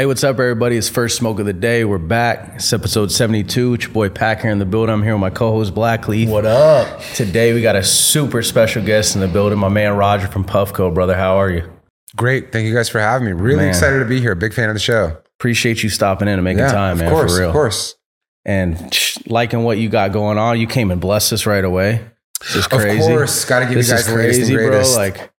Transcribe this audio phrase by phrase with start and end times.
[0.00, 0.78] Hey, what's up, everybody?
[0.78, 1.84] It's first smoke of the day.
[1.84, 2.52] We're back.
[2.54, 3.74] It's episode 72.
[3.74, 4.94] It's your boy Pack here in the building.
[4.94, 6.26] I'm here with my co-host Blackleaf.
[6.26, 7.02] What up?
[7.14, 10.94] Today we got a super special guest in the building, my man Roger from Puffco.
[10.94, 11.70] Brother, how are you?
[12.16, 12.50] Great.
[12.50, 13.34] Thank you guys for having me.
[13.34, 13.68] Really Man.
[13.68, 14.34] excited to be here.
[14.34, 15.18] Big fan of the show.
[15.38, 17.48] Appreciate you stopping in and making yeah, time, of man, course, for real.
[17.50, 17.94] Of course.
[18.46, 20.58] And liking what you got going on.
[20.58, 22.02] You came and blessed us right away.
[22.40, 23.00] This is crazy.
[23.00, 23.44] Of course.
[23.44, 24.70] Got to give this you guys is the latest crazy, and bro.
[24.70, 24.96] greatest.
[24.96, 25.30] Like,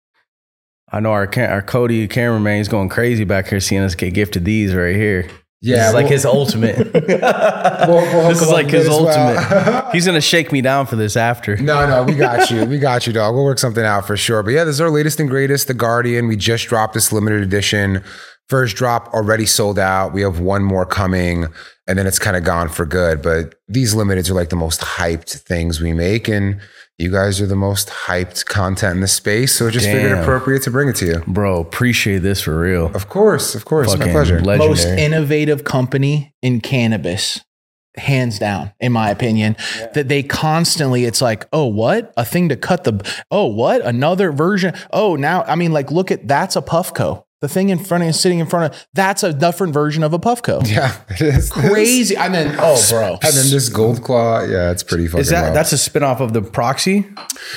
[0.92, 4.44] I know our our Cody cameraman is going crazy back here, seeing us get gifted
[4.44, 5.26] these right here.
[5.62, 6.76] yeah, this is like his ultimate.
[6.94, 9.08] we'll- we'll this is like his as well.
[9.08, 9.90] ultimate.
[9.92, 11.56] He's gonna shake me down for this after.
[11.56, 12.64] No, no, we got you.
[12.66, 13.34] We got you, dog.
[13.34, 14.42] We'll work something out for sure.
[14.42, 16.28] But yeah, this is our latest and greatest, The Guardian.
[16.28, 18.02] We just dropped this limited edition.
[18.48, 20.12] First drop already sold out.
[20.12, 21.46] We have one more coming,
[21.86, 23.22] and then it's kind of gone for good.
[23.22, 26.60] But these limiteds are like the most hyped things we make, and
[26.98, 29.54] you guys are the most hyped content in the space.
[29.54, 31.22] So it just figured appropriate to bring it to you.
[31.26, 32.86] Bro, appreciate this for real.
[32.94, 34.40] Of course, of course, my pleasure.
[34.40, 34.68] legendary.
[34.68, 37.40] Most innovative company in cannabis,
[37.96, 39.56] hands down, in my opinion.
[39.94, 42.12] That they constantly, it's like, oh, what?
[42.16, 43.82] A thing to cut the, oh, what?
[43.82, 44.74] Another version.
[44.92, 47.24] Oh, now, I mean, like, look at that's a Puffco.
[47.42, 50.12] The thing in front of you, sitting in front of, that's a different version of
[50.12, 50.64] a Puffco.
[50.64, 52.16] Yeah, it is Crazy.
[52.16, 53.14] I mean, oh, bro.
[53.14, 55.22] And then this gold claw, yeah, it's pretty fucking.
[55.22, 55.56] Is that wild.
[55.56, 57.02] that's a spinoff of the proxy,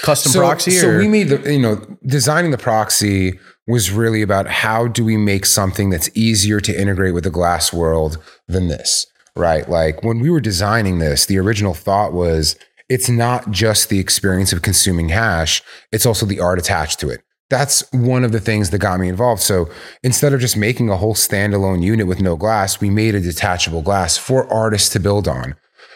[0.02, 0.72] custom so, proxy?
[0.72, 0.97] So or?
[0.97, 5.45] we made the you know designing the proxy was really about how do we make
[5.45, 9.05] something that's easier to integrate with the glass world than this,
[9.36, 9.70] right?
[9.70, 12.55] Like when we were designing this, the original thought was
[12.89, 15.61] it's not just the experience of consuming hash;
[15.92, 17.22] it's also the art attached to it.
[17.50, 19.42] That's one of the things that got me involved.
[19.42, 19.70] So
[20.02, 23.83] instead of just making a whole standalone unit with no glass, we made a detachable
[23.83, 25.55] glass for artists to build on.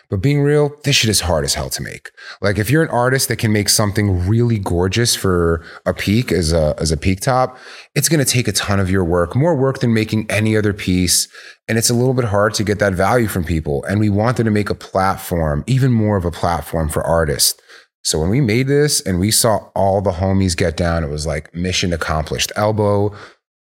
[0.09, 2.09] But being real, this shit is hard as hell to make.
[2.41, 6.51] Like if you're an artist that can make something really gorgeous for a peak as
[6.51, 7.57] a as a peak top,
[7.93, 10.73] it's going to take a ton of your work, more work than making any other
[10.73, 11.27] piece,
[11.67, 13.83] and it's a little bit hard to get that value from people.
[13.83, 17.61] And we wanted to make a platform, even more of a platform for artists.
[18.03, 21.27] So when we made this and we saw all the homies get down, it was
[21.27, 22.51] like mission accomplished.
[22.55, 23.15] Elbo,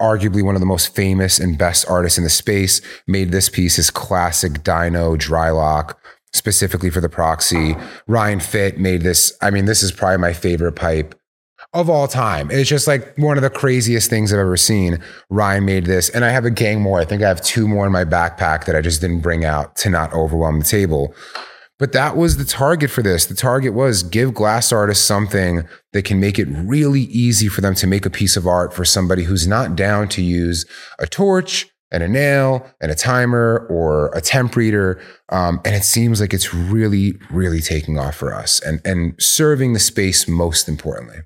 [0.01, 3.77] arguably one of the most famous and best artists in the space, made this piece
[3.77, 5.99] his classic Dino dry lock,
[6.33, 7.77] specifically for the proxy.
[8.07, 9.37] Ryan Fitt made this.
[9.41, 11.15] I mean, this is probably my favorite pipe
[11.73, 12.51] of all time.
[12.51, 14.99] It's just like one of the craziest things I've ever seen.
[15.29, 17.01] Ryan made this, and I have a gang more.
[17.01, 19.77] I think I have two more in my backpack that I just didn't bring out
[19.77, 21.15] to not overwhelm the table.
[21.81, 23.25] But that was the target for this.
[23.25, 27.75] The target was give glass artists something that can make it really easy for them
[27.77, 30.67] to make a piece of art for somebody who's not down to use
[30.99, 35.01] a torch and a nail and a timer or a temp reader.
[35.31, 39.73] Um, and it seems like it's really, really taking off for us and, and serving
[39.73, 41.21] the space most importantly.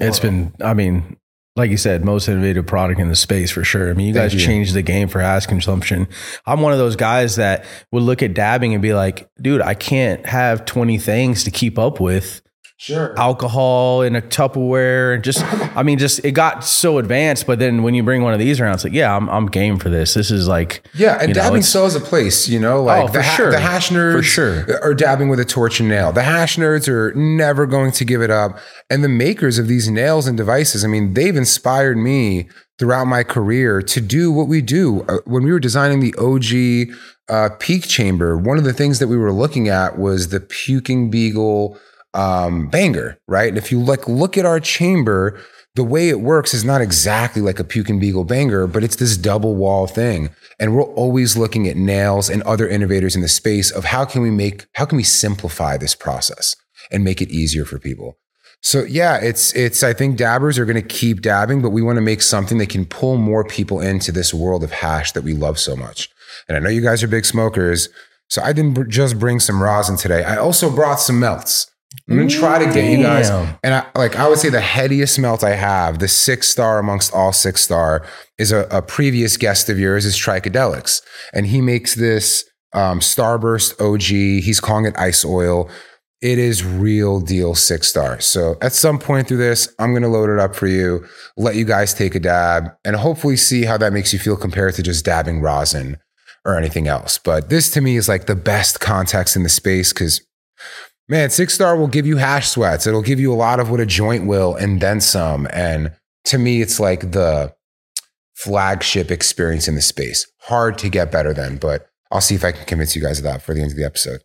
[0.00, 1.16] It's been, I mean,
[1.56, 3.88] like you said, most innovative product in the space for sure.
[3.90, 4.40] I mean, you Thank guys you.
[4.40, 6.08] changed the game for hash consumption.
[6.46, 9.74] I'm one of those guys that would look at dabbing and be like, dude, I
[9.74, 12.42] can't have 20 things to keep up with.
[12.76, 13.14] Sure.
[13.18, 15.42] Alcohol in a Tupperware and just,
[15.76, 17.46] I mean, just it got so advanced.
[17.46, 19.78] But then when you bring one of these around, it's like, yeah, I'm, I'm game
[19.78, 20.14] for this.
[20.14, 23.04] This is like, Yeah, and know, dabbing it's- still has a place, you know, like
[23.04, 23.50] Oh, for the, ha- sure.
[23.52, 24.82] the hash nerds For sure.
[24.82, 26.12] are dabbing with a torch and nail.
[26.12, 28.58] The hash nerds are never going to give it up.
[28.90, 32.48] And the makers of these nails and devices, I mean, they've inspired me
[32.80, 35.02] throughout my career to do what we do.
[35.08, 36.92] Uh, When we were designing the OG
[37.28, 41.08] uh, peak chamber, one of the things that we were looking at was the puking
[41.08, 41.78] beagle
[42.14, 43.48] um, banger, right?
[43.48, 45.40] And if you like look at our chamber,
[45.74, 48.96] the way it works is not exactly like a puke and beagle banger, but it's
[48.96, 50.30] this double wall thing.
[50.60, 54.22] And we're always looking at nails and other innovators in the space of how can
[54.22, 56.54] we make, how can we simplify this process
[56.92, 58.18] and make it easier for people?
[58.60, 61.96] So yeah, it's, it's, I think dabbers are going to keep dabbing, but we want
[61.96, 65.34] to make something that can pull more people into this world of hash that we
[65.34, 66.08] love so much.
[66.48, 67.88] And I know you guys are big smokers.
[68.28, 70.24] So I didn't just bring some rosin today.
[70.24, 71.70] I also brought some melts.
[72.08, 73.30] I'm gonna try to get you guys.
[73.62, 77.14] And I, like I would say, the headiest melt I have, the six star amongst
[77.14, 78.06] all six star,
[78.38, 81.00] is a, a previous guest of yours is Tricadelics,
[81.32, 82.44] and he makes this
[82.74, 84.44] um, Starburst OG.
[84.44, 85.70] He's calling it ice oil.
[86.20, 88.20] It is real deal six star.
[88.20, 91.06] So at some point through this, I'm gonna load it up for you,
[91.36, 94.74] let you guys take a dab, and hopefully see how that makes you feel compared
[94.74, 95.98] to just dabbing rosin
[96.44, 97.18] or anything else.
[97.18, 100.20] But this to me is like the best context in the space because
[101.08, 102.86] man, Six Star will give you hash sweats.
[102.86, 105.46] It'll give you a lot of what a joint will and then some.
[105.52, 105.92] And
[106.26, 107.54] to me, it's like the
[108.34, 110.26] flagship experience in the space.
[110.40, 113.24] Hard to get better than, but I'll see if I can convince you guys of
[113.24, 114.20] that for the end of the episode.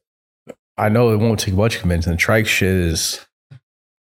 [0.78, 2.14] I know it won't take much convincing.
[2.14, 3.26] The trike shit is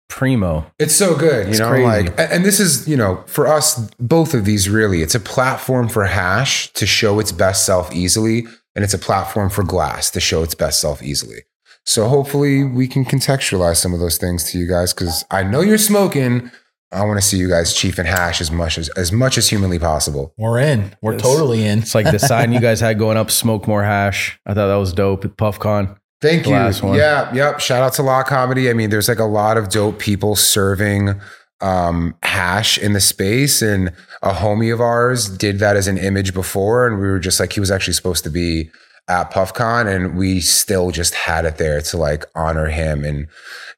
[0.10, 0.66] primo.
[0.80, 1.70] It's so good, you It's know.
[1.70, 1.86] crazy.
[2.10, 5.88] Like, and this is, you know, for us, both of these really, it's a platform
[5.88, 8.46] for Hash to show its best self easily,
[8.76, 11.44] and it's a platform for Glass to show its best self easily.
[11.86, 15.62] So hopefully, we can contextualize some of those things to you guys because I know
[15.62, 16.50] you're smoking.
[16.92, 19.50] I want to see you guys chief and hash as much as as much as
[19.50, 20.34] humanly possible.
[20.38, 20.96] We're in.
[21.02, 21.80] We're It's- totally in.
[21.80, 24.40] It's like the sign you guys had going up, smoke more hash.
[24.46, 25.98] I thought that was dope at PuffCon.
[26.22, 26.54] Thank you.
[26.54, 26.82] last.
[26.84, 27.60] Yeah, yep.
[27.60, 28.70] Shout out to Law Comedy.
[28.70, 31.20] I mean, there's like a lot of dope people serving
[31.60, 33.92] um, hash in the space, and
[34.22, 37.52] a homie of ours did that as an image before, and we were just like,
[37.54, 38.70] he was actually supposed to be
[39.08, 43.04] at PuffCon, and we still just had it there to like honor him.
[43.04, 43.28] And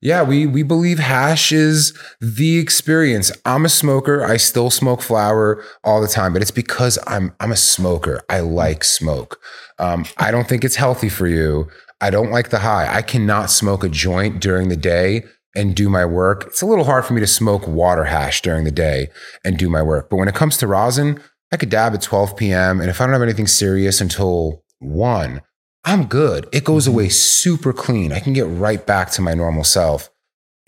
[0.01, 3.31] yeah, we we believe hash is the experience.
[3.45, 4.23] I'm a smoker.
[4.23, 8.21] I still smoke flower all the time, but it's because I'm I'm a smoker.
[8.29, 9.39] I like smoke.
[9.79, 11.67] Um, I don't think it's healthy for you.
[12.01, 12.93] I don't like the high.
[12.93, 15.23] I cannot smoke a joint during the day
[15.55, 16.45] and do my work.
[16.47, 19.07] It's a little hard for me to smoke water hash during the day
[19.43, 20.09] and do my work.
[20.09, 21.19] But when it comes to rosin,
[21.51, 22.81] I could dab at 12 p.m.
[22.81, 25.41] And if I don't have anything serious until one,
[25.83, 26.47] I'm good.
[26.51, 28.11] It goes away super clean.
[28.11, 30.09] I can get right back to my normal self.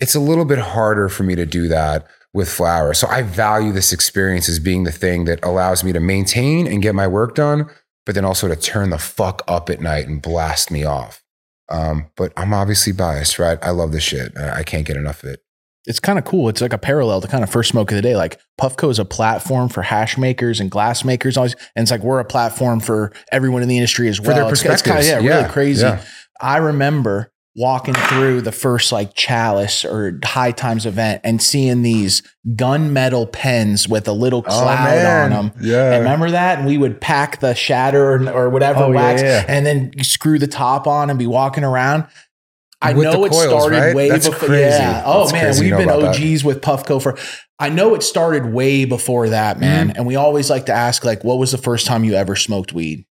[0.00, 2.94] It's a little bit harder for me to do that with flower.
[2.94, 6.82] So I value this experience as being the thing that allows me to maintain and
[6.82, 7.68] get my work done,
[8.06, 11.22] but then also to turn the fuck up at night and blast me off.
[11.68, 13.58] Um, but I'm obviously biased, right?
[13.60, 14.36] I love this shit.
[14.36, 15.40] I I can't get enough of it.
[15.88, 16.48] It's kind of cool.
[16.48, 18.14] It's like a parallel to kind of first smoke of the day.
[18.14, 22.02] Like Puffco is a platform for hash makers and glass makers, always, and it's like
[22.02, 24.34] we're a platform for everyone in the industry as well.
[24.34, 25.08] their It's- it's kinda- perspectives.
[25.08, 25.86] yeah, Yeah, really crazy.
[25.86, 26.00] yeah.
[26.40, 32.22] I remember walking through the first like chalice or high times event and seeing these
[32.54, 35.52] gunmetal pens with a little Oh, cloud on them.
[35.60, 35.92] Yeah.
[35.94, 36.58] And remember that?
[36.58, 39.44] And we would pack the shatter or, or whatever Oh, wax yeah.
[39.48, 42.04] and then screw the top on and be walking around.
[42.80, 43.94] I With know it coils, started right?
[43.96, 44.48] way That's before.
[44.48, 44.68] crazy.
[44.68, 45.02] Yeah.
[45.04, 46.22] Oh That's man, crazy we've know been about that.
[46.32, 47.18] OGs with Puffco for.
[47.58, 49.88] I know it started way before that, man.
[49.88, 49.96] Mm-hmm.
[49.96, 52.72] And we always like to ask, like, what was the first time you ever smoked
[52.72, 53.04] weed?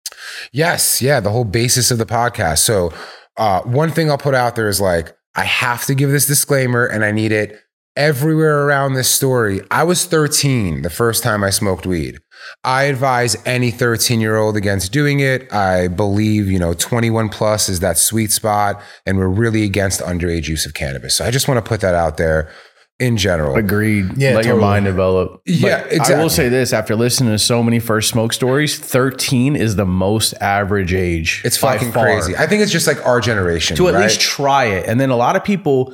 [0.52, 2.60] Yes, yeah, the whole basis of the podcast.
[2.60, 2.94] So,
[3.38, 6.86] uh, one thing I'll put out there is like, I have to give this disclaimer,
[6.86, 7.60] and I need it
[7.96, 9.62] everywhere around this story.
[9.72, 12.20] I was 13 the first time I smoked weed.
[12.64, 15.52] I advise any 13 year old against doing it.
[15.54, 20.48] I believe, you know, 21 plus is that sweet spot, and we're really against underage
[20.48, 21.16] use of cannabis.
[21.16, 22.52] So, I just want to put that out there
[23.00, 23.56] in general.
[23.56, 24.18] Agreed.
[24.18, 25.42] Yeah, Let your mind develop.
[25.46, 29.56] Yeah, But I will say this after listening to so many first smoke stories, 13
[29.56, 31.42] is the most average age.
[31.44, 32.06] It's fucking far.
[32.06, 32.38] crazy.
[32.38, 33.76] I think it's just like our generation.
[33.78, 34.04] to at right?
[34.04, 34.88] least try it.
[34.88, 35.94] And then a lot of people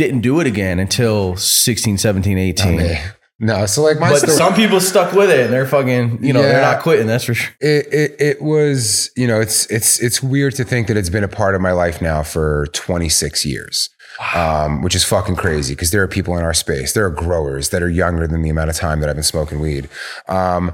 [0.00, 2.98] didn't do it again until 16, 17, 18.
[3.42, 4.32] No, so like my But story.
[4.36, 7.06] some people stuck with it and they're fucking, you know, they're not quitting.
[7.06, 7.54] That's for sure.
[7.60, 11.24] it, it it was you know it's it's it's weird to think that it's been
[11.24, 13.88] a part of my life now for 26 years
[14.34, 17.70] um, which is fucking crazy because there are people in our space there are growers
[17.70, 19.88] that are younger than the amount of time that i've been smoking weed
[20.28, 20.70] um,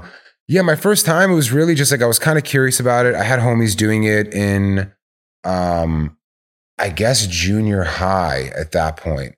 [0.49, 3.05] yeah my first time it was really just like i was kind of curious about
[3.05, 4.91] it i had homies doing it in
[5.45, 6.16] um,
[6.79, 9.35] i guess junior high at that point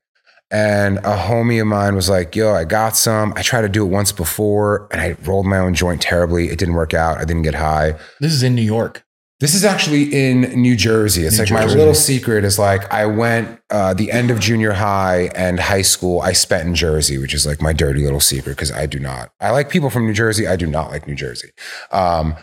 [0.52, 3.34] and a homie of mine was like, yo, I got some.
[3.36, 6.50] I tried to do it once before and I rolled my own joint terribly.
[6.50, 7.18] It didn't work out.
[7.19, 8.00] I didn't get high.
[8.19, 9.06] This is in New York.
[9.40, 11.24] This is actually in New Jersey.
[11.24, 14.74] It's New like my little secret is like I went uh, the end of junior
[14.74, 16.19] high and high school.
[16.19, 19.31] I spent in Jersey, which is like my dirty little secret because I do not.
[19.40, 20.46] I like people from New Jersey.
[20.46, 21.52] I do not like New Jersey.
[21.92, 22.36] Um,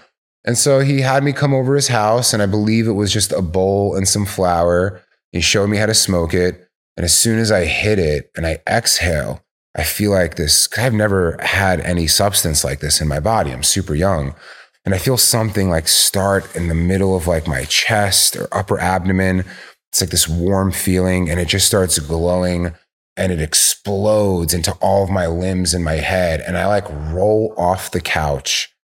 [0.46, 3.32] and so he had me come over his house, and I believe it was just
[3.32, 5.02] a bowl and some flower.
[5.32, 8.46] He showed me how to smoke it, and as soon as I hit it and
[8.46, 9.42] I exhale,
[9.76, 10.68] I feel like this.
[10.78, 13.52] I've never had any substance like this in my body.
[13.52, 14.34] I'm super young
[14.86, 18.80] and I feel something like start in the middle of like my chest or upper
[18.80, 19.44] abdomen.
[19.90, 22.72] It's like this warm feeling and it just starts glowing
[23.18, 26.40] and it explodes into all of my limbs and my head.
[26.40, 28.74] And I like roll off the couch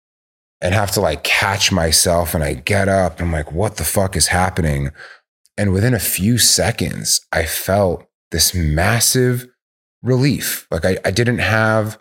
[0.62, 2.34] and have to like catch myself.
[2.34, 4.90] And I get up and I'm like, what the fuck is happening?
[5.58, 9.48] And within a few seconds, I felt this massive
[10.02, 10.66] relief.
[10.70, 11.98] Like I, I didn't have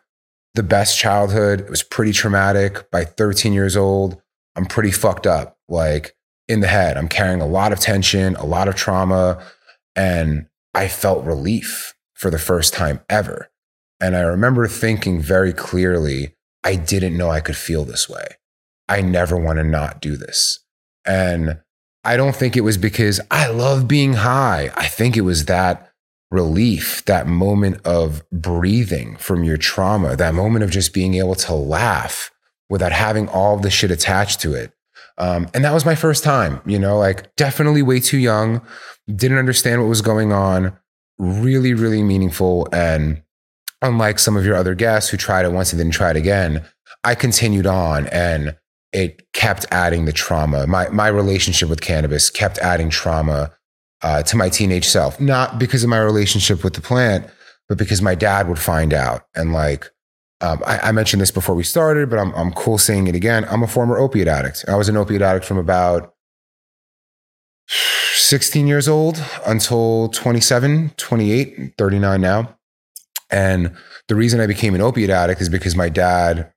[0.53, 1.62] the best childhood.
[1.62, 2.89] It was pretty traumatic.
[2.91, 4.22] By 13 years old,
[4.56, 6.15] I'm pretty fucked up, like
[6.48, 6.98] in the head.
[6.98, 9.44] I'm carrying a lot of tension, a lot of trauma,
[9.96, 13.50] and I felt relief for the first time ever.
[14.00, 18.25] And I remember thinking very clearly, I didn't know I could feel this way.
[18.91, 20.60] I never want to not do this.
[21.05, 21.62] And
[22.03, 24.69] I don't think it was because I love being high.
[24.75, 25.89] I think it was that
[26.29, 31.53] relief, that moment of breathing from your trauma, that moment of just being able to
[31.53, 32.31] laugh
[32.69, 34.74] without having all the shit attached to it.
[35.17, 38.62] Um, and that was my first time, you know, like definitely way too young,
[39.13, 40.77] didn't understand what was going on,
[41.17, 42.67] really, really meaningful.
[42.74, 43.24] And
[43.81, 46.65] unlike some of your other guests who tried it once and then tried again,
[47.05, 48.57] I continued on and
[48.93, 50.67] it kept adding the trauma.
[50.67, 53.51] My my relationship with cannabis kept adding trauma
[54.01, 57.27] uh, to my teenage self, not because of my relationship with the plant,
[57.69, 59.24] but because my dad would find out.
[59.36, 59.89] And like,
[60.41, 63.45] um, I, I, mentioned this before we started, but I'm, I'm cool saying it again.
[63.50, 64.65] I'm a former opiate addict.
[64.67, 66.15] I was an opiate addict from about
[67.67, 72.57] 16 years old until 27, 28, 39 now.
[73.29, 73.75] And
[74.07, 76.51] the reason I became an opiate addict is because my dad,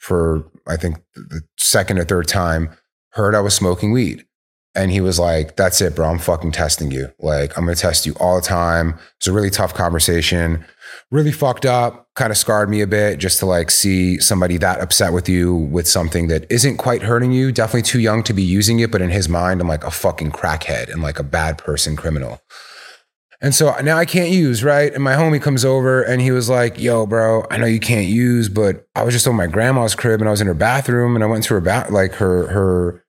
[0.00, 2.70] for I think the second or third time,
[3.10, 4.26] heard I was smoking weed.
[4.74, 6.08] And he was like, That's it, bro.
[6.08, 7.12] I'm fucking testing you.
[7.18, 8.98] Like, I'm to test you all the time.
[9.18, 10.64] It's a really tough conversation.
[11.10, 14.80] Really fucked up, kind of scarred me a bit just to like see somebody that
[14.80, 17.52] upset with you with something that isn't quite hurting you.
[17.52, 18.90] Definitely too young to be using it.
[18.90, 22.40] But in his mind, I'm like a fucking crackhead and like a bad person criminal.
[23.42, 24.92] And so now I can't use, right?
[24.92, 28.06] And my homie comes over and he was like, Yo, bro, I know you can't
[28.06, 31.14] use, but I was just on my grandma's crib and I was in her bathroom
[31.14, 33.04] and I went to her bath, like her, her,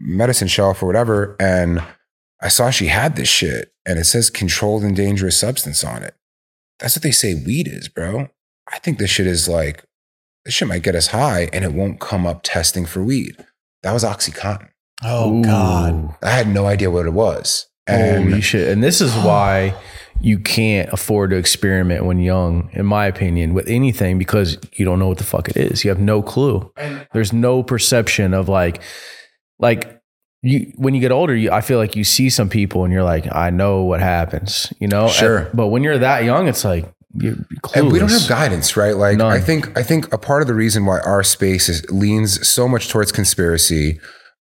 [0.00, 1.82] medicine shelf or whatever, and
[2.40, 6.14] I saw she had this shit and it says controlled and dangerous substance on it.
[6.78, 8.28] That's what they say weed is, bro.
[8.72, 9.84] I think this shit is like,
[10.44, 13.36] this shit might get us high and it won't come up testing for weed.
[13.82, 14.68] That was Oxycontin.
[15.02, 15.44] Oh, Ooh.
[15.44, 16.14] God.
[16.22, 17.68] I had no idea what it was.
[17.86, 18.68] And Holy shit.
[18.68, 19.74] And this is why
[20.20, 24.98] you can't afford to experiment when young, in my opinion, with anything because you don't
[24.98, 25.84] know what the fuck it is.
[25.84, 26.72] You have no clue.
[27.12, 28.80] There's no perception of like,
[29.58, 30.00] like
[30.42, 33.04] you when you get older, you, I feel like you see some people and you're
[33.04, 35.08] like, I know what happens, you know.
[35.08, 35.38] Sure.
[35.38, 36.90] And, but when you're that young, it's like
[37.74, 38.96] and we don't have guidance, right?
[38.96, 39.32] Like None.
[39.32, 42.68] I think I think a part of the reason why our space is, leans so
[42.68, 44.00] much towards conspiracy,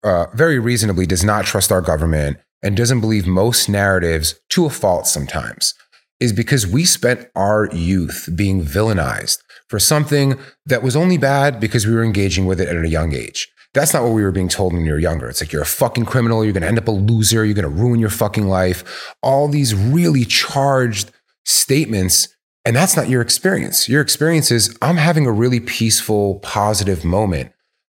[0.03, 4.69] uh, very reasonably, does not trust our government and doesn't believe most narratives to a
[4.69, 5.73] fault sometimes,
[6.19, 11.87] is because we spent our youth being villainized for something that was only bad because
[11.87, 13.47] we were engaging with it at a young age.
[13.73, 15.29] That's not what we were being told when you were younger.
[15.29, 17.99] It's like you're a fucking criminal, you're gonna end up a loser, you're gonna ruin
[17.99, 19.13] your fucking life.
[19.21, 21.11] All these really charged
[21.45, 22.27] statements.
[22.65, 23.87] And that's not your experience.
[23.87, 27.51] Your experience is I'm having a really peaceful, positive moment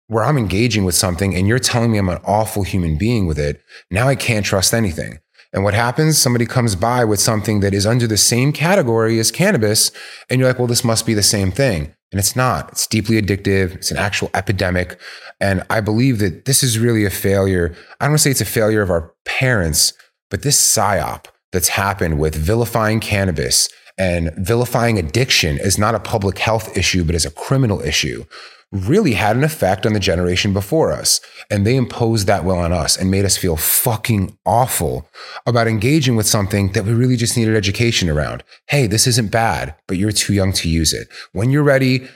[0.10, 3.40] where I'm engaging with something and you're telling me I'm an awful human being with
[3.40, 3.62] it.
[3.90, 5.20] Now I can't trust anything.
[5.54, 6.18] And what happens?
[6.18, 9.92] Somebody comes by with something that is under the same category as cannabis,
[10.30, 11.94] and you're like, well, this must be the same thing.
[12.12, 12.72] And it's not.
[12.72, 13.76] It's deeply addictive.
[13.76, 15.00] It's an actual epidemic.
[15.40, 17.76] And I believe that this is really a failure.
[18.00, 19.94] I don't want to say it's a failure of our parents,
[20.30, 26.40] but this psyop that's happened with vilifying cannabis and vilifying addiction is not a public
[26.40, 28.24] health issue, but as a criminal issue
[28.72, 31.20] really had an effect on the generation before us.
[31.50, 35.10] And they imposed that will on us and made us feel fucking awful
[35.46, 38.44] about engaging with something that we really just needed education around.
[38.68, 41.08] Hey, this isn't bad, but you're too young to use it.
[41.32, 42.08] When you're ready,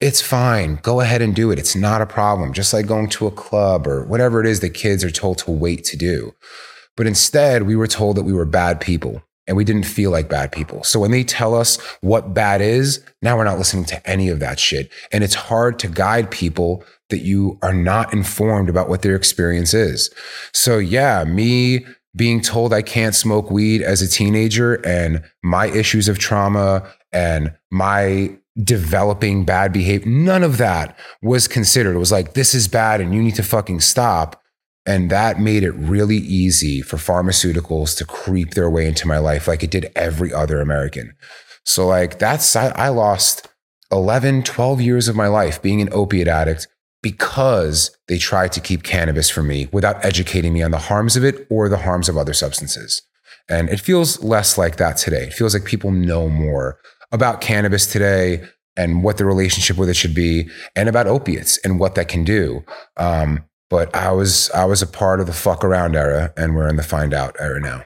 [0.00, 0.76] it's fine.
[0.82, 1.58] Go ahead and do it.
[1.58, 2.52] It's not a problem.
[2.52, 5.50] Just like going to a club or whatever it is that kids are told to
[5.50, 6.32] wait to do.
[6.96, 10.28] But instead, we were told that we were bad people and we didn't feel like
[10.28, 10.84] bad people.
[10.84, 14.38] So when they tell us what bad is, now we're not listening to any of
[14.40, 14.92] that shit.
[15.10, 19.72] And it's hard to guide people that you are not informed about what their experience
[19.72, 20.10] is.
[20.52, 26.08] So yeah, me being told I can't smoke weed as a teenager and my issues
[26.08, 31.94] of trauma and my developing bad behavior, none of that was considered.
[31.94, 34.42] It was like, this is bad and you need to fucking stop.
[34.86, 39.46] And that made it really easy for pharmaceuticals to creep their way into my life
[39.46, 41.14] like it did every other American.
[41.64, 43.46] So, like, that's, I, I lost
[43.92, 46.66] 11, 12 years of my life being an opiate addict
[47.02, 51.24] because they tried to keep cannabis from me without educating me on the harms of
[51.24, 53.02] it or the harms of other substances.
[53.48, 55.24] And it feels less like that today.
[55.24, 56.78] It feels like people know more
[57.12, 58.42] about cannabis today
[58.76, 62.22] and what the relationship with it should be, and about opiates and what that can
[62.22, 62.64] do.
[62.96, 66.68] Um, but I was I was a part of the fuck around era, and we're
[66.68, 67.84] in the find out era now.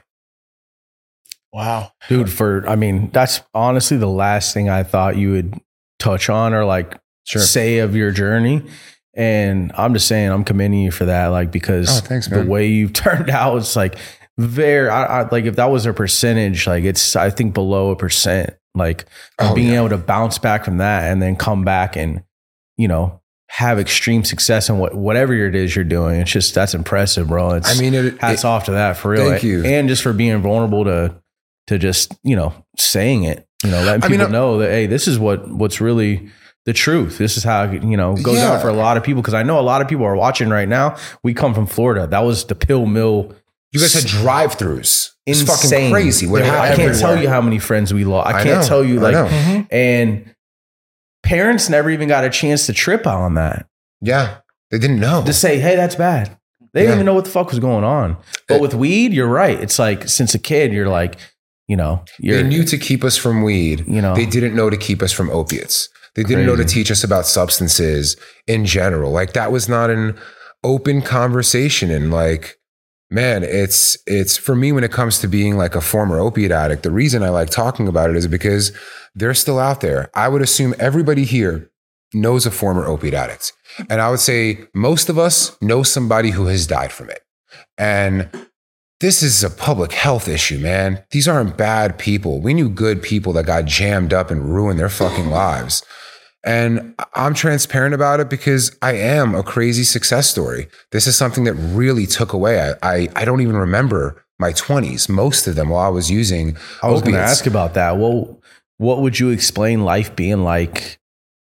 [1.51, 2.31] Wow, dude.
[2.31, 5.59] For I mean, that's honestly the last thing I thought you would
[5.99, 7.41] touch on or like sure.
[7.41, 8.63] say of your journey.
[9.15, 12.67] And I'm just saying, I'm commending you for that, like because oh, thanks, the way
[12.67, 13.95] you've turned out, it's like
[14.39, 17.95] very, I, I, like if that was a percentage, like it's I think below a
[17.95, 19.05] percent, like
[19.37, 19.79] oh, being yeah.
[19.79, 22.23] able to bounce back from that and then come back and
[22.75, 23.21] you know
[23.55, 26.19] have extreme success in what whatever it is you're doing.
[26.19, 27.51] It's just that's impressive, bro.
[27.51, 29.29] It's, I mean, it, hats it, off to that for real.
[29.29, 31.15] Thank you, and just for being vulnerable to
[31.67, 33.47] to just you know saying it.
[33.63, 36.31] You know, letting people I mean, know that hey, this is what what's really
[36.65, 37.19] the truth.
[37.19, 38.53] This is how you know goes yeah.
[38.53, 40.49] out for a lot of people because I know a lot of people are watching
[40.49, 40.97] right now.
[41.21, 42.07] We come from Florida.
[42.07, 43.35] That was the pill mill
[43.71, 45.11] You guys had drive-throughs.
[45.27, 45.45] It's insane.
[45.45, 46.25] fucking crazy.
[46.25, 48.33] What I can't tell you how many friends we lost.
[48.33, 49.27] I I can't know, tell you I like, know.
[49.27, 49.61] Mm-hmm.
[49.69, 50.32] and
[51.23, 53.65] parents never even got a chance to trip out on that
[54.01, 54.35] Yeah,
[54.71, 55.23] they didn't know.
[55.25, 56.37] to say, "Hey, that's bad."
[56.73, 56.95] They didn't Yeah.
[56.95, 58.17] even know what the fuck was going on.
[58.47, 59.59] But It- with weed, you're right.
[59.61, 61.17] It's like since a kid, you're like,
[61.67, 63.83] you know, you're, they knew to keep us from weed.
[63.87, 65.87] you know, They didn't know to keep us from opiates.
[66.15, 68.15] They didn't know to teach us about substances
[68.47, 69.11] in general.
[69.11, 70.15] Like that was not an
[70.63, 71.89] open conversation.
[71.91, 72.57] And like,
[73.13, 76.83] man, it's it's for me when it comes to being like a former opiate addict.
[76.83, 78.75] The reason I like talking about it is because
[79.15, 80.09] they're still out there.
[80.15, 81.69] I would assume everybody here
[82.13, 83.53] knows a former opiate addict,
[83.89, 87.21] and I would say most of us know somebody who has died from it.
[87.77, 88.29] And
[88.99, 91.03] this is a public health issue, man.
[91.11, 92.41] These aren't bad people.
[92.41, 95.83] We knew good people that got jammed up and ruined their fucking lives.
[96.43, 100.67] And I'm transparent about it because I am a crazy success story.
[100.91, 102.59] This is something that really took away.
[102.59, 106.57] I, I, I don't even remember my 20s, most of them while I was using.
[106.81, 107.97] I was going to ask about that.
[107.97, 108.41] Well,
[108.77, 110.99] what would you explain life being like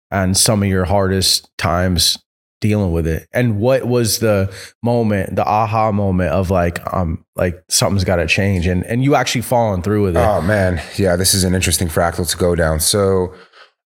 [0.10, 2.18] and some of your hardest times
[2.60, 3.30] dealing with it?
[3.32, 8.28] And what was the moment, the aha moment of like, um, like something's got to
[8.28, 10.20] change and, and you actually falling through with it?
[10.20, 12.82] Oh man, yeah, this is an interesting fractal to go down.
[12.82, 13.34] So,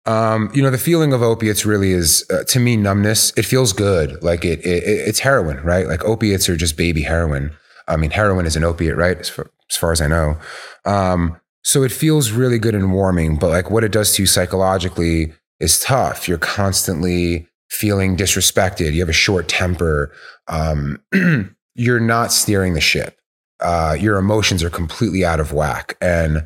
[0.05, 3.33] um, you know, the feeling of opiates really is uh, to me numbness.
[3.35, 4.83] It feels good, like it, it.
[4.83, 5.87] It's heroin, right?
[5.87, 7.51] Like opiates are just baby heroin.
[7.87, 9.17] I mean, heroin is an opiate, right?
[9.17, 10.37] As far as, far as I know.
[10.85, 14.27] Um, so it feels really good and warming, but like what it does to you
[14.27, 16.27] psychologically is tough.
[16.27, 18.93] You're constantly feeling disrespected.
[18.93, 20.11] You have a short temper.
[20.47, 21.01] Um,
[21.75, 23.17] you're not steering the ship.
[23.59, 25.97] Uh, your emotions are completely out of whack.
[26.01, 26.45] And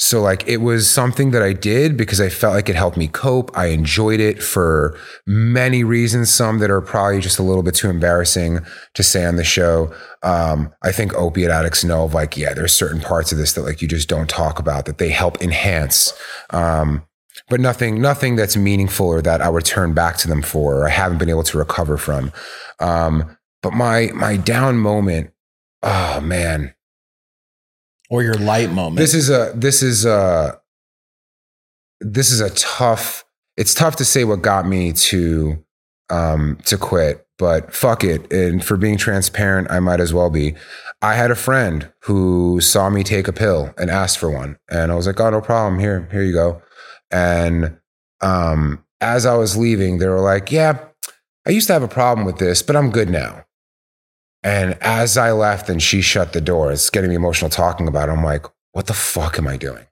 [0.00, 3.08] so, like, it was something that I did because I felt like it helped me
[3.08, 3.50] cope.
[3.58, 4.96] I enjoyed it for
[5.26, 8.60] many reasons, some that are probably just a little bit too embarrassing
[8.94, 9.92] to say on the show.
[10.22, 13.62] Um, I think opiate addicts know of like, yeah, there's certain parts of this that
[13.62, 16.12] like you just don't talk about that they help enhance.
[16.50, 17.02] Um,
[17.48, 20.86] but nothing, nothing that's meaningful or that I would turn back to them for, or
[20.86, 22.32] I haven't been able to recover from.
[22.78, 25.32] Um, but my my down moment,
[25.82, 26.74] oh man,
[28.10, 28.96] or your light moment.
[28.96, 30.60] this is a this is a
[32.00, 33.24] this is a tough
[33.56, 35.62] it's tough to say what got me to
[36.10, 38.32] um to quit but fuck it.
[38.32, 40.54] And for being transparent i might as well be.
[41.00, 44.58] I had a friend who saw me take a pill and asked for one.
[44.68, 45.78] And i was like oh no problem.
[45.78, 46.62] Here here you go.
[47.10, 47.78] And
[48.20, 50.78] um as i was leaving they were like yeah
[51.46, 53.44] i used to have a problem with this but i'm good now
[54.48, 58.08] and as I left and she shut the door, it's getting me emotional talking about
[58.08, 58.12] it.
[58.12, 59.84] I'm like, what the fuck am I doing?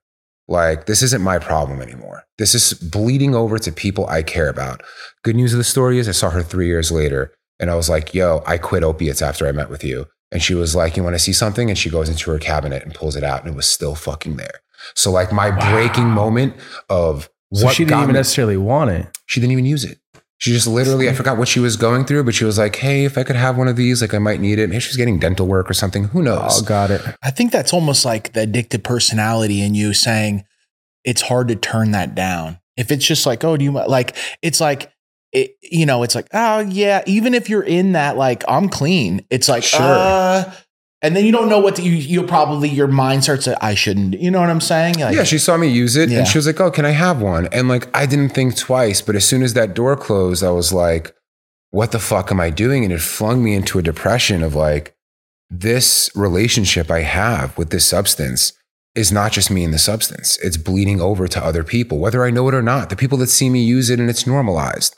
[0.49, 2.25] Like, this isn't my problem anymore.
[2.39, 4.83] This is bleeding over to people I care about.
[5.23, 7.91] Good news of the story is I saw her three years later and I was
[7.91, 10.07] like, yo, I quit opiates after I met with you.
[10.33, 11.69] And she was like, you want to see something?
[11.69, 14.37] And she goes into her cabinet and pulls it out and it was still fucking
[14.37, 14.61] there.
[14.95, 16.55] So, like, my breaking moment
[16.89, 19.07] of so what she didn't even me- necessarily want it.
[19.27, 19.99] she didn't even use it.
[20.39, 23.05] She just literally, I forgot what she was going through, but she was like, hey,
[23.07, 24.69] if I could have one of these, like I might need it.
[24.69, 26.05] Maybe she's getting dental work or something.
[26.09, 26.61] Who knows?
[26.61, 27.01] Oh, got it.
[27.23, 30.45] I think that's almost like the addicted personality in you saying
[31.05, 32.59] it's hard to turn that down.
[32.77, 34.15] If it's just like, oh, do you like?
[34.43, 34.93] It's like,
[35.33, 37.03] it, you know, it's like, oh yeah.
[37.07, 39.25] Even if you're in that, like, I'm clean.
[39.31, 39.81] It's like, Sure.
[39.81, 40.53] uh,
[41.07, 41.93] and then you don't know what to, you.
[41.93, 44.21] You probably your mind starts to, I shouldn't.
[44.21, 44.97] You know what I'm saying?
[44.99, 46.19] Like, yeah, she saw me use it Yeah.
[46.19, 47.47] and she was like, oh, can I have one?
[47.53, 50.73] And like, I didn't think twice, but as soon as that door closed, I was
[50.73, 51.15] like,
[51.71, 52.85] what the fuck am I doing?
[52.85, 54.95] And it flung me into a depression of like,
[55.49, 58.53] this relationship I have with this substance
[58.97, 60.39] is not just me and the substance.
[60.43, 62.91] It's bleeding over to other people, whether I know it or not.
[62.91, 64.97] The people that see me use it and it's normalized.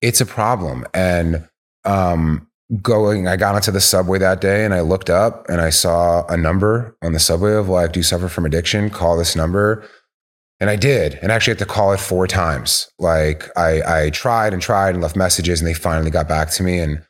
[0.00, 0.86] It's a problem.
[0.94, 1.48] And
[1.84, 2.48] um,
[2.80, 6.26] going, I got onto the subway that day and I looked up and I saw
[6.28, 8.88] a number on the subway of like, do you suffer from addiction?
[8.88, 9.84] Call this number.
[10.60, 12.88] And I did, and actually had to call it four times.
[13.00, 16.62] Like I, I tried and tried and left messages, and they finally got back to
[16.62, 16.78] me.
[16.78, 17.02] And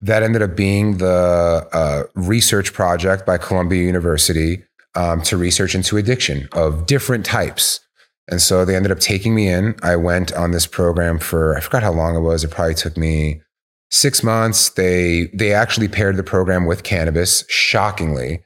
[0.00, 4.64] that ended up being the uh, research project by Columbia University
[4.96, 7.78] um, to research into addiction of different types.
[8.28, 9.76] And so they ended up taking me in.
[9.84, 12.42] I went on this program for I forgot how long it was.
[12.42, 13.40] It probably took me
[13.90, 14.70] six months.
[14.70, 18.44] They they actually paired the program with cannabis, shockingly,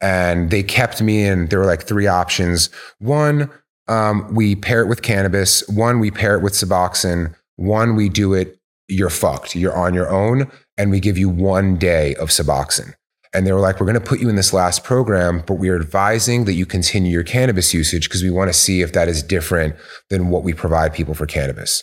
[0.00, 1.46] and they kept me in.
[1.46, 2.70] There were like three options.
[2.98, 3.50] One,
[3.88, 5.66] um, we pair it with cannabis.
[5.68, 7.34] One, we pair it with Suboxone.
[7.56, 8.58] One, we do it.
[8.88, 9.54] You're fucked.
[9.54, 12.94] You're on your own, and we give you one day of Suboxone.
[13.34, 15.76] And they were like, we're going to put you in this last program, but we're
[15.76, 19.22] advising that you continue your cannabis usage because we want to see if that is
[19.22, 19.74] different
[20.10, 21.82] than what we provide people for cannabis.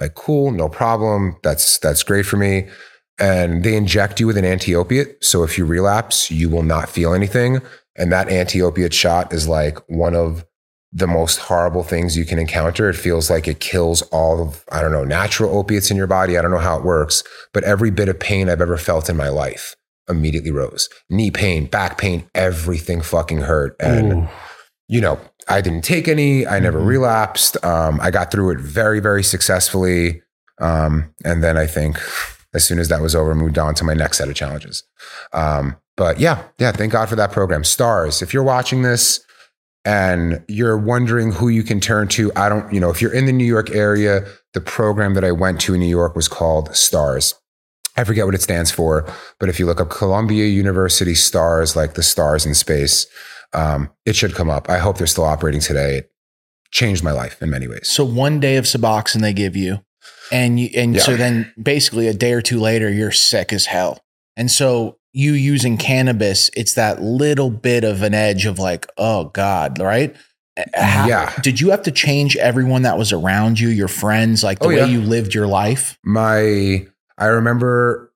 [0.00, 1.36] Like, cool, no problem.
[1.42, 2.68] That's that's great for me.
[3.20, 5.22] and they inject you with an anti-opiate.
[5.22, 7.60] So if you relapse, you will not feel anything.
[7.96, 10.44] And that anti-opiate shot is like one of
[10.92, 12.88] the most horrible things you can encounter.
[12.88, 16.36] It feels like it kills all of, I don't know, natural opiates in your body.
[16.38, 19.16] I don't know how it works, but every bit of pain I've ever felt in
[19.16, 19.76] my life
[20.08, 20.88] immediately rose.
[21.10, 23.76] Knee pain, back pain, everything fucking hurt.
[23.78, 24.28] And, Ooh.
[24.88, 26.86] you know, I didn't take any, I never Mhm.
[26.86, 27.62] relapsed.
[27.64, 30.22] Um, I got through it very, very successfully.
[30.60, 31.98] Um, and then I think
[32.54, 34.82] as soon as that was over, moved on to my next set of challenges.
[35.32, 37.64] Um, but yeah, yeah, thank God for that program.
[37.64, 39.20] Stars, if you're watching this,
[39.86, 43.24] and you're wondering who you can turn to, I don't, you know, if you're in
[43.24, 46.74] the New York area, the program that I went to in New York was called
[46.76, 47.34] STARS.
[47.96, 49.06] I forget what it stands for,
[49.38, 53.06] but if you look up Columbia University STARS, like the stars in space,
[53.52, 54.68] um, it should come up.
[54.70, 55.98] I hope they're still operating today.
[55.98, 56.10] It
[56.70, 57.88] changed my life in many ways.
[57.90, 59.80] So one day of Suboxone they give you,
[60.30, 61.02] and you and Yeah.
[61.02, 63.98] so then basically a day or two later you're sick as hell.
[64.36, 69.24] And so you using cannabis, it's that little bit of an edge of like, oh
[69.24, 70.14] God, right?
[70.74, 71.32] How- Yeah.
[71.42, 74.68] Did you have to change everyone that was around you, your friends, like the Oh,
[74.68, 74.84] way yeah.
[74.86, 75.98] you lived your life?
[76.04, 76.86] my
[77.18, 78.12] I remember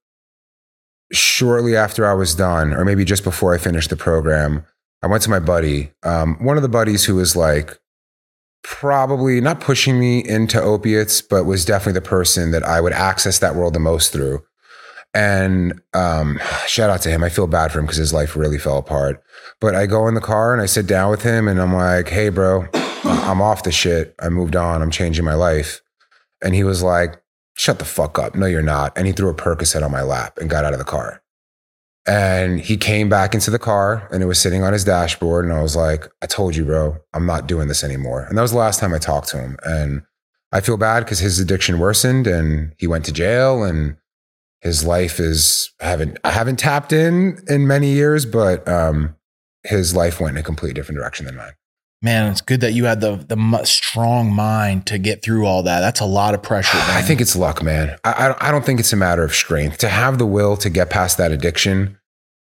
[1.13, 4.65] shortly after I was done, or maybe just before I finished the program,
[5.05, 7.79] I went to my buddy, um, one of the buddies who was like
[8.63, 13.39] probably not pushing me into opiates, but was definitely the person that I would access
[13.41, 14.43] that world the most through.
[15.13, 17.23] And um, shout out to him.
[17.23, 19.23] I feel bad for him because his life really fell apart.
[19.61, 22.09] But I go in the car and I sit down with him and I'm like,
[22.09, 22.67] hey, bro,
[23.05, 24.15] I'm off the shit.
[24.21, 24.81] I moved on.
[24.81, 25.83] I'm changing my life.
[26.43, 27.23] And he was like,
[27.57, 28.35] shut the fuck up.
[28.35, 28.97] No, you're not.
[28.97, 31.21] And he threw a Percocet on my lap and got out of the car.
[32.07, 35.47] And he came back into the car and it was sitting on his dashboard.
[35.47, 38.27] And I was like, I told you, bro, I'm not doing this anymore.
[38.29, 39.57] And that was the last time I talked to him.
[39.65, 40.03] And
[40.53, 43.97] I feel bad because his addiction worsened and he went to jail and
[44.61, 49.17] his life is I haven't I haven't tapped in in many years, but um,
[49.63, 51.53] his life went in a completely different direction than mine.
[52.03, 55.81] Man, it's good that you had the the strong mind to get through all that.
[55.81, 56.77] That's a lot of pressure.
[56.81, 57.97] I think it's luck, man.
[58.05, 60.71] I, I I don't think it's a matter of strength to have the will to
[60.71, 61.99] get past that addiction.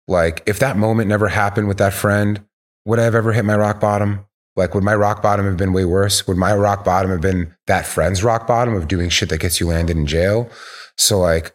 [0.06, 2.44] Like if that moment never happened with that friend,
[2.86, 4.24] would I have ever hit my rock bottom?
[4.56, 6.26] Like would my rock bottom have been way worse?
[6.26, 9.60] Would my rock bottom have been that friend's rock bottom of doing shit that gets
[9.60, 10.50] you landed in jail?
[10.96, 11.52] So like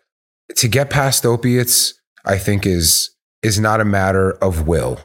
[0.55, 1.93] to get past opiates,
[2.25, 4.99] I think is is not a matter of will.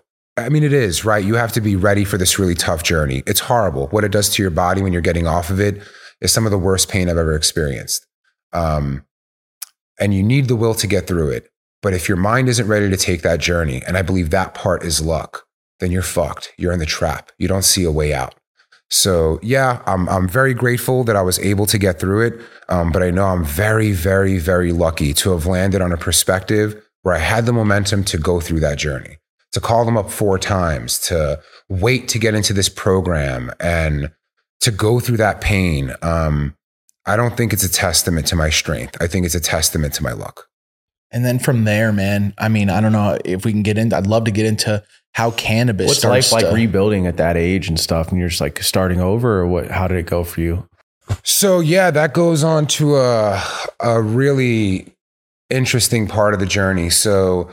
[0.44, 1.24] I mean, it is, right?
[1.24, 3.22] You have to be ready for this really tough journey.
[3.26, 3.88] It's horrible.
[3.88, 5.82] What it does to your body when you're getting off of it
[6.20, 8.06] is some of the worst pain I've ever experienced.
[8.52, 9.04] Um,
[10.00, 11.50] and you need the will to get through it.
[11.82, 14.82] But if your mind isn't ready to take that journey, and I believe that part
[14.82, 15.44] is luck,
[15.80, 16.52] then you're fucked.
[16.58, 17.30] You're in the trap.
[17.38, 18.34] You don't see a way out.
[18.90, 22.40] So yeah, I'm I'm very grateful that I was able to get through it.
[22.68, 26.82] Um, but I know I'm very, very, very lucky to have landed on a perspective
[27.02, 29.18] where I had the momentum to go through that journey,
[29.52, 34.10] to call them up four times, to wait to get into this program, and
[34.60, 35.94] to go through that pain.
[36.02, 36.56] Um,
[37.06, 38.96] I don't think it's a testament to my strength.
[39.00, 40.46] I think it's a testament to my luck.
[41.10, 43.96] And then from there, man, I mean, I don't know if we can get into,
[43.96, 44.82] I'd love to get into
[45.12, 48.10] how cannabis What's life like to- rebuilding at that age and stuff?
[48.10, 49.70] And you're just like starting over, or what?
[49.70, 50.68] How did it go for you?
[51.24, 53.42] So yeah, that goes on to a
[53.80, 54.94] a really
[55.48, 56.90] interesting part of the journey.
[56.90, 57.50] So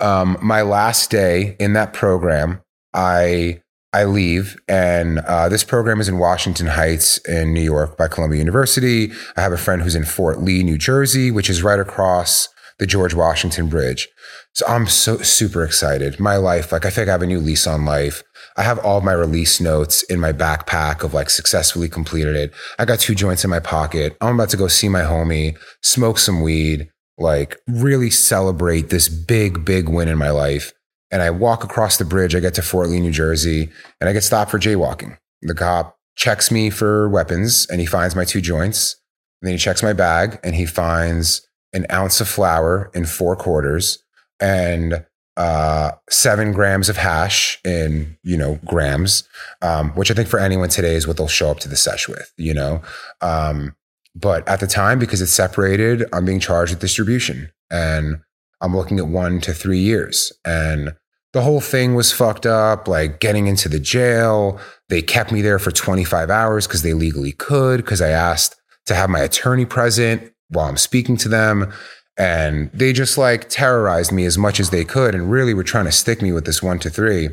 [0.00, 2.60] um, my last day in that program,
[2.94, 8.08] I I leave, and uh, this program is in Washington Heights in New York by
[8.08, 9.10] Columbia University.
[9.36, 12.86] I have a friend who's in Fort Lee, New Jersey, which is right across the
[12.86, 14.08] George Washington Bridge.
[14.52, 16.20] So I'm so super excited.
[16.20, 18.22] My life, like I think I have a new lease on life.
[18.56, 22.52] I have all my release notes in my backpack of like successfully completed it.
[22.78, 24.16] I got two joints in my pocket.
[24.20, 29.64] I'm about to go see my homie, smoke some weed, like really celebrate this big,
[29.64, 30.72] big win in my life.
[31.10, 32.34] And I walk across the bridge.
[32.34, 35.16] I get to Fort Lee, New Jersey, and I get stopped for jaywalking.
[35.42, 38.96] The cop checks me for weapons and he finds my two joints.
[39.40, 43.36] And then he checks my bag and he finds an ounce of flower in four
[43.36, 44.02] quarters
[44.40, 45.04] and
[45.36, 49.28] uh, seven grams of hash in you know grams,
[49.60, 52.08] um, which I think for anyone today is what they'll show up to the sesh
[52.08, 52.80] with, you know.
[53.20, 53.76] Um,
[54.18, 58.20] but at the time, because it's separated, I'm being charged with distribution, and
[58.60, 60.94] I'm looking at one to three years, and
[61.36, 62.88] the whole thing was fucked up.
[62.88, 67.32] Like getting into the jail, they kept me there for 25 hours because they legally
[67.32, 71.74] could, because I asked to have my attorney present while I'm speaking to them.
[72.16, 75.84] And they just like terrorized me as much as they could and really were trying
[75.84, 77.28] to stick me with this one to three.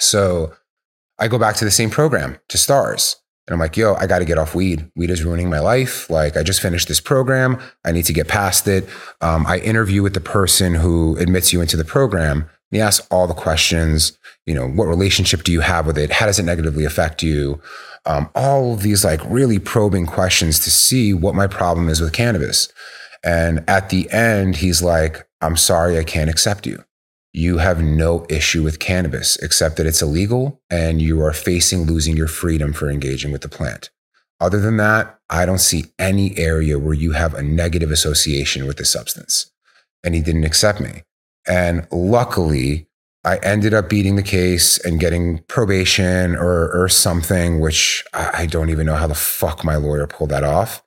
[0.00, 0.52] So
[1.20, 3.21] I go back to the same program, to STARS.
[3.46, 4.88] And I'm like, yo, I got to get off weed.
[4.94, 6.08] Weed is ruining my life.
[6.08, 7.60] Like, I just finished this program.
[7.84, 8.88] I need to get past it.
[9.20, 12.48] Um, I interview with the person who admits you into the program.
[12.70, 14.16] He asks all the questions.
[14.46, 16.12] You know, what relationship do you have with it?
[16.12, 17.60] How does it negatively affect you?
[18.06, 22.12] Um, all of these like really probing questions to see what my problem is with
[22.12, 22.72] cannabis.
[23.24, 26.84] And at the end, he's like, I'm sorry, I can't accept you
[27.32, 32.16] you have no issue with cannabis except that it's illegal and you are facing losing
[32.16, 33.90] your freedom for engaging with the plant.
[34.38, 38.76] Other than that, I don't see any area where you have a negative association with
[38.76, 39.50] the substance.
[40.04, 41.04] And he didn't accept me.
[41.46, 42.88] And luckily,
[43.24, 48.68] I ended up beating the case and getting probation or, or something, which I don't
[48.68, 50.82] even know how the fuck my lawyer pulled that off.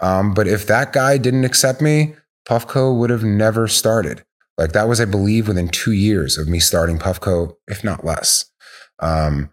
[0.00, 4.24] Um, but if that guy didn't accept me, Puffco would have never started.
[4.58, 8.46] Like that was, I believe, within two years of me starting Puffco, if not less.
[9.00, 9.50] Um,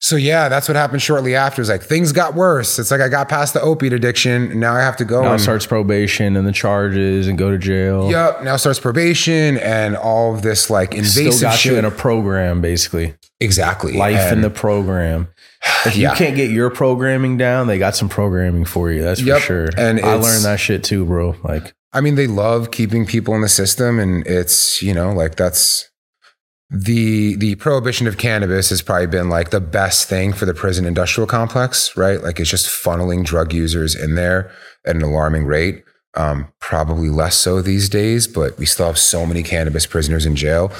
[0.00, 1.62] so yeah, that's what happened shortly after.
[1.62, 2.78] It's like things got worse.
[2.78, 4.50] It's like I got past the opiate addiction.
[4.50, 5.22] And now I have to go.
[5.22, 8.10] Now and, starts probation and the charges and go to jail.
[8.10, 8.42] Yep.
[8.44, 11.72] Now starts probation and all of this like invasive Still got shit.
[11.72, 13.14] you in a program, basically.
[13.40, 13.94] exactly.
[13.94, 15.28] Life in the program.
[15.86, 16.10] If Yeah.
[16.10, 19.02] you can't get your programming down, they got some programming for you.
[19.02, 19.38] That's Yep.
[19.40, 19.68] for sure.
[19.78, 21.34] And I learned that shit too, bro.
[21.42, 25.36] Like, I mean, they love keeping people in the system, and it's you know like
[25.36, 25.88] that's
[26.68, 30.84] the the prohibition of cannabis has probably been like the best thing for the prison
[30.84, 32.20] industrial complex, right?
[32.20, 34.50] Like it's just funneling drug users in there
[34.84, 35.84] at an alarming rate.
[36.16, 40.36] Um, probably less so these days, but we still have so many cannabis prisoners in
[40.36, 40.70] jail.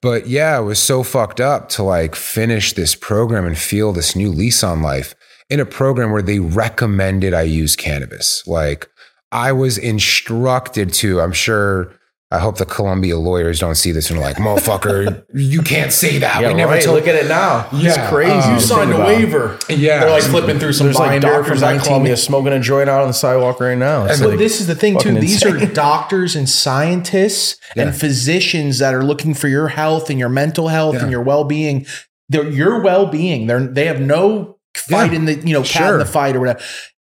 [0.00, 4.14] But yeah, it was so fucked up to like finish this program and feel this
[4.14, 5.16] new lease on life
[5.50, 8.46] in a program where they recommended I use cannabis.
[8.46, 8.88] Like
[9.32, 11.92] I was instructed to, I'm sure.
[12.28, 16.18] I hope the Columbia lawyers don't see this and are like, motherfucker, you can't say
[16.18, 16.42] that.
[16.42, 17.68] we never told Look at it now.
[17.72, 18.32] Yeah, it's crazy.
[18.32, 19.06] um, You signed a about.
[19.06, 19.58] waiver.
[19.68, 20.00] Yeah.
[20.00, 22.58] They're like flipping through some There's like binder doctors from at 19 Columbia smoking a
[22.58, 24.06] joint out on the sidewalk right now.
[24.06, 25.10] It's And But like this is the thing too.
[25.10, 30.18] fucking These are doctors and scientists and physicians that are looking for your health and
[30.18, 31.02] your mental health Yeah.
[31.02, 31.86] and your well-being.
[32.28, 33.46] They're your well-being.
[33.46, 35.18] They're they have no fight Yeah.
[35.18, 35.92] in the you know cat Sure.
[35.92, 36.58] in the fight or whatever.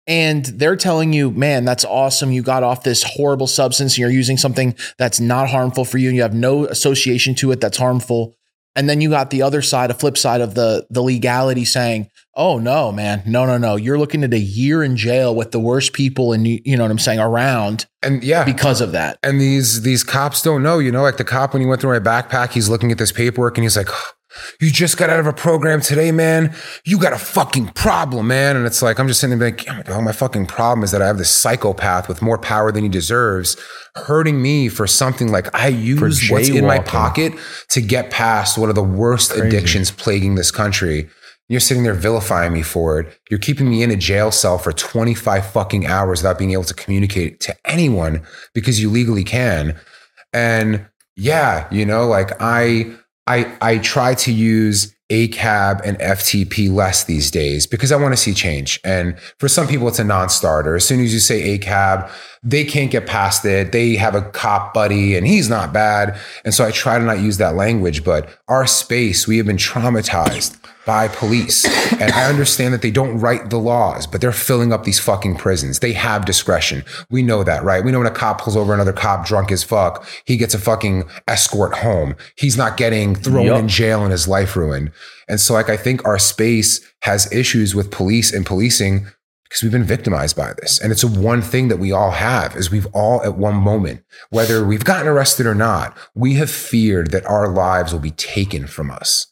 [0.09, 2.31] And they're telling you, man, that's awesome.
[2.31, 6.09] You got off this horrible substance and you're using something that's not harmful for you
[6.09, 8.35] and you have no association to it that's harmful.
[8.75, 12.09] And then you got the other side, a flip side of the the legality saying,
[12.35, 13.75] "Oh no, man, no, no, no!
[13.75, 16.83] You're looking at a year in jail with the worst people, and you, you know
[16.83, 20.77] what I'm saying, around and yeah, because of that." and these these cops don't know.
[20.77, 23.11] You know, like the cop when he went through my backpack, he's looking at this
[23.11, 23.89] paperwork and he's like,
[24.61, 26.53] "You just got out of a program today, man.
[26.85, 29.95] You got a fucking problem, man." And it's like I'm just sitting there like, "Oh,
[30.01, 32.89] my- "My fucking problem is that I have this psychopath with more power than he
[32.89, 33.55] deserves,
[33.95, 35.99] hurting me for something like I use
[36.31, 37.33] what's in my pocket
[37.69, 41.09] to get past one of the worst addictions plaguing this country."
[41.51, 43.07] You're sitting there vilifying me for it.
[43.31, 46.75] You're keeping me in a jail cell for 25 fucking hours without being able to
[46.75, 48.21] communicate to anyone
[48.53, 49.75] because you legally can.
[50.31, 52.91] And yeah, you know, like I
[53.29, 58.17] I I try to use ACAB and FTP less these days because I want to
[58.17, 58.79] see change.
[58.83, 60.75] And for some people, it's a non-starter.
[60.75, 62.11] As soon as you say ACAB,
[62.43, 63.71] they can't get past it.
[63.71, 66.17] They have a cop buddy and he's not bad.
[66.45, 69.57] And so I try to not use that language, but our space, we have been
[69.57, 71.65] traumatized by police.
[71.99, 75.35] And I understand that they don't write the laws, but they're filling up these fucking
[75.35, 75.79] prisons.
[75.79, 76.83] They have discretion.
[77.11, 77.83] We know that, right?
[77.83, 80.59] We know when a cop pulls over another cop drunk as fuck, he gets a
[80.59, 82.15] fucking escort home.
[82.37, 83.59] He's not getting thrown Yup.
[83.59, 84.91] in jail and his life ruined.
[85.27, 89.05] And so, like, I think our space has issues with police and policing
[89.49, 90.79] because we've been victimized by this.
[90.79, 94.03] And it's a one thing that we all have is we've all at one moment,
[94.29, 98.67] whether we've gotten arrested or not, we have feared that our lives will be taken
[98.67, 99.25] from us.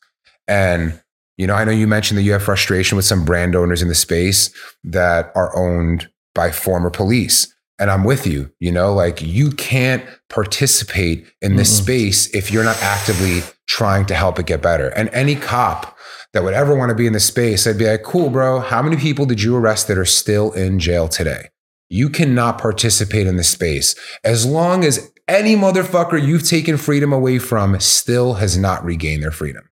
[0.48, 1.02] And
[1.38, 3.90] you know, I know you mentioned that you have frustration with some brand owners in
[3.90, 4.52] the space
[4.84, 7.54] that are owned by former police.
[7.80, 11.84] And I'm with you, you know, like you can't participate in this Mm-mm.
[11.84, 14.90] space if you're not actively trying to help it get better.
[14.90, 15.97] And any cop
[16.34, 18.60] that would ever want to be in the space, I'd be like, cool, bro.
[18.60, 21.50] How many people did you arrest that are still in jail today?
[21.90, 27.40] You cannot participate in the space as long as any motherfucker you've taken freedom away
[27.40, 29.70] from still has not regained their freedom.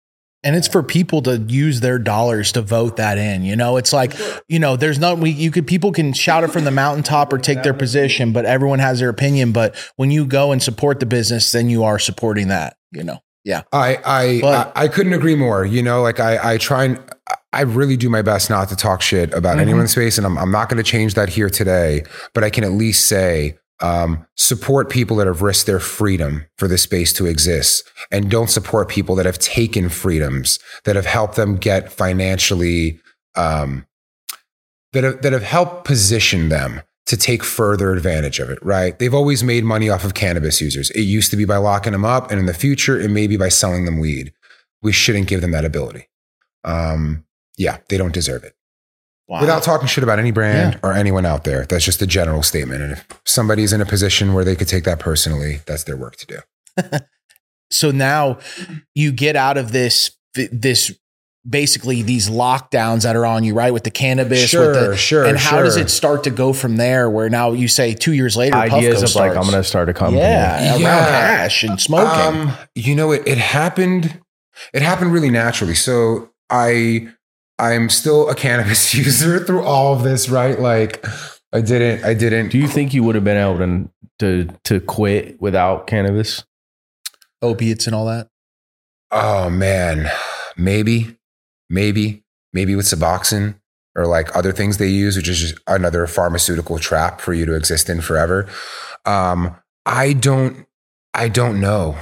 [0.42, 3.42] And it's for people to use their dollars to vote that in.
[3.42, 4.14] You know, it's like,
[4.48, 7.38] you know, there's not, we, you could, people can shout it from the mountaintop or
[7.38, 9.52] take their position, but everyone has their opinion.
[9.52, 13.18] But when you go and support the business, then you are supporting that, you know?
[13.44, 13.62] Yeah.
[13.72, 15.64] I I, But- I I couldn't agree more.
[15.64, 16.98] You know, like I I try and
[17.52, 19.60] I really do my best not to talk shit about Mhm.
[19.62, 22.04] anyone in space, and I'm I'm not going to change that here today.
[22.34, 26.68] But I can at least say um, support people that have risked their freedom for
[26.68, 31.36] this space to exist, and don't support people that have taken freedoms that have helped
[31.36, 33.00] them get financially.
[33.36, 33.86] Um,
[34.92, 38.96] that have, that have helped position them to take further advantage of it, right?
[38.96, 40.92] They've always made money off of cannabis users.
[40.92, 43.36] It used to be by locking them up, and in the future, it may be
[43.36, 44.32] by selling them weed.
[44.80, 46.08] We shouldn't give them that ability.
[46.62, 47.24] Um,
[47.58, 48.54] yeah, they don't deserve it.
[49.26, 49.40] Wow.
[49.40, 52.80] Without talking shit about any brand or anyone out there, that's just a general statement.
[52.80, 56.14] And if somebody's in a position where they could take that personally, that's their work
[56.16, 56.98] to do.
[57.72, 58.38] so now
[58.94, 60.96] you get out of this this
[61.48, 63.72] basically these lockdowns that are on you, right?
[63.72, 66.76] With the cannabis, Sure, with the, sure, And how does it start to go from
[66.76, 67.08] there?
[67.08, 69.88] Where now you say two years later, Ideas Puffco of like, I'm going to start
[69.88, 70.20] a company.
[70.20, 71.04] yeah, around Yeah.
[71.06, 72.40] hash and smoking.
[72.42, 74.20] Um, you know, it, it happened.
[74.74, 75.74] It happened really naturally.
[75.74, 77.08] So I,
[77.58, 80.60] I'm still a cannabis user through all of this, right?
[80.60, 81.04] Like,
[81.52, 82.50] I didn't, I didn't.
[82.50, 86.44] Do you think you would have been able to, to, to quit without cannabis?
[87.42, 88.28] Opiates and all that.
[89.10, 90.10] Oh man,
[90.56, 91.16] maybe,
[91.70, 93.54] maybe, maybe with Suboxone
[93.96, 97.54] or like other things they use, which is just another pharmaceutical trap for you to
[97.54, 98.46] exist in forever.
[99.06, 99.56] Um,
[99.86, 100.66] I don't,
[101.14, 101.96] I don't know.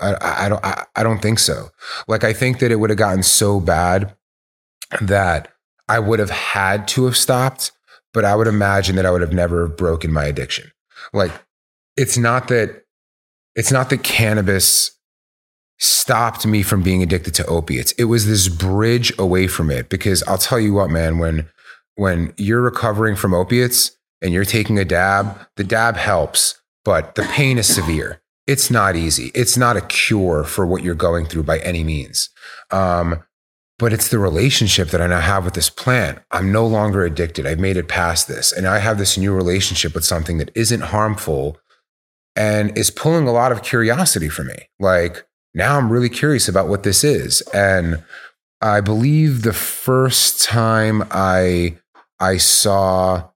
[0.00, 1.68] I, I don't, I, I don't think so.
[2.06, 4.14] Like, I think that it would have gotten so bad
[5.00, 5.52] that
[5.88, 7.72] I would have had to have stopped,
[8.12, 10.70] but I would imagine that I would have never broken my addiction.
[11.12, 11.32] Like,
[11.96, 12.84] it's not that,
[13.54, 14.98] it's not that cannabis
[15.82, 17.90] stopped me from being addicted to opiates.
[17.92, 21.48] It was this bridge away from it because I'll tell you what, man, when
[21.96, 23.90] when you're recovering from opiates
[24.22, 28.22] and you're taking a dab, the dab helps, but the pain is severe.
[28.46, 29.32] It's not easy.
[29.34, 32.30] It's not a cure for what you're going through by any means.
[32.70, 33.24] Um,
[33.78, 36.20] but it's the relationship that I now have with this plant.
[36.30, 37.46] I'm no longer addicted.
[37.46, 38.52] I've made it past this.
[38.52, 41.58] And I have this new relationship with something that isn't harmful
[42.36, 44.68] and is pulling a lot of curiosity for me.
[44.78, 47.42] Like, now I'm really curious about what this is.
[47.52, 48.02] And
[48.60, 51.76] I believe the first time I
[52.20, 53.28] I saw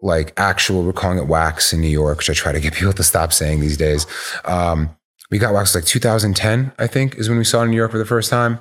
[0.00, 2.92] like actual, we're calling it wax in New York, which I try to get people
[2.92, 4.06] to stop saying these days.
[4.44, 4.96] Um,
[5.30, 7.90] we got wax like 2010, I think, is when we saw it in New York
[7.90, 8.60] for the first time.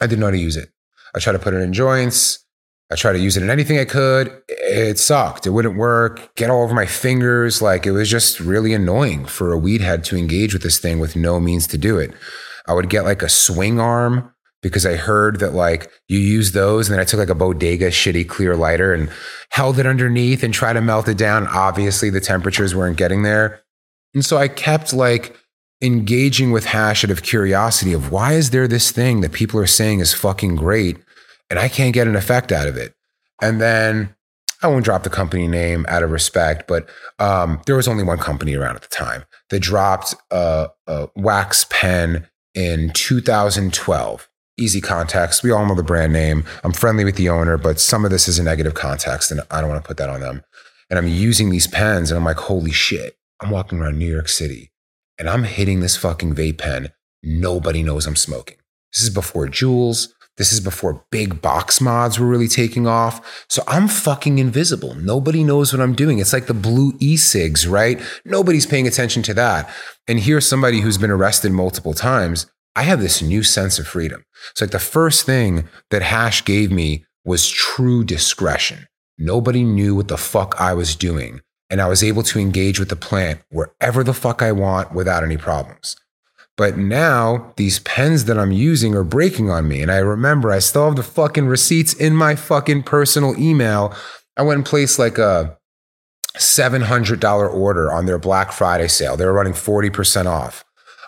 [0.00, 0.70] I didn't know how to use it.
[1.14, 2.41] I tried to put it in joints.
[2.92, 4.42] I tried to use it in anything I could.
[4.48, 5.46] It sucked.
[5.46, 6.34] It wouldn't work.
[6.36, 7.62] Get all over my fingers.
[7.62, 11.00] Like it was just really annoying for a weed head to engage with this thing
[11.00, 12.12] with no means to do it.
[12.68, 16.88] I would get like a swing arm because I heard that like you use those,
[16.88, 19.10] and then I took like a bodega shitty clear lighter and
[19.48, 21.46] held it underneath and tried to melt it down.
[21.48, 23.62] Obviously, the temperatures weren't getting there.
[24.12, 25.34] And so I kept like
[25.80, 29.66] engaging with hash out of curiosity of why is there this thing that people are
[29.66, 30.98] saying is fucking great
[31.52, 32.94] and I can't get an effect out of it.
[33.42, 34.16] And then
[34.62, 36.88] I won't drop the company name out of respect, but
[37.18, 41.66] um, there was only one company around at the time that dropped a, a wax
[41.68, 44.30] pen in 2012.
[44.56, 45.42] Easy context.
[45.42, 46.44] We all know the brand name.
[46.64, 49.60] I'm friendly with the owner, but some of this is a negative context, and I
[49.60, 50.42] don't want to put that on them.
[50.88, 53.18] And I'm using these pens, and I'm like, holy shit.
[53.42, 54.72] I'm walking around New York City,
[55.18, 56.92] and I'm hitting this fucking vape pen.
[57.22, 58.56] Nobody knows I'm smoking.
[58.90, 60.08] This is before Juuls.
[60.38, 63.44] This is before big box mods were really taking off.
[63.48, 64.94] So I'm fucking invisible.
[64.94, 66.18] Nobody knows what I'm doing.
[66.18, 68.00] It's like the blue e cigs, right?
[68.24, 69.68] Nobody's paying attention to that.
[70.08, 72.46] And here's somebody who's been arrested multiple times.
[72.74, 74.24] I have this new sense of freedom.
[74.50, 78.88] It's like the first thing that Hash gave me was true discretion.
[79.18, 81.40] Nobody knew what the fuck I was doing.
[81.68, 85.22] And I was able to engage with the plant wherever the fuck I want without
[85.22, 85.96] any problems.
[86.56, 89.80] But now these pens that I'm using are breaking on me.
[89.80, 93.94] And I remember I still have the fucking receipts in my fucking personal email.
[94.36, 95.56] I went and placed like a
[96.36, 99.16] $700 order on their Black Friday sale.
[99.16, 100.64] They were running 40% off.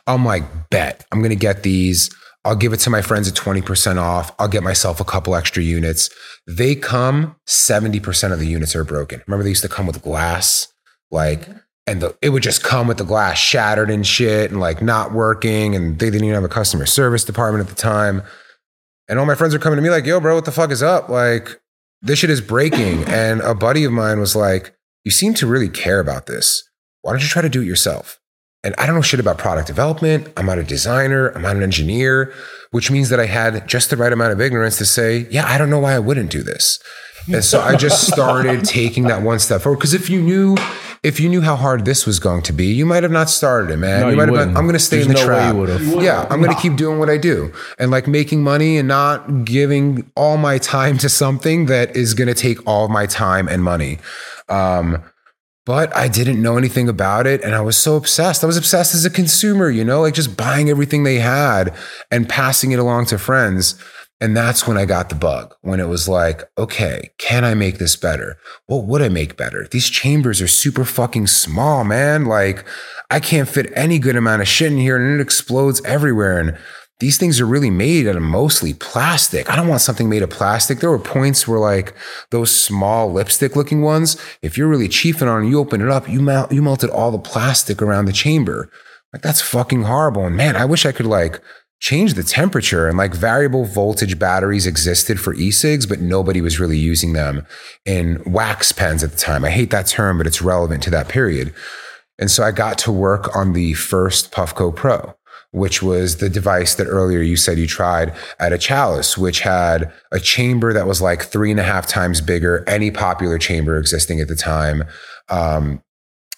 [0.07, 2.14] I'm like, bet I'm going to get these.
[2.44, 4.35] I'll give it to my friends at 20% off.
[4.38, 6.11] I'll get myself a couple extra units.
[6.46, 9.22] They come, 70% of the units are broken.
[9.26, 10.68] Remember, they used to come with glass,
[11.11, 11.48] like,
[11.87, 15.12] and the, it would just come with the glass shattered and shit and like not
[15.12, 15.75] working.
[15.75, 18.23] And they didn't even have a customer service department at the time.
[19.08, 20.83] And all my friends are coming to me like, yo, bro, what the fuck is
[20.83, 21.08] up?
[21.08, 21.61] Like,
[22.00, 23.04] this shit is breaking.
[23.08, 26.69] And a buddy of mine was like, you seem to really care about this.
[27.02, 28.19] Why don't you try to do it yourself?
[28.63, 30.29] And I don't know shit about product development.
[30.38, 31.29] I'm not a designer.
[31.29, 32.33] I'm not an engineer,
[32.71, 35.58] which means that I had just the right amount of ignorance to say, yeah, I
[35.58, 36.79] don't know why I wouldn't do this.
[37.31, 39.79] And so I just started taking that one step forward.
[39.79, 40.56] Because if you knew,
[41.05, 43.71] if you knew how hard this was going to be, you might have not started
[43.71, 44.00] it, man.
[44.00, 44.57] No, you you might have been.
[44.57, 45.81] I'm going to stay There's in the no way trap.
[45.81, 46.00] you.
[46.00, 49.44] Yeah, I'm going to keep doing what I do and like making money and not
[49.44, 53.63] giving all my time to something that is going to take all my time and
[53.63, 53.98] money.
[54.48, 55.02] Um,
[55.67, 57.42] but I didn't know anything about it.
[57.42, 58.42] And I was so obsessed.
[58.42, 61.75] I was obsessed as a consumer, you know, like just buying everything they had
[62.11, 63.75] and passing it along to friends.
[64.25, 67.77] And that's when I got the bug, when it was like, okay, can I make
[67.77, 68.38] this better?
[68.64, 69.68] What would I make better?
[69.70, 72.25] These chambers are super fucking small, man.
[72.25, 72.64] Like,
[73.10, 76.38] I can't fit any good amount of shit in here and it explodes everywhere.
[76.38, 76.56] And
[77.00, 79.50] these things are really made out of mostly plastic.
[79.50, 80.81] I don't want something made of plastic.
[80.81, 81.94] There were points where like
[82.31, 86.22] those small lipstick looking ones, if you're really chiefing on you open it up, you
[86.22, 88.70] melt, you melted all the plastic around the chamber.
[89.12, 90.25] Like that's fucking horrible.
[90.25, 91.42] And man, I wish I could like
[91.81, 96.79] change the temperature and like variable voltage batteries existed for e-cigs, but nobody was really
[96.79, 97.46] using them
[97.85, 99.44] in wax pens at the time.
[99.44, 101.54] I hate that term, but it's relevant to that period.
[102.18, 105.14] And so I got to work on the first Puffco Pro
[105.54, 109.90] which was the device that earlier you said you tried at a chalice, which had
[110.10, 114.18] a chamber that was like three and a half times bigger, any popular chamber existing
[114.18, 114.83] at the time.
[115.29, 115.81] Um,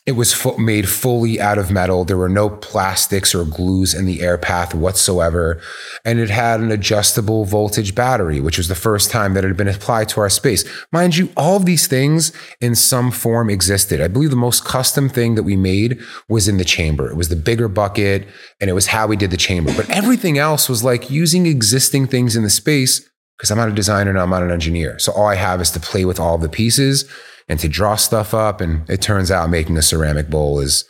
[0.06, 2.04] it was made fully out of metal.
[2.04, 5.60] There were no plastics or glues in the air path whatsoever.
[6.04, 9.56] And it had an adjustable voltage battery, which was the first time that it had
[9.56, 10.64] been applied to our space.
[10.92, 14.00] Mind you, all of these things in some form existed.
[14.00, 17.10] I believe the most custom thing that we made was in the chamber.
[17.10, 18.28] It was the bigger bucket
[18.60, 19.74] and it was how we did the chamber.
[19.74, 23.00] But everything else was like using existing things in the space
[23.36, 25.00] because I'm not a designer and I'm not an engineer.
[25.00, 27.10] So all I have is to play with all the pieces
[27.48, 28.60] and to draw stuff up.
[28.60, 30.84] And it turns out making a ceramic bowl is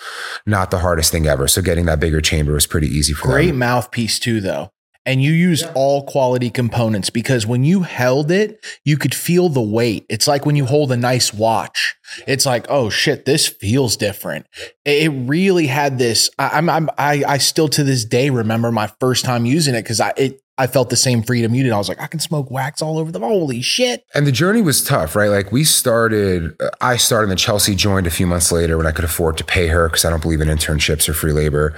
[0.47, 1.49] not the hardest thing ever.
[1.49, 3.35] So getting that bigger chamber was pretty easy for me.
[3.35, 3.59] Great them.
[3.59, 4.71] mouthpiece too, though.
[5.07, 5.73] And you used yeah.
[5.77, 10.05] all quality components because when you held it, you could feel the weight.
[10.09, 11.95] It's like when you hold a nice watch.
[12.27, 14.47] It's like, oh shit, this feels different.
[14.85, 16.29] It really had this.
[16.41, 19.83] I, I'm, I'm, I, I still to this day remember my first time using it
[19.83, 21.73] because I, it, I felt the same freedom you did.
[21.73, 23.23] I was like, I can smoke wax all over them.
[23.23, 24.05] Holy shit.
[24.15, 25.29] And the journey was tough, right?
[25.29, 29.05] Like we started, I started and Chelsea joined a few months later when I could
[29.05, 31.75] afford to pay her because I don't believe in internships or free labor.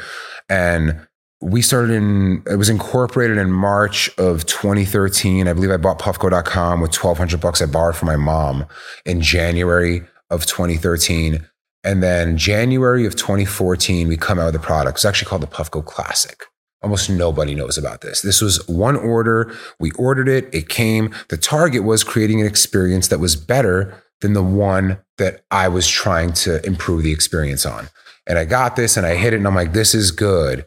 [0.48, 1.06] And
[1.40, 5.48] we started in, it was incorporated in March of 2013.
[5.48, 8.66] I believe I bought puffco.com with 1200 bucks I borrowed from my mom
[9.04, 11.44] in January of 2013.
[11.84, 14.98] And then January of 2014, we come out with the product.
[14.98, 16.44] It's actually called the Puffco Classic.
[16.82, 18.22] Almost nobody knows about this.
[18.22, 19.52] This was one order.
[19.80, 20.48] We ordered it.
[20.54, 21.12] It came.
[21.28, 25.88] The target was creating an experience that was better than the one that I was
[25.88, 27.88] trying to improve the experience on.
[28.26, 30.66] And I got this and I hit it and I'm like, this is good,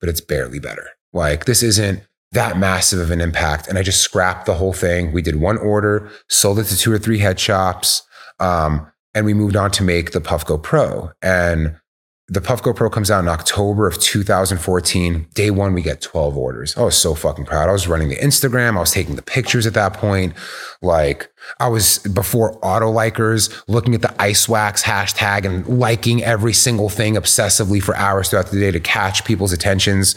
[0.00, 0.88] but it's barely better.
[1.12, 2.02] Like, this isn't
[2.32, 3.66] that massive of an impact.
[3.66, 5.12] And I just scrapped the whole thing.
[5.12, 8.02] We did one order, sold it to two or three head shops,
[8.38, 11.10] um, and we moved on to make the Puffco Pro.
[11.20, 11.79] And
[12.30, 15.26] the Puffco Pro comes out in October of 2014.
[15.34, 16.76] Day one, we get 12 orders.
[16.76, 17.68] I was so fucking proud.
[17.68, 18.76] I was running the Instagram.
[18.76, 20.34] I was taking the pictures at that point.
[20.80, 21.28] Like
[21.58, 26.88] I was before auto likers looking at the ice wax hashtag and liking every single
[26.88, 30.14] thing obsessively for hours throughout the day to catch people's attentions.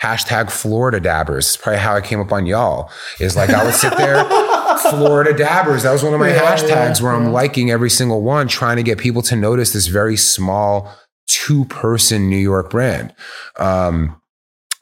[0.00, 1.48] Hashtag Florida dabbers.
[1.48, 4.24] It's probably how I came up on y'all is like I would sit there.
[4.90, 5.82] Florida dabbers.
[5.82, 8.76] That was one of my yeah, hashtags yeah, where I'm liking every single one, trying
[8.76, 10.94] to get people to notice this very small
[11.26, 13.14] two person New York brand.
[13.58, 14.20] Um,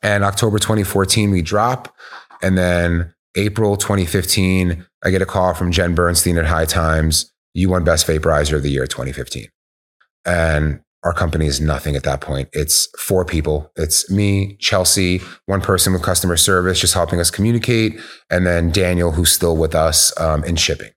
[0.03, 1.95] and October 2014, we drop.
[2.43, 7.33] And then April 2015, I get a call from Jen Bernstein at High Times.
[7.55, 9.49] You won Best Vaporizer of the Year 2015.
[10.27, 12.49] And our company is nothing at that point.
[12.53, 13.71] It's four people.
[13.77, 19.13] It's me, Chelsea, one person with customer service, just helping us communicate, and then Daniel,
[19.13, 20.91] who's still with us um, in shipping.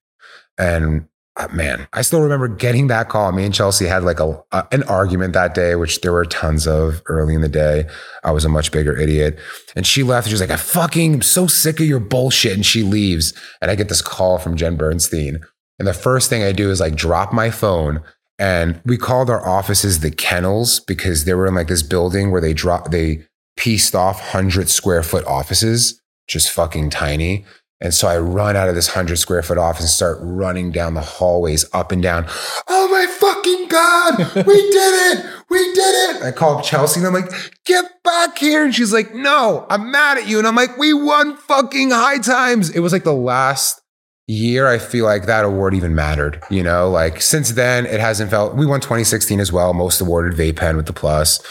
[0.58, 1.08] And
[1.38, 3.32] uh, man, I still remember getting that call.
[3.32, 7.02] Me and Chelsea had like a, an argument that day, which there were tons of
[7.06, 7.88] early in the day.
[8.24, 9.40] I was a much bigger idiot.
[9.76, 10.28] And she left.
[10.28, 12.54] She was like, I fucking am so sick of your bullshit.
[12.54, 13.34] And she leaves.
[13.62, 15.40] And I get this call from Jen Bernstein.
[15.78, 18.02] And the first thing I do is like drop my phone.
[18.40, 22.42] And we called our offices the kennels because they were in like this building where
[22.42, 23.24] they dropped, they
[23.58, 27.46] pieced off 100 square foot offices, just fucking tiny.
[27.80, 30.96] And so I run out of this 100 square foot office and start running down
[30.96, 32.26] the hallways up and down.
[32.68, 35.26] Oh my fucking God, we did it.
[35.50, 36.24] We did it.
[36.24, 37.32] I call up Chelsea and I'm like,
[37.66, 38.66] get back here.
[38.66, 40.40] And she's like, no, I'm mad at you.
[40.40, 42.72] And I'm like, we won fucking high times.
[42.72, 43.82] It was like the last
[44.28, 46.42] year I feel like that award even mattered.
[46.50, 50.38] You know, like since then it hasn't felt, we won 2016 as well, most awarded
[50.38, 51.42] vape pen with the plus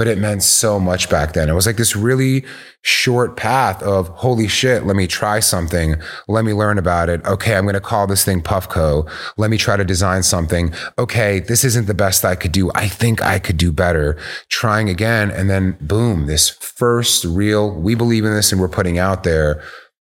[0.00, 1.50] but it meant so much back then.
[1.50, 2.42] It was like this really
[2.80, 5.96] short path of holy shit, let me try something.
[6.26, 7.22] Let me learn about it.
[7.26, 9.06] Okay, I'm going to call this thing Puffco.
[9.36, 10.72] Let me try to design something.
[10.98, 12.70] Okay, this isn't the best I could do.
[12.74, 14.16] I think I could do better.
[14.48, 15.30] Trying again.
[15.30, 19.62] And then boom, this first real, we believe in this and we're putting out there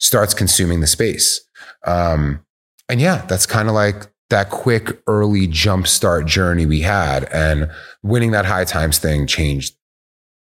[0.01, 1.41] starts consuming the space.
[1.87, 2.45] Um,
[2.91, 7.71] and yeah, that's kind of like that quick early jump start journey we had and
[8.03, 9.78] winning that high times thing changed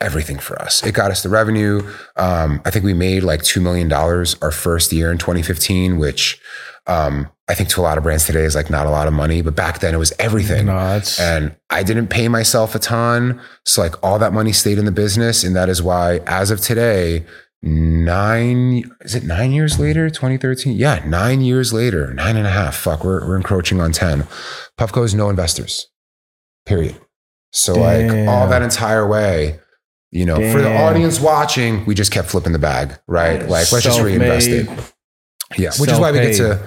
[0.03, 0.85] everything for us.
[0.85, 1.83] It got us the revenue.
[2.17, 6.41] Um, I think we made like $2 million our first year in 2015, which
[6.87, 9.15] um, I think to a lot of brands today is like not a lot of
[9.15, 10.67] money, but back then it was everything.
[10.67, 10.77] No,
[11.21, 13.41] And I didn't pay myself a ton.
[13.65, 15.45] So like all that money stayed in the business.
[15.45, 17.25] And that is why as of today,
[17.63, 20.77] nine, is it nine years later, 2013?
[20.77, 22.77] Yeah, nine years later, nine and a half.
[22.77, 24.23] Fuck, we're, we're encroaching on 10.
[24.79, 25.89] Puffco is no investors,
[26.67, 26.97] period.
[27.53, 29.61] So like all that entire way,
[30.13, 33.41] you know, for the audience watching, we just kept flipping the bag, right?
[33.41, 34.69] Like let's just reinvest it.
[35.59, 36.65] Yeah, which is why we get to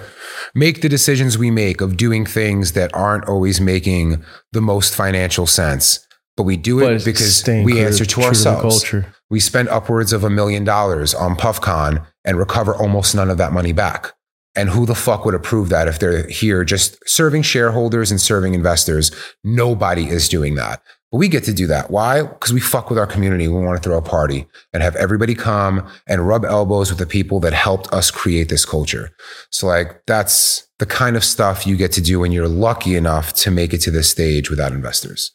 [0.54, 5.46] make the decisions we make of doing things that aren't always making the most financial
[5.46, 6.04] sense.
[6.36, 8.82] But we do it because we answer to ourselves.
[8.82, 9.14] culture.
[9.30, 13.52] we spend upwards of a million dollars on PuffCon and recover almost none of that
[13.52, 14.12] money back.
[14.54, 18.54] And who the fuck would approve that if they're here just serving shareholders and serving
[18.54, 19.10] investors?
[19.44, 20.82] Nobody is doing that.
[21.12, 21.90] But we get to do that.
[21.90, 22.22] Why?
[22.22, 23.46] Because we fuck with our community.
[23.46, 27.06] We want to throw a party and have everybody come and rub elbows with the
[27.06, 29.10] people that helped us create this culture.
[29.50, 33.32] So, like, that's the kind of stuff you get to do when you're lucky enough
[33.34, 35.32] to make it to this stage without investors.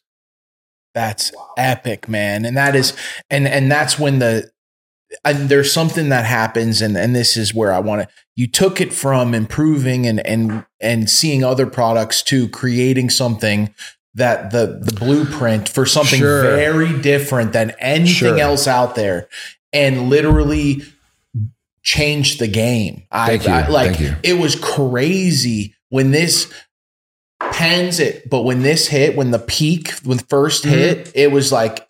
[0.93, 2.45] That's epic, man.
[2.45, 2.93] And that is
[3.29, 4.51] and and that's when the
[5.23, 8.81] and there's something that happens and and this is where I want to you took
[8.81, 13.73] it from improving and and and seeing other products to creating something
[14.15, 16.41] that the the blueprint for something Sure.
[16.41, 18.39] very different than anything Sure.
[18.39, 19.29] else out there
[19.71, 20.81] and literally
[21.83, 23.03] changed the game.
[23.11, 23.51] Thank you.
[23.53, 26.51] I, I like it was crazy when this
[27.53, 30.69] pens it, but when this hit, when the peak, when the 1st Mm-hmm.
[30.69, 31.87] hit, it was like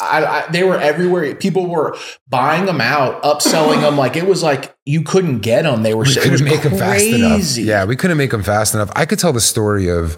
[0.00, 1.32] I, I, they were everywhere.
[1.36, 1.96] People were
[2.28, 3.96] buying them out, upselling them.
[3.96, 5.82] Like it was like you couldn't get them.
[5.84, 6.04] They were.
[6.04, 7.56] we couldn't make them fast enough.
[7.56, 8.90] Yeah, we couldn't make them fast enough.
[8.96, 10.16] I could tell the story of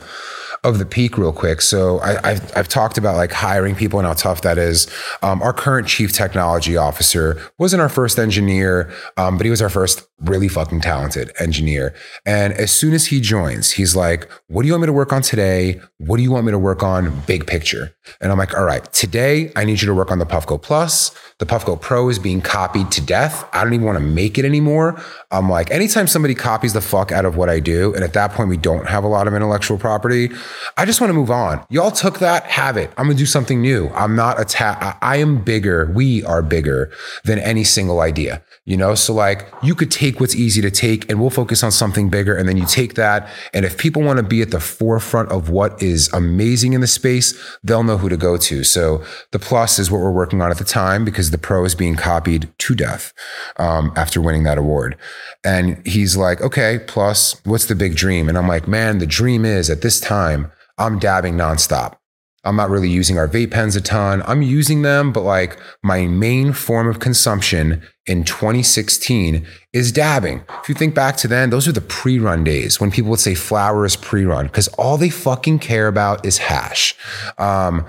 [0.65, 1.61] of the peak real quick.
[1.61, 4.89] So I, I've I've talked about like hiring people and how tough that is.
[5.23, 9.69] Um, our current chief technology officer wasn't our first engineer, um, but he was our
[9.69, 11.95] first really fucking talented engineer.
[12.25, 15.13] And as soon as he joins, he's like, "What do you want me to work
[15.13, 15.81] on today?
[15.99, 17.23] What do you want me to work on?
[17.27, 20.27] Big picture." And I'm like, "All right, today I need you to work on the
[20.27, 21.11] Puffco Plus.
[21.39, 23.45] The Puffco Pro is being copied to death.
[23.53, 25.03] I don't even want to make it anymore.
[25.31, 28.33] I'm like, anytime somebody copies the fuck out of what I do, and at that
[28.33, 30.31] point we don't have a lot of intellectual property,
[30.77, 31.65] I just want to move on.
[31.71, 32.93] Y'all took that, have it.
[32.97, 33.89] I'm gonna do something new.
[33.95, 35.91] I'm not a ta- I am bigger.
[35.93, 36.93] We are bigger
[37.25, 38.43] than any single idea.
[38.67, 41.71] You know, so like you could take what's easy to take and we'll focus on
[41.71, 42.35] something bigger.
[42.35, 43.29] And then you take that.
[43.53, 46.87] And if people want to be at the forefront of what is amazing in the
[46.87, 48.65] space, they'll know who to go to.
[48.65, 51.75] So the plus is what we're working on at the time because the pro is
[51.75, 53.13] being copied to death
[53.59, 54.97] um, after winning that award.
[55.45, 58.31] And he's like, okay, plus, what's the big dream?
[58.31, 61.97] And I'm like, man, the dream is at this time, I'm dabbing nonstop.
[62.45, 64.23] I'm not really using our vape pens a ton.
[64.27, 70.45] I'm using them, but like my main form of consumption in 2016 is dabbing.
[70.63, 73.21] If you think back to then, those are the pre run days when people would
[73.21, 76.95] say flower is pre run because all they fucking care about is hash.
[77.39, 77.87] Um,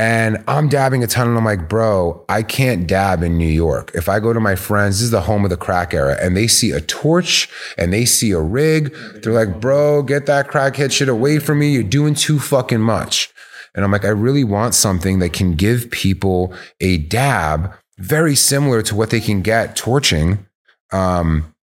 [0.00, 3.90] and I'm dabbing a ton, and I'm like, bro, I can't dab in New York.
[3.94, 6.36] If I go to my friends, this is the home of the crack era, and
[6.36, 10.92] they see a torch and they see a rig, they're like, bro, get that crackhead
[10.92, 11.72] shit away from me.
[11.72, 13.34] You're doing too fucking much.
[13.78, 18.82] And I'm like, I really want something that can give people a dab very similar
[18.82, 20.44] to what they can get torching.
[20.92, 21.54] Um,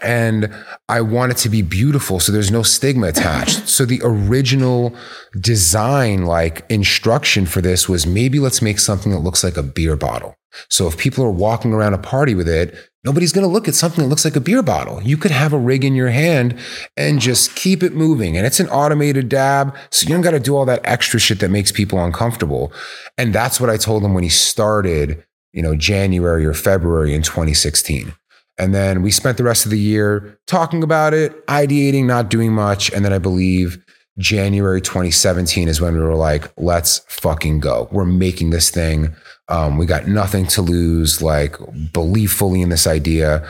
[0.00, 0.50] and
[0.88, 3.68] I want it to be beautiful so there's no stigma attached.
[3.68, 4.96] so the original
[5.38, 9.94] design like instruction for this was maybe let's make something that looks like a beer
[9.94, 10.34] bottle.
[10.70, 12.74] So if people are walking around a party with it,
[13.04, 15.02] nobody's going to look at something that looks like a beer bottle.
[15.02, 16.58] You could have a rig in your hand
[16.96, 18.36] and just keep it moving.
[18.36, 19.76] And it's an automated dab.
[19.90, 22.72] So you don't got to do all that extra shit that makes people uncomfortable.
[23.18, 27.22] And that's what I told him when he started, you know, January or February in
[27.22, 28.12] 2016.
[28.58, 32.52] And then we spent the rest of the year talking about it, ideating, not doing
[32.52, 32.92] much.
[32.92, 33.84] And then I believe
[34.18, 37.88] January 2017 is when we were like, let's fucking go.
[37.90, 39.14] We're making this thing.
[39.48, 41.56] Um, we got nothing to lose, like,
[41.92, 43.46] believe fully in this idea.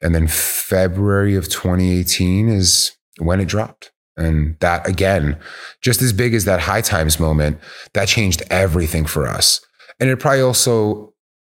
[0.00, 3.92] And then February of 2018 is when it dropped.
[4.16, 5.38] And that, again,
[5.82, 7.58] just as big as that high times moment,
[7.92, 9.60] that changed everything for us.
[10.00, 11.12] And it probably also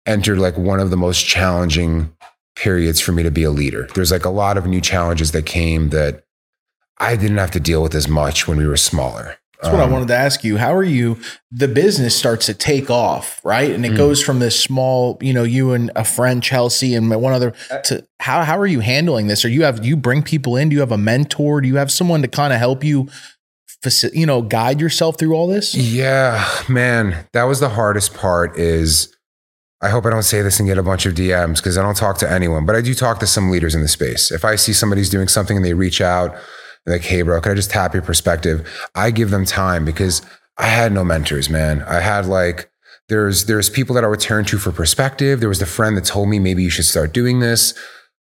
[0.06, 2.12] entered like one of the most challenging
[2.56, 3.88] periods for me to be a leader.
[3.94, 6.24] There's like a lot of new challenges that came that
[7.00, 9.36] I didn't have to deal with as much when we were smaller.
[9.60, 10.56] That's what I Um, wanted to ask you.
[10.56, 11.18] How are you?
[11.50, 13.72] The business starts to take off, right?
[13.72, 13.96] And it Mm.
[13.96, 17.52] goes from this small, you know, you and a friend Chelsea and one other.
[17.86, 19.44] To how how are you handling this?
[19.44, 20.68] Or you have you bring people in?
[20.68, 21.60] Do you have a mentor?
[21.60, 23.08] Do you have someone to kind of help you
[23.84, 25.74] faci- you know, guide yourself through all this?
[25.74, 29.08] Yeah, man, that was the hardest part is
[29.80, 31.96] I hope I don't say this and get a bunch of DMs because I don't
[31.96, 34.30] talk to anyone, but I do talk to some leaders in the space.
[34.32, 36.36] If I see somebody's doing something and they reach out,
[36.88, 38.68] like, hey, bro, can I just tap your perspective?
[38.94, 40.22] I give them time because
[40.56, 41.82] I had no mentors, man.
[41.82, 42.70] I had like,
[43.08, 45.40] there's there's people that I would turn to for perspective.
[45.40, 47.74] There was the friend that told me maybe you should start doing this,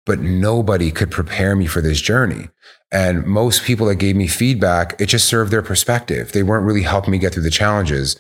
[0.06, 2.50] but nobody could prepare me for this journey.
[2.92, 6.32] And most people that gave me feedback, it just served their perspective.
[6.32, 8.20] They weren't really helping me get through the challenges.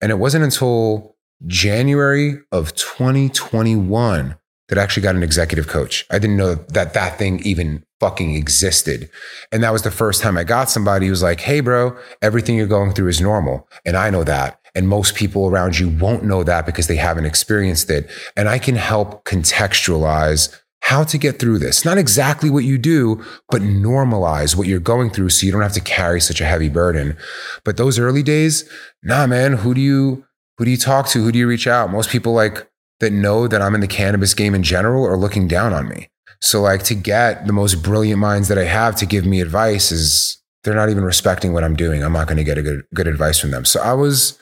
[0.00, 1.16] And it wasn't until
[1.46, 4.36] January of 2021
[4.68, 6.06] that I actually got an executive coach.
[6.10, 9.08] I didn't know that that thing even fucking existed.
[9.50, 12.54] And that was the first time I got somebody who was like, hey, bro, everything
[12.54, 13.66] you're going through is normal.
[13.86, 14.60] And I know that.
[14.74, 18.10] And most people around you won't know that because they haven't experienced it.
[18.36, 21.82] And I can help contextualize how to get through this.
[21.82, 25.72] Not exactly what you do, but normalize what you're going through so you don't have
[25.72, 27.16] to carry such a heavy burden.
[27.64, 28.68] But those early days,
[29.02, 30.26] nah, man, who do you,
[30.58, 31.24] who do you talk to?
[31.24, 31.90] Who do you reach out?
[31.90, 32.68] Most people like
[33.00, 36.10] that know that I'm in the cannabis game in general are looking down on me.
[36.40, 39.90] So like to get the most brilliant minds that I have to give me advice
[39.90, 42.02] is they're not even respecting what I'm doing.
[42.02, 43.64] I'm not going to get a good good advice from them.
[43.64, 44.38] So I was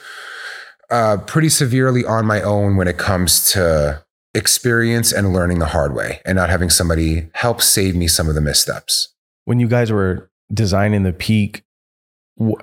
[0.90, 5.94] uh, pretty severely on my own when it comes to experience and learning the hard
[5.94, 9.14] way and not having somebody help save me some of the missteps.
[9.44, 11.64] When you guys were designing the peak,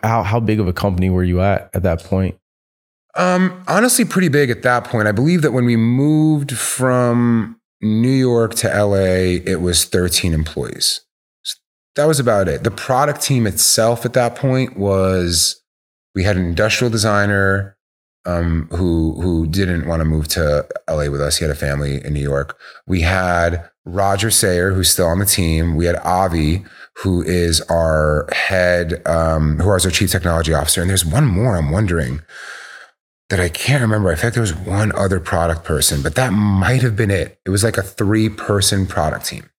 [0.03, 2.37] how how big of a company were you at at that point?
[3.15, 5.07] Um, honestly, pretty big at that point.
[5.07, 11.01] I believe that when we moved from New York to LA, it was 13 employees.
[11.95, 12.63] That was about it.
[12.63, 15.61] The product team itself at that point was
[16.15, 17.77] we had an industrial designer
[18.25, 21.37] um, who who didn't want to move to LA with us.
[21.37, 22.59] He had a family in New York.
[22.85, 25.75] We had Roger Sayer, who's still on the team.
[25.75, 26.63] We had Avi,
[26.97, 30.81] who is our head, um, who is our chief technology officer.
[30.81, 31.55] And there's one more.
[31.55, 32.21] I'm wondering
[33.29, 34.11] that I can't remember.
[34.11, 37.39] I think there was one other product person, but that might have been it.
[37.45, 39.49] It was like a three person product team.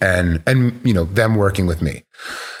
[0.00, 2.04] And and you know, them working with me.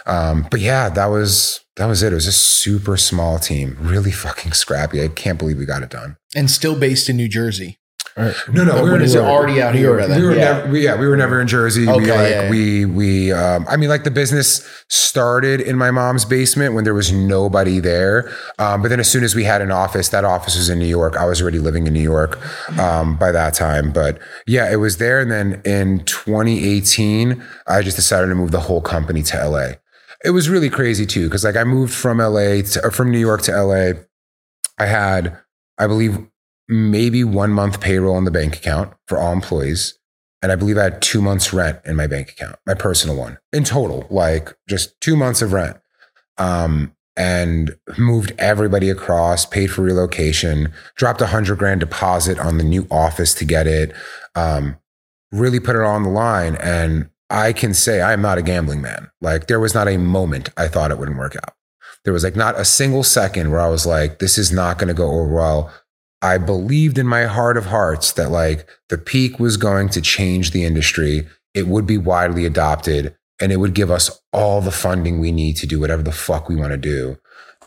[0.04, 2.12] Um, but yeah, that was that was it.
[2.12, 5.02] It was a super small team, really fucking scrappy.
[5.02, 6.16] I can't believe we got it done.
[6.36, 7.79] And still based in New Jersey.
[8.16, 9.92] No, no, we were, already out here?
[9.92, 10.52] We were, yeah.
[10.52, 11.88] Never, we, yeah, we were never in Jersey.
[11.88, 13.32] Okay, we like yeah, we we.
[13.32, 17.80] Um, I mean, like the business started in my mom's basement when there was nobody
[17.80, 18.30] there.
[18.58, 20.86] Um, but then as soon as we had an office, that office was in New
[20.86, 21.16] York.
[21.16, 22.38] I was already living in New York
[22.78, 23.92] um, by that time.
[23.92, 25.20] But yeah, it was there.
[25.20, 29.72] And then in 2018, I just decided to move the whole company to LA.
[30.24, 33.42] It was really crazy too, because like I moved from LA to, from New York
[33.42, 33.92] to LA.
[34.78, 35.38] I had,
[35.78, 36.29] I believe,
[36.70, 39.98] maybe one month payroll in the bank account for all employees.
[40.40, 43.38] And I believe I had two months rent in my bank account, my personal one
[43.52, 45.76] in total, like just two months of rent.
[46.38, 52.64] Um, and moved everybody across, paid for relocation, dropped a hundred grand deposit on the
[52.64, 53.92] new office to get it.
[54.34, 54.78] Um,
[55.30, 56.56] really put it on the line.
[56.56, 59.10] And I can say I am not a gambling man.
[59.20, 61.54] Like there was not a moment I thought it wouldn't work out.
[62.04, 64.88] There was like not a single second where I was like, this is not going
[64.88, 65.72] to go over well.
[66.22, 70.50] I believed in my heart of hearts that like the peak was going to change
[70.50, 71.26] the industry.
[71.54, 75.56] It would be widely adopted and it would give us all the funding we need
[75.56, 77.18] to do whatever the fuck we want to do.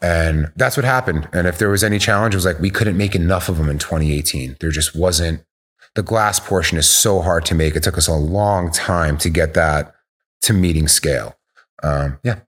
[0.01, 1.27] And that's what happened.
[1.33, 3.69] And if there was any challenge, it was like we couldn't make enough of them
[3.69, 4.57] in 2018.
[4.59, 5.43] There just wasn't
[5.95, 7.75] the glass portion is so hard to make.
[7.75, 9.95] It took us a long time to get that
[10.41, 11.37] to meeting scale.
[11.81, 12.39] Um, yeah.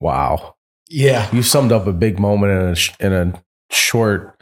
[0.00, 0.56] Wow.
[0.88, 1.28] Yeah.
[1.32, 2.52] You summed up a big moment
[3.00, 3.42] in a, in a
[3.74, 4.38] short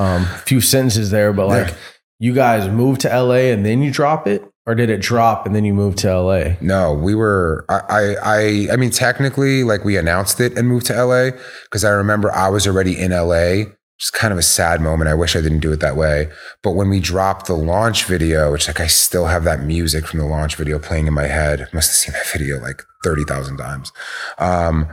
[0.00, 1.74] um, few sentences there, but like Yeah.
[2.18, 5.54] you guys moved to LA and then you drop it, or did it drop and
[5.54, 6.54] then you moved to LA?
[6.60, 7.64] No, we were.
[7.68, 11.30] I, I, I, I mean, technically, like we announced it and moved to LA
[11.64, 13.72] because I remember I was already in LA.
[13.98, 15.08] It's kind of a sad moment.
[15.10, 16.30] I wish I didn't do it that way.
[16.62, 20.20] But when we dropped the launch video, which like I still have that music from
[20.20, 21.68] the launch video playing in my head.
[21.74, 23.92] Must have seen that video like thirty thousand times.
[24.38, 24.88] Um,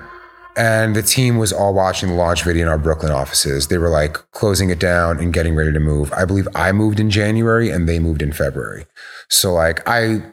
[0.57, 3.67] and the team was all watching the launch video in our Brooklyn offices.
[3.67, 6.11] They were like closing it down and getting ready to move.
[6.13, 8.85] I believe I moved in January and they moved in February.
[9.29, 10.23] So like I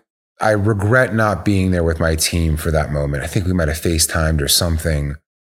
[0.41, 3.23] I regret not being there with my team for that moment.
[3.23, 5.17] I think we might have FaceTimed or something.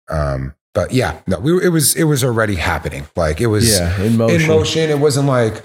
[0.09, 3.07] Um, but yeah, no, we were, it was it was already happening.
[3.15, 4.41] Like it was Yeah, in motion.
[4.41, 4.89] in motion.
[4.89, 5.63] It wasn't like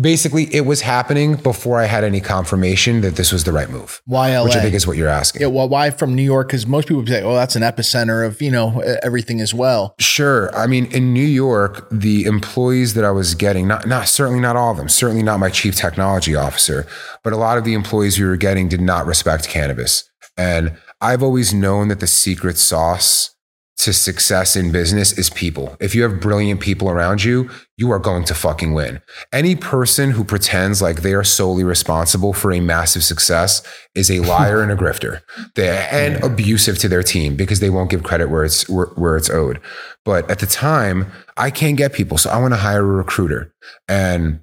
[0.00, 4.00] basically it was happening before I had any confirmation that this was the right move.
[4.04, 4.44] Why LA?
[4.44, 5.42] Which I think is what you're asking.
[5.42, 6.48] yeah, well, why from New York?
[6.48, 10.54] Because most people say, "Oh, that's an epicenter of you know everything as well." Sure.
[10.56, 14.56] I mean, in New York, the employees that I was getting, not not certainly not
[14.56, 16.86] all of them, certainly not my chief technology officer,
[17.22, 20.08] but a lot of the employees we were getting did not respect cannabis.
[20.36, 23.34] And I've always known that the secret sauce
[23.78, 25.76] to success in business is people.
[25.78, 29.00] If you have brilliant people around you, you are going to fucking win.
[29.32, 33.62] Any person who pretends like they are solely responsible for a massive success
[33.94, 35.20] is a liar and a grifter.
[35.54, 36.26] They and yeah.
[36.26, 39.60] abusive to their team because they won't give credit where it's where, where it's owed.
[40.04, 43.54] But at the time, I can't get people, so I want to hire a recruiter.
[43.88, 44.40] And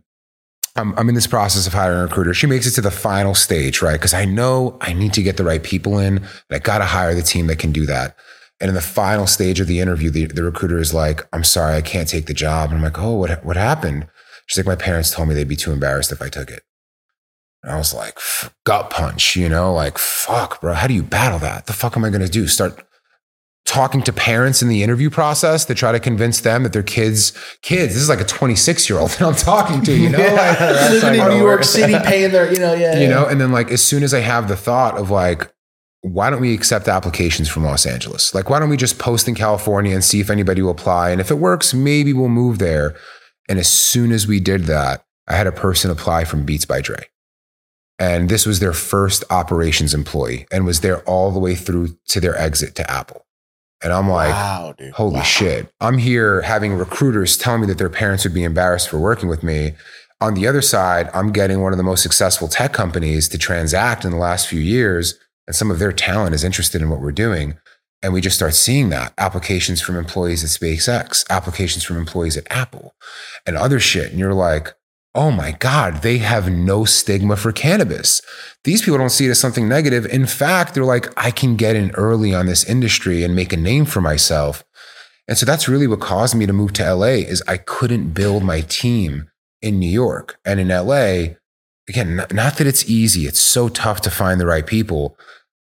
[0.78, 2.34] I'm, I'm in this process of hiring a recruiter.
[2.34, 3.94] She makes it to the final stage, right?
[3.94, 6.86] Because I know I need to get the right people in, and I got to
[6.86, 8.16] hire the team that can do that.
[8.62, 11.76] And in the final stage of the interview, the, the recruiter is like, I'm sorry,
[11.76, 12.70] I can't take the job.
[12.70, 14.08] And I'm like, oh, what, what happened?
[14.48, 16.64] She's like, my parents told me they'd be too embarrassed if I took it.
[17.64, 18.18] And I was like,
[18.64, 21.66] gut punch, you know, like, fuck, bro, how do you battle that?
[21.66, 22.48] The fuck am I going to do?
[22.48, 22.86] Start
[23.66, 27.34] talking to parents in the interview process to try to convince them that their kids,
[27.64, 30.34] kids, this is like a 26 year old that I'm talking to, you know, yeah,
[30.70, 33.10] like, living in New York City, paying their, you know, yeah, you yeah.
[33.10, 35.52] know, and then like, as soon as I have the thought of like,
[36.06, 38.36] why don't we accept applications from Los Angeles?
[38.36, 41.10] Like, why don't we just post in California and see if anybody will apply?
[41.10, 42.96] And if it works, maybe we'll move there.
[43.50, 46.82] And as soon as we did that, I had a person apply from Beats by
[46.82, 47.08] Dre.
[47.98, 52.20] And this was their first operations employee and was there all the way through to
[52.20, 53.26] their exit to Apple.
[53.84, 54.94] And I'm like, wow, dude.
[54.94, 55.24] holy wow.
[55.24, 55.74] shit.
[55.82, 59.42] I'm here having recruiters tell me that their parents would be embarrassed for working with
[59.42, 59.74] me.
[60.22, 64.06] On the other side, I'm getting one of the most successful tech companies to transact
[64.06, 65.18] in the last few years
[65.48, 67.58] and some of their talent is interested in what we're doing.
[68.02, 72.46] And we just start seeing that applications from employees at SpaceX, applications from employees at
[72.52, 72.94] Apple,
[73.46, 74.12] and other shit.
[74.12, 74.74] And you're like,
[75.16, 78.22] oh my God, they have no stigma for cannabis.
[78.66, 80.06] These people don't see it as something negative.
[80.06, 83.58] In fact, they're like, I can get in early on this industry and make a
[83.58, 84.64] name for myself.
[85.28, 88.44] And so that's really what caused me to move to LA is I couldn't build
[88.44, 89.32] my team
[89.62, 90.38] in New York.
[90.46, 91.36] And in LA,
[91.90, 95.18] again, not, not that it's easy, it's so tough to find the right people,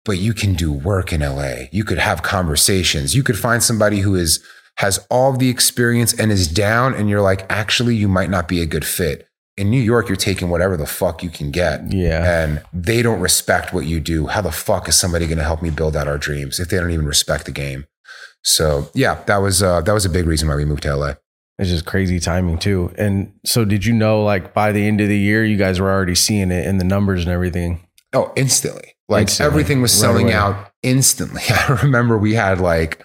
[0.05, 1.65] but you can do work in LA.
[1.73, 3.15] You could have conversations.
[3.15, 4.45] You could find somebody who is
[4.79, 8.61] has all the experience and is down and you're like, actually, you might not be
[8.61, 9.29] a good fit.
[9.57, 11.93] In New York, you're taking whatever the fuck you can get.
[11.93, 12.43] Yeah.
[12.43, 14.27] And they don't respect what you do.
[14.27, 16.79] How the fuck is somebody going to help me build out our dreams if they
[16.79, 17.87] don't even respect the game?
[18.43, 21.15] So yeah, that was uh, that was a big reason why we moved to LA.
[21.59, 22.93] It's just crazy timing too.
[22.99, 25.91] And so, did you know, like by the end of the year, you guys were
[25.91, 27.87] already seeing it in the numbers and everything?
[28.13, 28.95] Oh, instantly.
[29.09, 29.47] Like instantly.
[29.53, 31.43] everything was selling right out instantly.
[31.51, 33.05] I remember we had like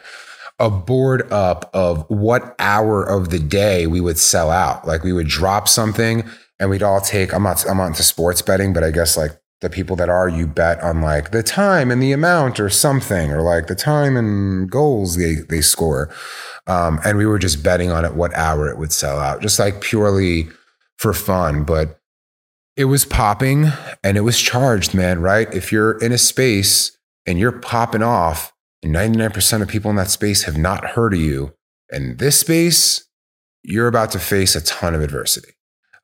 [0.60, 4.86] a board up of what hour of the day we would sell out.
[4.86, 6.28] Like we would drop something
[6.60, 9.39] and we'd all take, I'm not, I'm not into sports betting, but I guess like
[9.62, 13.32] the people that are, you bet on like the time and the amount or something,
[13.32, 16.10] or like the time and goals they, they score.
[16.68, 19.60] Um, and we were just betting on it, what hour it would sell out, just
[19.60, 20.48] like purely
[20.98, 21.64] for fun.
[21.64, 22.00] But
[22.78, 23.72] it was popping
[24.04, 25.54] and it was charged, man, right?
[25.54, 30.10] If you're in a space and you're popping off, and 99% of people in that
[30.10, 31.54] space have not heard of you,
[31.92, 33.08] in this space,
[33.64, 35.52] you're about to face a ton of adversity.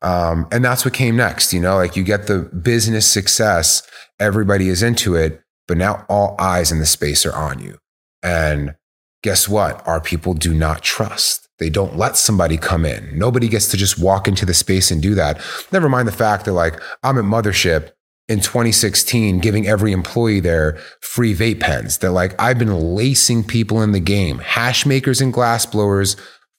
[0.02, 1.54] Um, and that's what came next.
[1.54, 3.82] You know, like you get the business success,
[4.20, 7.78] everybody is into it, but now all eyes in the space are on you.
[8.22, 8.76] And
[9.24, 9.86] guess what?
[9.88, 11.48] Our people do not trust.
[11.58, 13.18] They don't let somebody come in.
[13.18, 15.40] Nobody gets to just walk into the space and do that.
[15.72, 17.92] Never mind the fact that, like, I'm at Mothership
[18.28, 22.00] in 2016 giving every employee there free vape pens.
[22.00, 26.18] That, like, I've been lacing people in the game, hash makers and glass blowers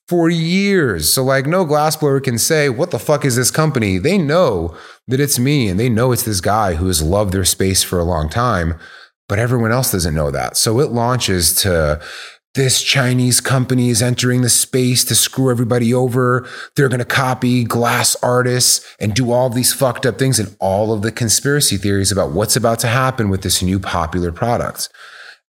[0.08, 1.12] for years.
[1.12, 3.98] So, like, no glassblower can say, What the fuck is this company?
[3.98, 4.76] They know
[5.08, 7.98] that it's me and they know it's this guy who has loved their space for
[7.98, 8.78] a long time,
[9.28, 10.56] but everyone else doesn't know that.
[10.56, 12.00] So it launches to,
[12.56, 16.48] this Chinese company is entering the space to screw everybody over.
[16.74, 20.90] They're going to copy glass artists and do all these fucked up things and all
[20.92, 24.88] of the conspiracy theories about what's about to happen with this new popular product.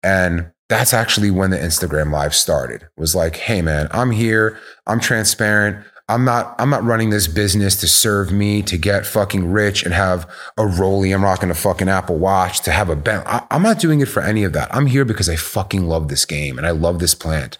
[0.04, 2.84] And that's actually when the Instagram live started.
[2.84, 4.60] It was like, hey man, I'm here.
[4.86, 5.86] I'm transparent.
[6.10, 9.94] I'm not I'm not running this business to serve me to get fucking rich and
[9.94, 11.12] have a Rolly.
[11.12, 13.28] I'm rocking a fucking Apple Watch to have a bent.
[13.28, 14.74] I, I'm not doing it for any of that.
[14.74, 17.58] I'm here because I fucking love this game and I love this plant.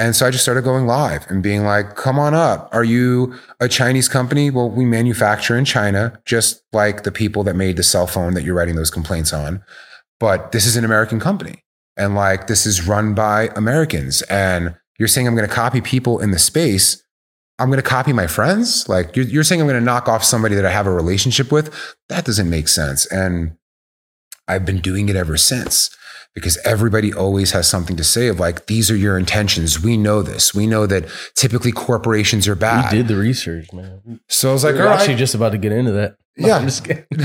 [0.00, 2.68] And so I just started going live and being like, come on up.
[2.72, 4.48] Are you a Chinese company?
[4.48, 8.44] Well, we manufacture in China, just like the people that made the cell phone that
[8.44, 9.62] you're writing those complaints on.
[10.20, 11.64] But this is an American company.
[11.98, 14.22] And like, this is run by Americans.
[14.22, 17.02] And you're saying I'm going to copy people in the space
[17.58, 18.88] I'm going to copy my friends.
[18.88, 21.50] Like you're, you're saying I'm going to knock off somebody that I have a relationship
[21.50, 21.74] with.
[22.08, 23.04] That doesn't make sense.
[23.06, 23.56] And
[24.46, 25.90] I've been doing it ever since
[26.34, 29.82] because everybody always has something to say of like, these are your intentions.
[29.82, 30.54] We know this.
[30.54, 32.92] We know that typically corporations are bad.
[32.92, 34.20] We did the research, man.
[34.28, 36.16] So I was like, we are actually just about to get into that.
[36.36, 36.56] Yeah.
[36.56, 37.04] I'm just kidding.
[37.10, 37.18] did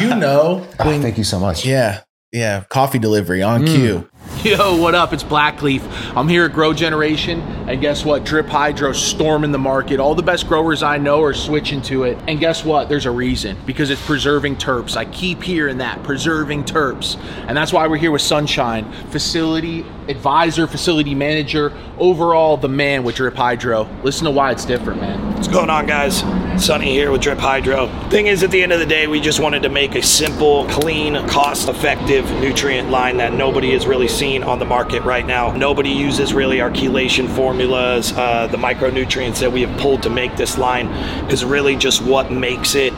[0.00, 0.66] you know?
[0.80, 1.64] Ah, when, oh, thank you so much.
[1.64, 2.02] Yeah.
[2.32, 2.64] Yeah.
[2.68, 3.74] Coffee delivery on mm.
[3.74, 4.10] cue
[4.44, 5.12] Yo, what up?
[5.12, 5.82] It's Blackleaf.
[6.16, 8.24] I'm here at Grow Generation, and guess what?
[8.24, 10.00] Drip Hydro storming the market.
[10.00, 12.16] All the best growers I know are switching to it.
[12.26, 12.88] And guess what?
[12.88, 14.96] There's a reason because it's preserving terps.
[14.96, 17.18] I keep hearing that preserving terps.
[17.48, 23.16] And that's why we're here with Sunshine, facility advisor, facility manager, overall the man with
[23.16, 23.88] Drip Hydro.
[24.02, 25.34] Listen to why it's different, man.
[25.34, 26.24] What's going on, guys?
[26.62, 27.88] Sunny here with Drip Hydro.
[28.10, 30.66] Thing is, at the end of the day, we just wanted to make a simple,
[30.68, 35.52] clean, cost effective nutrient line that nobody has really seen on the market right now.
[35.52, 38.12] Nobody uses really our chelation formulas.
[38.12, 40.86] Uh, the micronutrients that we have pulled to make this line
[41.30, 42.92] is really just what makes it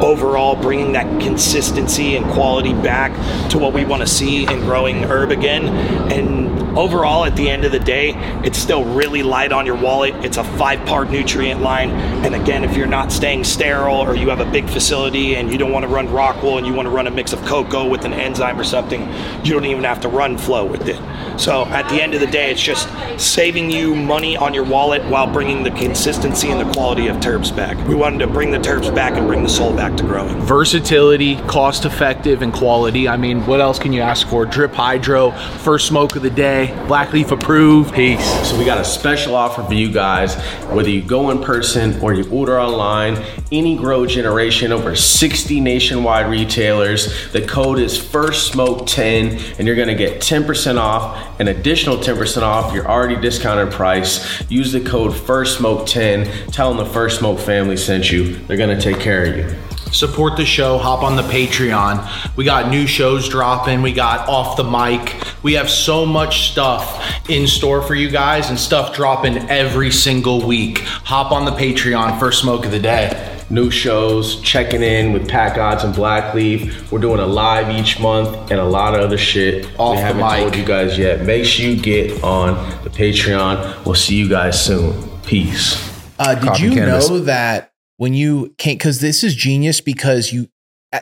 [0.00, 3.12] overall bringing that consistency and quality back
[3.50, 5.66] to what we want to see in growing herb again.
[6.12, 8.14] And overall, at the end of the day,
[8.44, 10.14] it's still really light on your wallet.
[10.24, 11.90] It's a five part nutrient line.
[12.24, 15.58] And again, if you're not staying sterile or you have a big facility and you
[15.58, 17.88] don't want to run rock wool and you want to run a mix of coco
[17.88, 19.08] with an enzyme or something,
[19.44, 21.00] you don't even have to run flow with it.
[21.38, 25.04] So at the end of the day, it's just saving you money on your wallet
[25.06, 27.76] while bringing the consistency and the quality of terps back.
[27.86, 30.38] We wanted to bring the terps back and bring the soul back to growing.
[30.40, 33.08] Versatility, cost effective, and quality.
[33.08, 34.44] I mean, what else can you ask for?
[34.44, 37.94] Drip Hydro, first smoke of the day, Blackleaf approved.
[37.94, 38.24] Peace.
[38.48, 40.34] So we got a special offer for you guys.
[40.70, 46.30] Whether you go in person or you order online, any grow generation over 60 nationwide
[46.30, 47.30] retailers.
[47.32, 52.42] The code is first smoke 10 and you're gonna get 10% off, an additional 10%
[52.42, 54.42] off your already discounted price.
[54.50, 56.48] Use the code first smoke 10.
[56.48, 58.36] Tell them the first smoke family sent you.
[58.46, 59.71] They're gonna take care of you.
[59.92, 62.34] Support the show, hop on the Patreon.
[62.36, 65.14] We got new shows dropping, we got off the mic.
[65.42, 70.46] We have so much stuff in store for you guys and stuff dropping every single
[70.46, 70.78] week.
[70.80, 73.28] Hop on the Patreon, first smoke of the day.
[73.50, 76.90] New shows, checking in with Pat Gods and Blackleaf.
[76.90, 79.66] We're doing a live each month and a lot of other shit.
[79.78, 80.40] Off we the haven't mic.
[80.40, 81.20] told you guys yet.
[81.26, 83.84] Make sure you get on the Patreon.
[83.84, 84.94] We'll see you guys soon.
[85.20, 85.76] Peace.
[86.18, 87.10] Uh, did Cotton you cannabis.
[87.10, 87.71] know that
[88.02, 90.48] when you can't, because this is genius because you,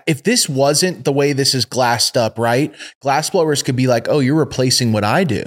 [0.07, 2.77] if this wasn't the way this is glassed up, right?
[3.01, 5.45] Glass blowers could be like, oh, you're replacing what I do.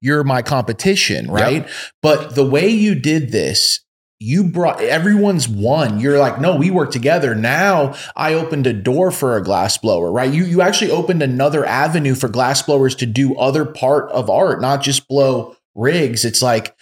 [0.00, 1.68] You're my competition, right?
[2.00, 3.80] But the way you did this,
[4.18, 6.00] you brought everyone's one.
[6.00, 7.34] You're like, no, we work together.
[7.34, 10.32] Now I opened a door for a glass blower, right?
[10.32, 14.62] You you actually opened another avenue for glass blowers to do other part of art,
[14.62, 16.24] not just blow rigs.
[16.24, 16.74] It's like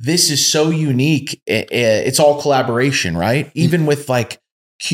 [0.00, 1.40] this is so unique.
[1.46, 3.50] It's all collaboration, right?
[3.54, 4.40] Even with like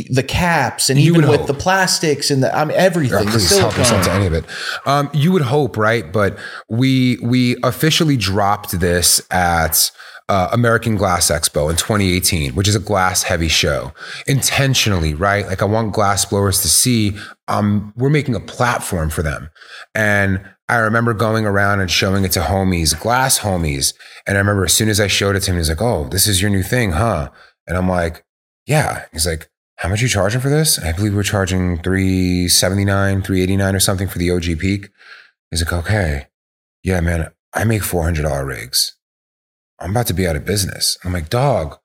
[0.09, 1.47] the caps and You even with hope.
[1.47, 3.29] the plastics and the I mean everything.
[3.29, 4.17] please help yourself to silicone.
[4.17, 4.45] any of it.
[4.85, 6.13] Um, you would hope, right?
[6.13, 6.37] But
[6.69, 9.93] we we officially dropped this at
[10.29, 13.93] uh, American Glass Expo in 2018, which is a glass heavy show,
[14.27, 15.47] intentionally, right?
[15.47, 19.51] Like I want glass blowers to see um, we're making a platform for them,
[19.95, 20.41] and.
[20.69, 23.95] I remember going around and showing it to homies, glass homies.
[24.27, 26.27] And I remember as soon as I showed it to him, he's like, Oh, this
[26.27, 27.31] is your new thing, huh?
[27.67, 28.25] And I'm like,
[28.67, 29.05] Yeah.
[29.13, 30.79] He's like, how much are you charging for this?
[30.79, 34.89] I believe we're charging 379, 389 or something for the OG peak.
[35.51, 36.29] He's like, okay.
[36.83, 38.97] Yeah, man, I make $400 rigs.
[39.79, 40.97] I'm about to be out of business.
[41.05, 41.79] I'm like, dog,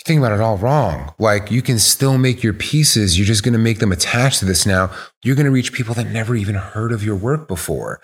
[0.00, 1.12] you think about it all wrong.
[1.18, 3.18] Like, you can still make your pieces.
[3.18, 4.90] You're just going to make them attached to this now.
[5.22, 8.00] You're going to reach people that never even heard of your work before.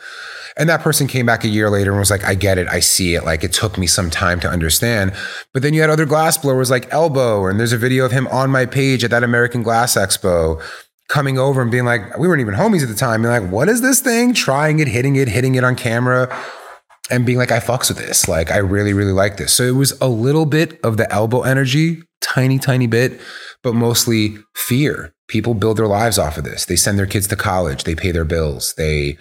[0.59, 2.69] And that person came back a year later and was like, I get it.
[2.69, 3.25] I see it.
[3.25, 5.15] Like, it took me some time to understand.
[5.55, 8.27] But then you had other glass blowers like Elbo, and there's a video of him
[8.27, 10.63] on my page at that American Glass Expo
[11.09, 13.23] coming over and being like, we weren't even homies at the time.
[13.23, 14.35] Being like, what is this thing?
[14.35, 16.29] Trying it, hitting it, hitting it on camera
[17.11, 18.29] and being like, I fucks with this.
[18.29, 19.53] Like, I really, really like this.
[19.55, 23.21] So it was a little bit of the Elbo energy, tiny, tiny bit,
[23.63, 25.13] but mostly fear.
[25.29, 26.65] People build their lives off of this.
[26.65, 27.85] They send their kids to college.
[27.85, 28.75] They pay their bills.
[28.77, 29.19] They,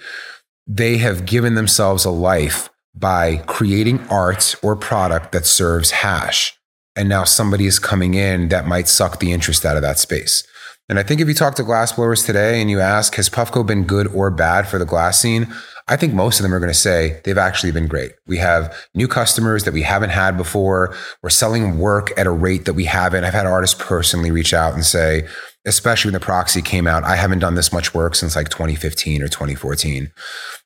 [0.68, 6.58] they have given themselves a life by creating art or product that serves hash.
[6.96, 10.48] And now somebody is coming in that might suck the interest out of that space.
[10.88, 13.86] And I think if you talk to glassblowers today and you ask, has Puffco been
[13.86, 15.52] good or bad for the glass scene?
[15.88, 18.14] I think most of them are going to say they've actually been great.
[18.28, 20.96] We have new customers that we haven't had before.
[21.24, 23.24] We're selling work at a rate that we haven't.
[23.24, 25.28] I've had artists personally reach out and say,
[25.66, 29.24] especially when the proxy came out, I haven't done this much work since like 2015
[29.24, 30.12] or 2014.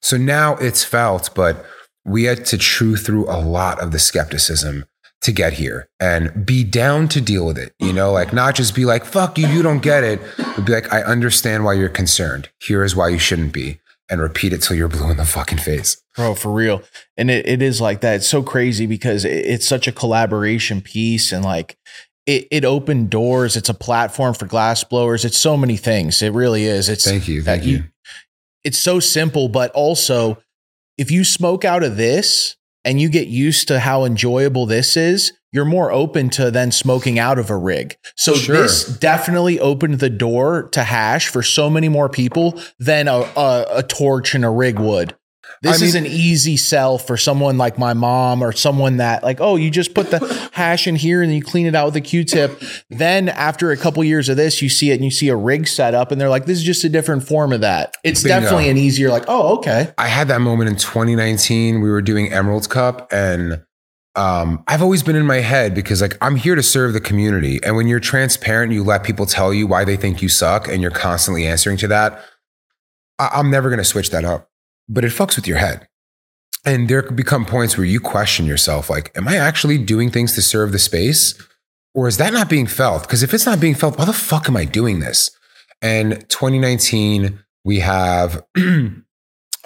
[0.01, 1.65] So now it's felt, but
[2.05, 4.85] we had to chew through a lot of the skepticism
[5.21, 7.73] to get here and be down to deal with it.
[7.79, 10.71] You know, like not just be like, fuck you, you don't get it, but be
[10.71, 12.49] like, I understand why you're concerned.
[12.61, 13.79] Here is why you shouldn't be.
[14.11, 16.01] And repeat it till you're blue in the fucking face.
[16.15, 16.81] Bro, for real.
[17.15, 18.15] And it, it is like that.
[18.15, 21.77] It's so crazy because it, it's such a collaboration piece and like
[22.25, 23.55] it, it opened doors.
[23.55, 25.25] It's a platform for glass blowers.
[25.25, 26.23] It's so many things.
[26.23, 26.89] It really is.
[26.89, 27.43] It's Thank you.
[27.43, 27.83] Thank that you.
[28.63, 30.41] It's so simple, but also
[30.97, 35.33] if you smoke out of this and you get used to how enjoyable this is,
[35.51, 37.97] you're more open to then smoking out of a rig.
[38.15, 38.55] So Sure.
[38.57, 43.65] this definitely opened the door to hash for so many more people than a, a,
[43.77, 45.15] a torch and a rig would.
[45.61, 49.41] This I is an easy sell for someone like my mom or someone that like,
[49.41, 51.95] oh, you just put the hash in here and then you clean it out with
[51.97, 52.61] a Q-tip.
[52.89, 55.67] Then after a couple years of this, you see it and you see a rig
[55.67, 57.95] set up and they're like, this is just a different form of that.
[58.03, 58.39] It's Bingo.
[58.41, 59.91] definitely an easier like, oh, okay.
[59.97, 61.81] I had that moment in 2019.
[61.81, 63.63] We were doing Emerald's Cup, and
[64.15, 67.59] um, I've always been in my head because like I'm here to serve the community.
[67.63, 70.81] And when you're transparent, you let people tell you why they think you suck, and
[70.81, 72.21] you're constantly answering to that.
[73.17, 74.48] I- I'm never gonna switch that up,
[74.89, 75.87] but it fucks with your head.
[76.65, 80.33] And there could become points where you question yourself, like, am I actually doing things
[80.35, 81.41] to serve the space?
[81.95, 83.03] Or is that not being felt?
[83.03, 85.31] Because if it's not being felt, why the fuck am I doing this?
[85.81, 88.43] And 2019, we have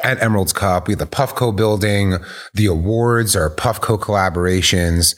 [0.03, 0.87] at Emerald's Cup.
[0.87, 2.17] We have the Puffco building.
[2.53, 5.15] The awards are Puffco collaborations.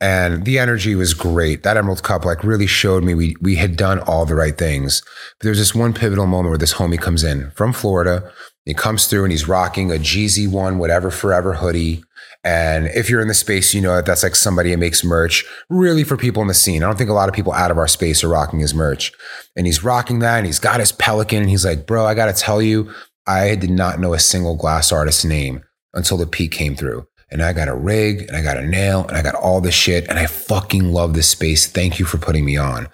[0.00, 1.62] And the energy was great.
[1.62, 5.02] That Emerald Cup like really showed me we we had done all the right things.
[5.38, 8.30] But there's this one pivotal moment where this homie comes in from Florida.
[8.66, 12.02] He comes through and he's rocking a Jeezy one, whatever forever hoodie.
[12.42, 15.44] And if you're in the space, you know that that's like somebody who makes merch
[15.70, 16.82] really for people in the scene.
[16.82, 19.12] I don't think a lot of people out of our space are rocking his merch.
[19.56, 21.42] And he's rocking that and he's got his Pelican.
[21.42, 22.92] And he's like, bro, I got to tell you,
[23.26, 25.64] I did not know a single glass artist's name
[25.94, 27.06] until the peak came through.
[27.30, 29.74] And I got a rig and I got a nail and I got all this
[29.74, 30.08] shit.
[30.08, 31.66] And I fucking love this space.
[31.66, 32.88] Thank you for putting me on.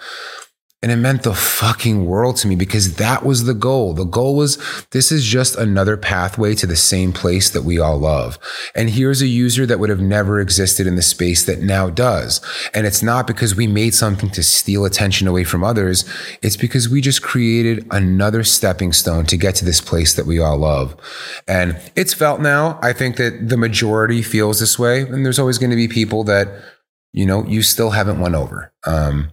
[0.82, 3.94] And it meant the fucking world to me because that was the goal.
[3.94, 4.58] The goal was
[4.90, 8.36] this is just another pathway to the same place that we all love.
[8.74, 12.40] And here's a user that would have never existed in the space that now does.
[12.74, 16.04] And it's not because we made something to steal attention away from others.
[16.42, 20.40] It's because we just created another stepping stone to get to this place that we
[20.40, 20.96] all love.
[21.46, 22.80] And it's felt now.
[22.82, 25.02] I think that the majority feels this way.
[25.02, 26.48] And there's always going to be people that,
[27.12, 28.72] you know, you still haven't won over.
[28.84, 29.30] Um.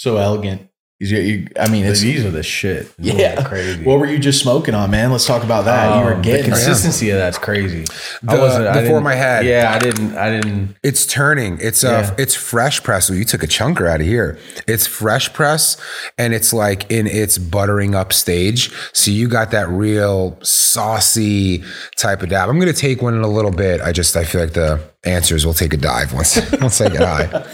[0.00, 0.62] So elegant.
[0.98, 2.90] You- you- I mean, it's These are the shit.
[2.98, 3.42] These Yeah.
[3.42, 3.82] crazy.
[3.84, 5.10] what were you just smoking on, man?
[5.12, 5.98] Let's talk about that.
[5.98, 7.84] you were Um, getting the consistency of that's crazy.
[8.26, 9.44] I The- wasn't I the didn't- form I had.
[9.46, 10.16] Yeah, I didn't.
[10.16, 10.76] I didn't.
[10.82, 11.58] It's turning.
[11.60, 12.14] It's uh Yeah.
[12.22, 13.08] it's fresh press.
[13.10, 14.38] Well, you took a chunker out of here.
[14.66, 15.76] It's fresh press
[16.18, 18.70] and it's like in its buttering up stage.
[18.94, 21.62] So you got that real saucy
[21.96, 22.48] type of dab.
[22.48, 23.80] I'm gonna take one in a little bit.
[23.82, 27.00] I just I feel like the answers will take a dive once once I get
[27.00, 27.44] high.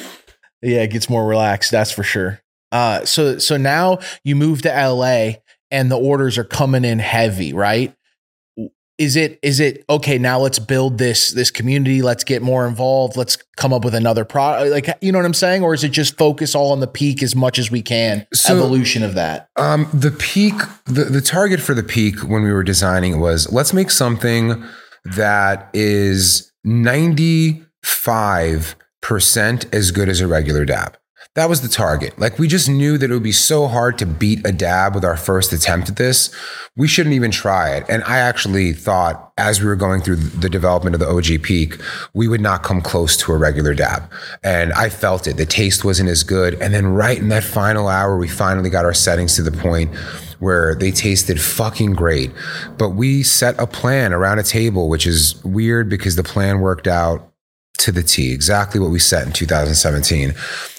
[0.67, 1.71] Yeah, it gets more relaxed.
[1.71, 2.41] That's for sure.
[2.73, 5.35] Uh, so so now you move to LA
[5.71, 7.95] and the orders are coming in heavy, right?
[8.99, 10.19] Is it is it okay?
[10.19, 12.03] Now let's build this this community.
[12.03, 13.17] Let's get more involved.
[13.17, 14.73] Let's come up with another product.
[14.73, 17.23] Like you know what I'm saying, or is it just focus all on the peak
[17.23, 18.27] as much as we can?
[18.33, 19.51] So- Evolution of that.
[19.57, 20.55] Um, the peak,
[20.87, 24.64] the, the target for the peak when we were designing was let's make something
[25.05, 30.97] that is 95% as good as a regular dab.
[31.36, 32.18] That was the target.
[32.18, 35.05] Like we just knew that it would be so hard to beat a dab with
[35.05, 36.34] our first attempt at this.
[36.76, 37.84] We shouldn't even try it.
[37.90, 41.78] And I actually thought as we were going through the development of the OG peak,
[42.14, 44.11] we would not come close to a regular dab.
[44.42, 45.36] And I felt it.
[45.36, 46.55] The taste wasn't as good.
[46.55, 49.94] And then right in that final hour, we finally got our settings to the point
[50.38, 52.30] where they tasted fucking great.
[52.78, 56.86] But we set a plan around a table, which is weird because the plan worked
[56.86, 57.30] out
[57.79, 60.35] to the T, exactly what we set in 2017.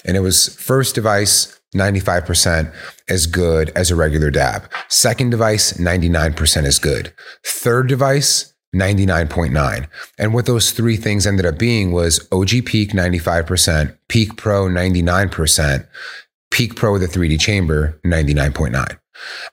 [0.05, 2.73] And it was first device, 95%
[3.09, 4.69] as good as a regular dab.
[4.87, 7.13] Second device, 99% as good.
[7.43, 9.87] Third device, 99.9.
[10.17, 15.87] And what those three things ended up being was OG Peak 95%, Peak Pro 99%,
[16.51, 18.97] Peak Pro with a 3D chamber 99.9.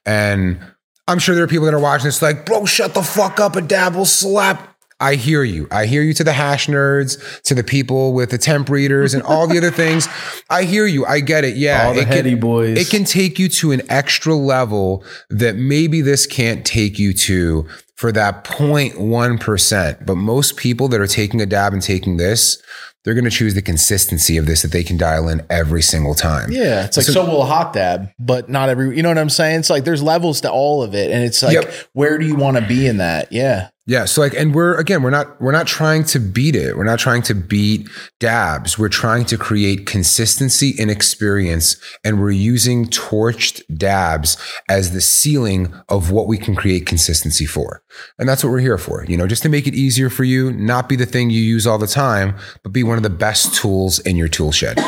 [0.06, 0.60] And
[1.06, 3.56] I'm sure there are people that are watching this like, bro, shut the fuck up,
[3.56, 4.73] a dab will slap.
[5.04, 5.68] I hear you.
[5.70, 9.22] I hear you to the hash nerds, to the people with the temp readers and
[9.22, 10.08] all the other things.
[10.50, 11.04] I hear you.
[11.06, 11.56] I get it.
[11.56, 11.86] Yeah.
[11.88, 12.78] All the it can- heady boys.
[12.78, 17.68] It can take you to an extra level that maybe this can't take you to
[17.96, 20.06] for that 0.1%.
[20.06, 22.60] But most people that are taking a dab and taking this,
[23.04, 26.14] they're going to choose the consistency of this that they can dial in every single
[26.14, 26.50] time.
[26.50, 28.96] Yeah, it's like so, will a hot dab, but not every.
[28.96, 29.60] You know what I'm saying?
[29.60, 31.72] It's like there's levels to all of it, and it's like Yep.
[31.92, 33.30] where do you want to be in that?
[33.30, 34.06] Yeah, Yeah.
[34.06, 36.76] So like, and we're again, we're not we're not trying to beat it.
[36.76, 37.86] We're not trying to beat
[38.18, 38.78] dabs.
[38.78, 44.38] We're trying to create consistency in experience, and we're using torched dabs
[44.70, 47.82] as the ceiling of what we can create consistency for.
[48.18, 49.04] And that's what we're here for.
[49.04, 51.66] You know, just to make it easier for you, not be the thing you use
[51.66, 54.78] all the time, but be one of the best tools in your tool shed.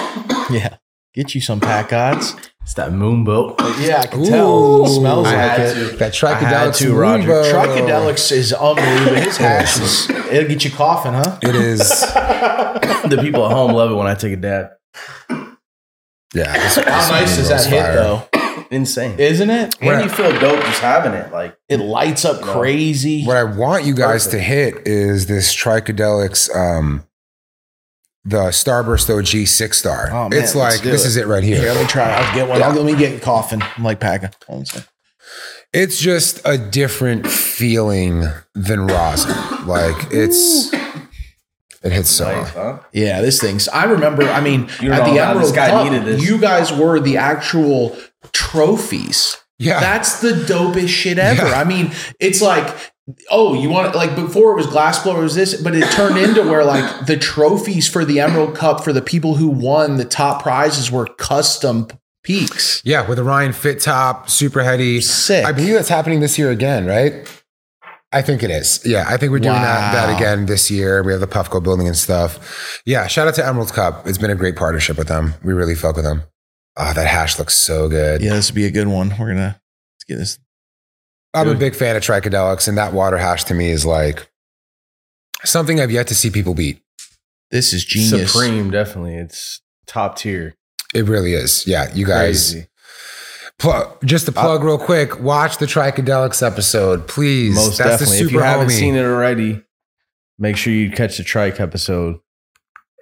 [0.51, 0.77] yeah,
[1.17, 2.35] Get you some pack odds.
[2.67, 3.55] It's that moon boat.
[3.79, 4.27] Yeah, I can Ooh.
[4.27, 4.87] tell.
[4.87, 5.75] Smells I like had it.
[5.93, 5.97] to.
[5.99, 7.29] That I had Tricadelics to, Roger.
[7.29, 7.53] Roomba.
[7.53, 9.15] Tricadelics is unbelievable.
[9.23, 11.39] His hash is, it'll get you coughing, huh?
[11.43, 12.05] It is.
[13.07, 14.71] The people at home love it when I take a dab.
[16.35, 16.53] Yeah.
[16.55, 17.95] this- How this nice is that hit, fire.
[17.95, 18.67] though?
[18.73, 19.17] Insane.
[19.21, 19.77] Isn't it?
[19.81, 21.31] and you feel dope just having it.
[21.33, 23.25] Like It lights up crazy.
[23.25, 27.05] What I want you guys to hit is this Tricadelics, um,
[28.27, 30.09] the Starburst OG six star.
[30.11, 31.09] Oh, man, it's like this it.
[31.09, 31.73] is it right Here, here.
[31.73, 32.11] let me try.
[32.13, 32.63] I'll get one.
[32.63, 33.63] I'll, let me get coughing.
[33.63, 34.31] I'm like packing.
[34.47, 34.89] Hold on a second.
[35.73, 38.25] It's just a different feeling
[38.55, 39.35] than rosin.
[39.67, 40.73] Like it's
[41.83, 42.77] it hits so nice, hard.
[42.81, 42.85] huh?
[42.93, 43.69] Yeah, this thing's.
[43.69, 44.23] I remember.
[44.25, 46.29] I mean, You at the how Emerald this guy Cup, needed this.
[46.29, 47.97] you guys were the actual
[48.33, 49.37] trophies.
[49.59, 49.81] Yeah.
[49.81, 51.47] That's the dopest shit ever.
[51.47, 51.61] Yeah.
[51.61, 52.67] I mean, it's like,
[53.31, 56.43] oh, you want like before it was glassblower, it was this, but it turned into
[56.43, 60.43] where like the trophies for the Emerald Cup for the people who won the top
[60.43, 61.89] prizes were custom
[62.25, 62.83] peaks.
[62.85, 65.01] yeah, with a Ryan Fitt top, super heady.
[65.01, 65.45] Sick.
[65.45, 67.29] I believe that's happening this year again, right?
[68.13, 68.81] I think it is.
[68.85, 71.03] Yeah, I think we're doing that, that again this year.
[71.03, 72.81] We have the Puffco building and stuff.
[72.87, 74.07] Yeah, shout out to Emerald Cup.
[74.07, 75.35] It's been a great partnership with them.
[75.43, 76.23] We really fuck with them.
[76.77, 78.23] Oh, that hash looks so good.
[78.23, 79.11] Yeah, this would be a good one.
[79.19, 79.61] We're gonna
[79.95, 80.39] let's get this.
[81.37, 84.31] I'm a big fan of Tricadelics, and that water hash to me is like
[85.45, 86.81] something I've yet to see people beat.
[87.51, 88.33] This is genius.
[88.33, 89.17] Supreme, definitely.
[89.17, 90.57] It's top tier.
[90.95, 91.67] It really is.
[91.67, 92.53] Yeah, you guys.
[92.53, 92.69] Crazy.
[93.59, 97.55] Plug, just to uh, plug real quick, watch the Tricadelics episode, please.
[97.55, 98.17] Most That's definitely.
[98.19, 99.63] the If super you haven't seen it already,
[100.39, 102.19] make sure you catch the trike episode.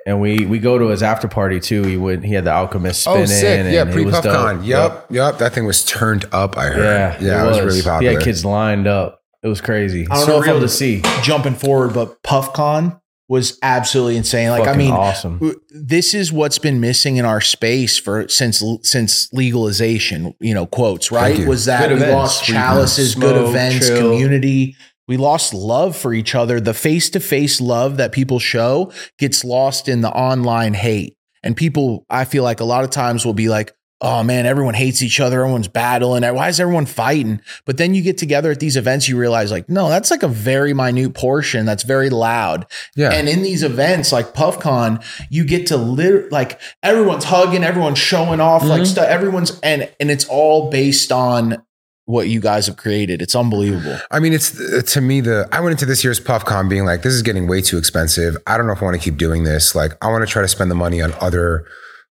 [0.07, 1.83] And we we go to his after party too.
[1.83, 3.61] He would he had the alchemist spin Oh, sick!
[3.61, 3.73] in.
[3.73, 4.25] Yeah, and it pre was dope.
[4.25, 4.67] PuffCon.
[4.67, 5.39] Yep, yep.
[5.39, 6.59] That thing was turned up.
[6.59, 7.19] I heard.
[7.21, 7.61] Yeah, yeah, it was.
[7.61, 8.11] really popular.
[8.11, 9.21] He had kids lined up.
[9.43, 10.07] It was crazy.
[10.11, 11.03] I don't know if Surreal I'm- to see.
[11.23, 14.51] Jumping forward, but PuffCon was absolutely insane.
[14.51, 15.41] Like, I mean, awesome.
[15.71, 21.11] this is what's been missing in our space for since since legalization you know quotes
[21.11, 22.13] right was that Good we events.
[22.15, 24.11] lost chalices good smoke, events chill.
[24.11, 24.77] community
[25.09, 30.01] we lost love for each other the face-to-face love that people show gets lost in
[30.01, 33.73] the online hate and people i feel like a lot of times will be like
[34.01, 38.03] oh man everyone hates each other everyone's battling why is everyone fighting but then you
[38.03, 41.65] get together at these events you realize like no that's like a very minute portion
[41.65, 43.13] that's very loud Yeah.
[43.13, 48.41] and in these events like PuffCon, you get to lit like everyone's hugging, everyone's showing
[48.41, 48.71] off Mm-hmm.
[48.71, 49.07] like stuff.
[49.07, 51.63] Everyone's and and it's all based on
[52.07, 53.23] what you guys have created.
[53.23, 53.99] It's unbelievable.
[54.11, 57.03] I mean, it's uh, to me the I went into this year's PuffCon being like,
[57.03, 58.37] this is getting way too expensive.
[58.47, 59.75] I don't know if I want to keep doing this.
[59.75, 61.67] Like, I want to try to spend the money on other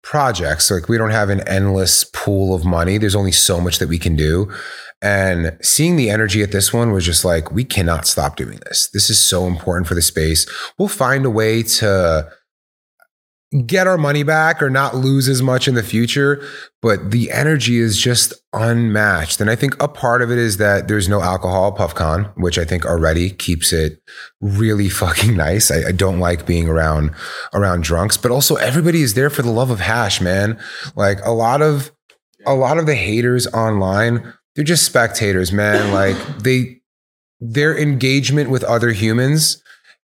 [0.03, 0.71] projects.
[0.71, 2.99] Like, we don't have an endless pool of money.
[2.99, 4.53] There's only so much that we can do.
[5.01, 8.91] And seeing the energy at this one was just like, we cannot stop doing this.
[8.93, 10.47] This is so important for the space.
[10.77, 12.29] We'll find a way to
[13.67, 16.43] get our money back or not lose as much in the future
[16.81, 19.41] but the energy is just unmatched.
[19.41, 22.65] And i think a part of it is that there's no alcohol puffcon which i
[22.65, 24.03] think already keeps it
[24.41, 25.71] really fucking nice.
[25.71, 27.15] I, I don't like being around
[27.55, 30.59] around drunks but also everybody is there for the love of hash man.
[30.95, 31.91] Like a lot of
[32.47, 35.93] a lot of the haters online they're just spectators man.
[35.93, 36.81] Like they
[37.41, 39.63] their engagement with other humans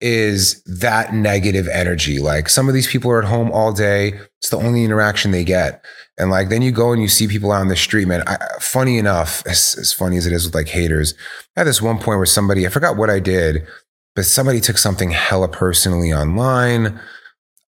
[0.01, 2.19] is that negative energy.
[2.19, 4.19] Like some of these people are at home all day.
[4.41, 5.85] It's the only interaction they get.
[6.19, 8.23] And like then you go and you see people out on the street, man.
[8.27, 11.15] I, funny enough, as, as funny as it is with like haters,
[11.57, 13.67] I had this one point where somebody, I forgot what I did,
[14.15, 17.01] but somebody took something hella personally online.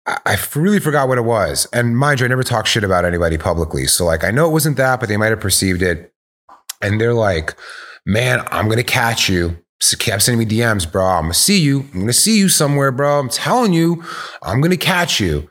[0.07, 1.67] I, I really forgot what it was.
[1.73, 3.87] And mind you, I never talk shit about anybody publicly.
[3.87, 6.13] So like I know it wasn't that, but they might have perceived it.
[6.81, 7.55] And they're like,
[8.07, 9.57] man, I'm gonna catch you.
[9.81, 11.05] So kept sending me DMs, bro.
[11.05, 11.81] I'm gonna see you.
[11.93, 13.21] I'm gonna see you somewhere, bro.
[13.21, 14.05] I'm telling you,
[14.43, 15.49] I'm gonna catch you.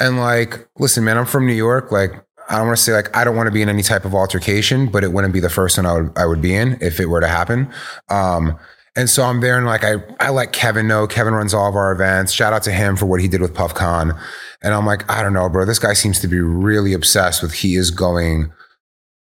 [0.00, 1.92] And like, listen, man, I'm from New York.
[1.92, 2.12] Like,
[2.48, 4.14] I don't want to say like I don't want to be in any type of
[4.14, 6.98] altercation, but it wouldn't be the first one I would I would be in if
[6.98, 7.70] it were to happen.
[8.08, 8.58] Um,
[8.96, 11.06] and so I'm there and like I I let Kevin know.
[11.06, 12.32] Kevin runs all of our events.
[12.32, 14.18] Shout out to him for what he did with PuffCon.
[14.62, 15.64] And I'm like, I don't know, bro.
[15.66, 18.50] This guy seems to be really obsessed with he is going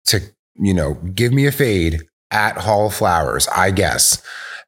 [0.08, 0.20] to,
[0.56, 2.02] you know, give me a fade
[2.34, 4.22] at Hall of Flowers, I guess.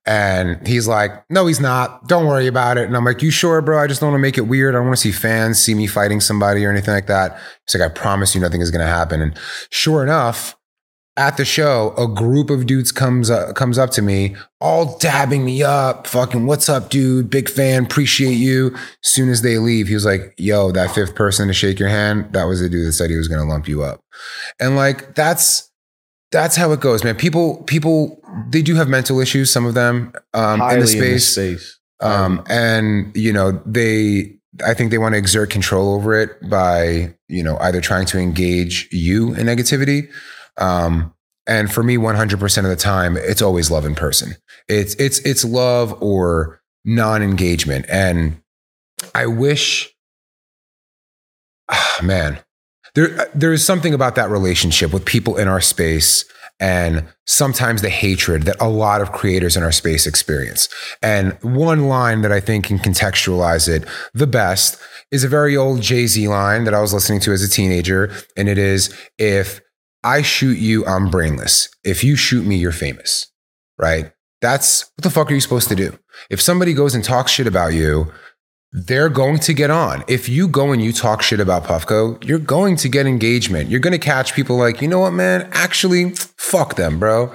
[0.07, 2.07] And he's like, no, he's not.
[2.07, 2.85] Don't worry about it.
[2.85, 3.79] And I'm like, you sure, bro?
[3.79, 4.75] I just don't want to make it weird.
[4.75, 7.39] I don't want to see fans see me fighting somebody or anything like that.
[7.65, 9.19] He's like, I promise you nothing is going to happen.
[9.19, 9.35] And
[9.71, 10.55] sure enough,
[11.17, 15.45] at the show, a group of dudes comes up, comes up to me, all dabbing
[15.45, 17.29] me up, fucking, what's up, dude?
[17.29, 18.75] Big fan, appreciate you.
[19.01, 22.31] Soon as they leave, he was like, yo, that fifth person to shake your hand,
[22.33, 24.01] that was the dude that said he was going to lump you up.
[24.59, 25.71] And like, that's,
[26.35, 27.15] that's how it goes, man.
[27.15, 31.27] People, people, they do have mental issues, some of them, um, in the space.
[31.27, 31.79] space.
[32.01, 37.13] Um, and you know, they I think they want to exert control over it by,
[37.27, 40.09] you know, either trying to engage you in negativity.
[40.57, 41.13] Um,
[41.47, 44.35] and for me, 100% of the time, it's always love in person.
[44.67, 47.85] It's, it's, it's love or non-engagement.
[47.89, 48.41] And
[49.13, 49.93] I wish,
[51.69, 52.39] ah, man,
[52.95, 56.25] there, uh, there is something about that relationship with people in our space
[56.59, 60.69] and sometimes the hatred that a lot of creators in our space experience.
[61.03, 64.79] And one line that I think can contextualize it the best
[65.11, 68.11] is a very old Jay Z line that I was listening to as a teenager.
[68.37, 69.61] And it is if
[70.03, 71.69] I shoot you, I'm brainless.
[71.83, 73.27] If you shoot me, you're famous,
[73.77, 74.11] right?
[74.41, 75.97] That's what the fuck are you supposed to do?
[76.29, 78.11] If somebody goes and talks shit about you,
[78.75, 80.03] they're going to get on.
[80.09, 83.69] If you go and you talk shit about Puffco, you're going to get engagement.
[83.69, 85.47] You're going to catch people like, you know what, man?
[85.53, 87.33] Actually, fuck them, bro.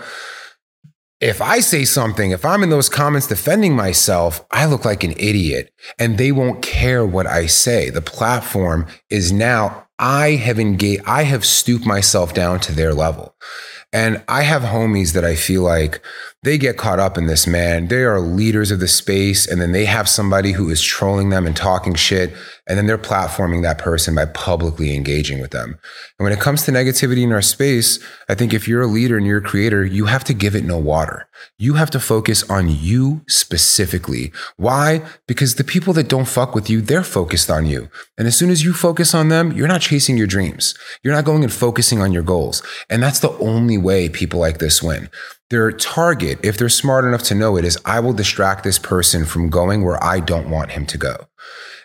[1.18, 5.12] If I say something, if I'm in those comments defending myself, I look like an
[5.12, 7.88] idiot and they won't care what I say.
[7.88, 13.34] The platform is now, I have engaged, I have stooped myself down to their level.
[13.92, 16.00] And I have homies that I feel like
[16.42, 17.88] they get caught up in this, man.
[17.88, 21.46] They are leaders of the space, and then they have somebody who is trolling them
[21.46, 22.32] and talking shit,
[22.66, 25.78] and then they're platforming that person by publicly engaging with them.
[26.18, 29.18] And when it comes to negativity in our space, I think if you're a leader
[29.18, 31.28] and you're a creator, you have to give it no water.
[31.58, 34.32] You have to focus on you specifically.
[34.56, 35.02] Why?
[35.26, 37.90] Because the people that don't fuck with you, they're focused on you.
[38.16, 40.74] And as soon as you focus on them, you're not chasing your dreams.
[41.02, 42.62] You're not going and focusing on your goals.
[42.88, 45.10] And that's the only way people like this win.
[45.50, 49.24] Their target, if they're smart enough to know it, is I will distract this person
[49.24, 51.26] from going where I don't want him to go.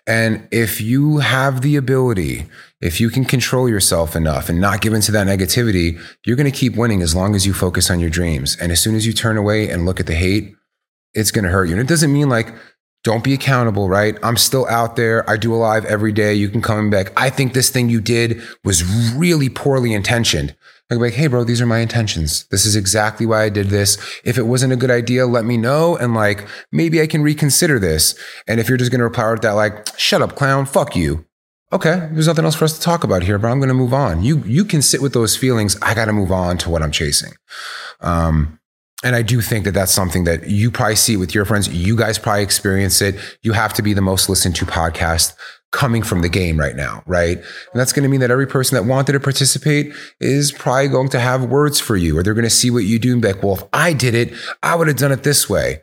[0.08, 2.46] And if you have the ability,
[2.80, 6.58] if you can control yourself enough and not give into that negativity, you're going to
[6.58, 8.56] keep winning as long as you focus on your dreams.
[8.62, 10.54] And as soon as you turn away and look at the hate,
[11.16, 11.72] it's going to hurt you.
[11.72, 12.54] And it doesn't mean like,
[13.04, 14.18] don't be accountable, right?
[14.22, 15.28] I'm still out there.
[15.30, 16.34] I do a live every day.
[16.34, 17.12] You can come back.
[17.16, 18.84] I think this thing you did was
[19.14, 20.56] really poorly intentioned.
[20.90, 22.46] I'd be like, hey, bro, these are my intentions.
[22.52, 23.98] This is exactly why I did this.
[24.24, 25.98] If it wasn't a good idea, let me know.
[25.98, 28.14] And like, maybe I can reconsider this.
[28.48, 31.26] And if you're just going to reply with that, like, shut up, clown, fuck you.
[31.74, 33.94] Okay, there's nothing else for us to talk about here, but I'm going to move
[33.94, 34.24] on.
[34.24, 35.76] You, you can sit with those feelings.
[35.82, 37.34] I got to move on to what I'm chasing.
[38.02, 38.60] Um,
[39.04, 41.68] and I do think that that's something that you probably see with your friends.
[41.68, 43.16] You guys probably experience it.
[43.42, 45.34] You have to be the most listened to podcast
[45.76, 47.38] coming from the game right now, right?
[47.38, 51.10] And that's going to mean that every person that wanted to participate is probably going
[51.10, 53.34] to have words for you, or they're going to see what you do and be
[53.34, 54.34] like, well, if I did it,
[54.64, 55.82] I would have done it this way.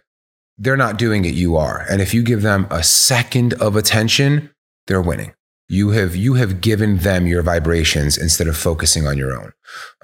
[0.57, 1.85] They're not doing it, you are.
[1.91, 4.51] And if you give them a second of attention,
[4.87, 5.35] they're winning.
[5.69, 9.53] You have you have given them your vibrations instead of focusing on your own.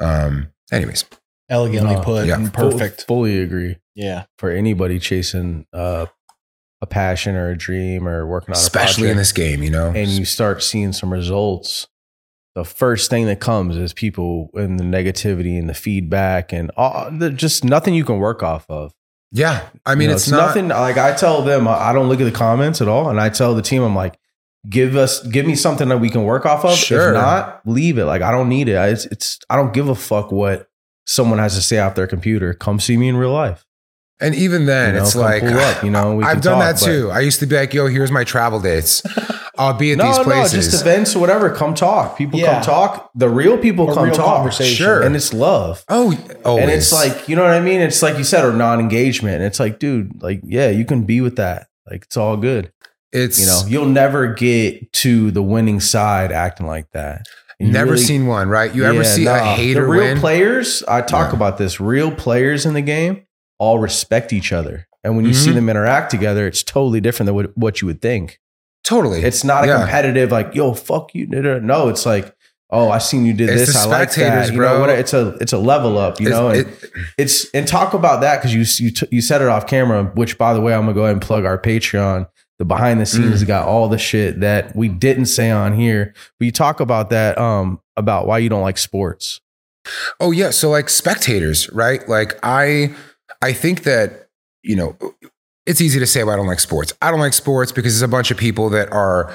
[0.00, 1.04] Um, anyways,
[1.50, 2.36] Elegantly No, put yeah.
[2.36, 3.04] and perfect.
[3.06, 3.78] Fully agree.
[3.94, 4.24] Yeah.
[4.36, 6.06] For anybody chasing uh,
[6.80, 9.88] a passion or a dream or working on especially in this game, you know.
[9.94, 11.88] and you start seeing some results,
[12.54, 17.10] the first thing that comes is people and the negativity and the feedback and all,
[17.10, 18.92] the, just nothing you can work off of.
[19.32, 20.46] yeah, I mean, You know, it's, not.
[20.48, 20.68] nothing.
[20.68, 23.28] Like I tell them, I I don't look at the comments at all, and I
[23.28, 24.18] tell the team, I'm like,
[24.68, 26.76] give us, give me something that we can work off of.
[26.76, 27.08] Sure.
[27.08, 28.04] If not, leave it.
[28.06, 28.76] Like I don't need it.
[28.76, 30.68] I, it's, it's I don't give a fuck what
[31.06, 32.54] someone has to say off their computer.
[32.54, 33.64] Come see me in real life.
[34.20, 36.84] And even then, You know, it's like up, you know, we I've done talk, that
[36.84, 37.10] too.
[37.10, 39.02] I used to be like, "Yo, here's my travel dates.
[39.58, 41.50] I'll be at No, these places, no, places." just events or whatever.
[41.54, 42.18] Come talk.
[42.18, 42.54] People Yeah.
[42.54, 43.10] come talk.
[43.14, 44.52] The real people A come real talk.
[44.52, 45.02] Sure.
[45.02, 45.84] and it's love.
[45.88, 46.62] oh, always.
[46.62, 47.80] And it's like, you know what I mean?
[47.80, 49.36] It's like you said, or non-engagement.
[49.36, 51.66] And it's like, dude, like, yeah, you can be with that.
[51.90, 52.72] Like, it's all good.
[53.12, 57.22] it's You know, you'll never get to the winning side acting like that.
[57.58, 58.72] You never really- seen one, right?
[58.72, 59.54] You ever Yeah, see a nah.
[59.54, 60.18] hater The real win?
[60.20, 61.36] players, I talk Yeah.
[61.36, 61.80] about this.
[61.80, 63.22] Real players in the game
[63.58, 64.86] all respect each other.
[65.04, 65.54] And when you see Mhm.
[65.54, 68.38] them interact together, it's totally different than what, what you would think.
[68.84, 69.22] totally.
[69.22, 69.78] It's not a Yeah.
[69.80, 71.26] competitive like, yo, fuck you.
[71.26, 72.34] No, it's like,
[72.70, 73.76] oh, I seen you did It's this.
[73.76, 74.54] I like spectators, that.
[74.54, 74.80] You know bro.
[74.80, 74.90] what?
[74.90, 76.18] It's a it's a level up.
[76.20, 79.20] You It's- know, and it- it's and talk about that because you you t- you
[79.20, 80.04] said it off camera.
[80.14, 82.28] Which, by the way, I'm gonna go ahead and plug our Patreon.
[82.58, 83.46] The behind the scenes Mm.
[83.46, 86.14] got all the shit that we didn't say on here.
[86.40, 89.40] But you talk about that um about why you don't like sports.
[90.18, 92.08] Oh yeah, so like spectators, right?
[92.08, 92.92] Like I
[93.40, 94.28] I think that,
[94.62, 94.96] you know,
[95.66, 96.92] it's easy to say why I don't like sports.
[97.02, 99.32] I don't like sports because there's a bunch of people that are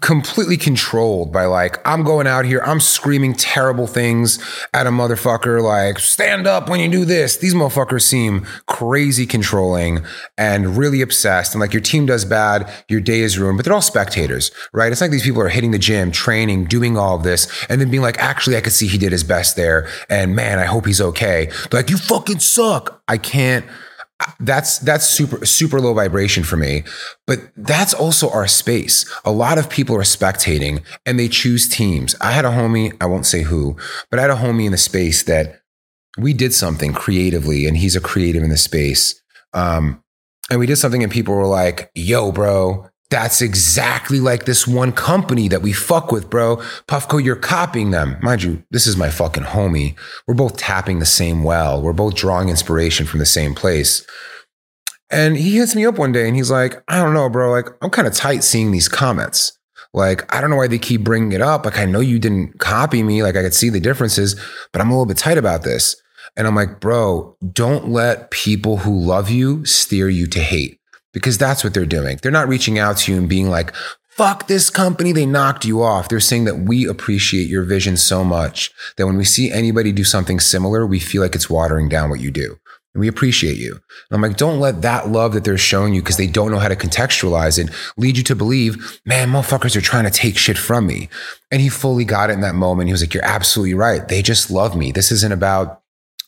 [0.00, 4.40] completely controlled by like I'm going out here, I'm screaming terrible things
[4.74, 7.36] at a motherfucker like stand up when you do this.
[7.36, 10.04] These motherfuckers seem crazy controlling
[10.36, 13.74] and really obsessed and like your team does bad, your day is ruined, but they're
[13.74, 14.90] all spectators, right?
[14.90, 17.90] It's like these people are hitting the gym, training, doing all of this and then
[17.90, 20.84] being like actually I could see he did his best there and man, I hope
[20.84, 21.48] he's okay.
[21.70, 23.02] They're like you fucking suck.
[23.06, 23.64] I can't
[24.40, 26.84] that's that's super super low vibration for me.
[27.26, 29.10] But that's also our space.
[29.24, 32.14] A lot of people are spectating and they choose teams.
[32.20, 33.76] I had a homie i won't say who
[34.10, 35.60] but i had a homie in the space that
[36.18, 39.20] we did something creatively and he's a creative in the space.
[39.52, 40.02] Um,
[40.50, 44.92] and we did something and people were like yo bro that's exactly like this one
[44.92, 46.56] company that we fuck with, bro.
[46.86, 48.16] Puffco, you're copying them.
[48.22, 49.96] Mind you, this is my fucking homie.
[50.26, 51.82] We're both tapping the same well.
[51.82, 54.06] We're both drawing inspiration from the same place.
[55.10, 57.50] And he hits me up one day and he's like, I don't know, bro.
[57.50, 59.58] Like, I'm kind of tight seeing these comments.
[59.92, 61.64] Like, I don't know why they keep bringing it up.
[61.64, 63.24] Like, I know you didn't copy me.
[63.24, 64.40] Like, I could see the differences,
[64.72, 66.00] but I'm a little bit tight about this.
[66.36, 70.79] And I'm like, bro, don't let people who love you steer you to hate
[71.12, 72.18] because that's what they're doing.
[72.22, 73.74] They're not reaching out to you and being like,
[74.08, 76.08] fuck this company, they knocked you off.
[76.08, 80.04] They're saying that we appreciate your vision so much that when we see anybody do
[80.04, 82.58] something similar, we feel like it's watering down what you do.
[82.92, 83.72] And we appreciate you.
[83.74, 86.58] And I'm like, don't let that love that they're showing you because they don't know
[86.58, 90.58] how to contextualize it lead you to believe, man, motherfuckers are trying to take shit
[90.58, 91.08] from me.
[91.52, 92.88] And he fully got it in that moment.
[92.88, 94.06] He was like, you're absolutely right.
[94.06, 94.90] They just love me.
[94.90, 95.79] This isn't about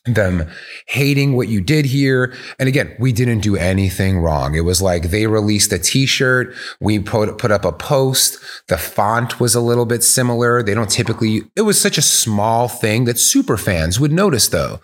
[0.05, 0.49] them
[0.87, 2.33] hating what you did here.
[2.59, 4.53] And again, we didn't do anything wrong.
[4.53, 6.53] It was like they released a t-shirt.
[6.81, 8.37] We put, put up a post.
[8.67, 10.61] The font was a little bit similar.
[10.61, 14.81] They don't typically, it was such a small thing that super fans would notice though.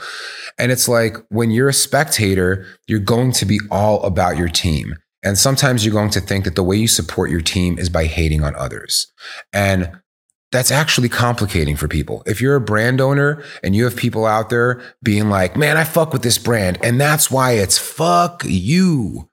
[0.58, 4.96] And it's like when you're a spectator, you're going to be all about your team.
[5.22, 8.06] And sometimes you're going to think that the way you support your team is by
[8.06, 9.12] hating on others.
[9.52, 10.00] And
[10.52, 12.24] that's actually complicating for people.
[12.26, 15.84] If you're a brand owner and you have people out there being like, man, I
[15.84, 19.30] fuck with this brand and that's why it's fuck you.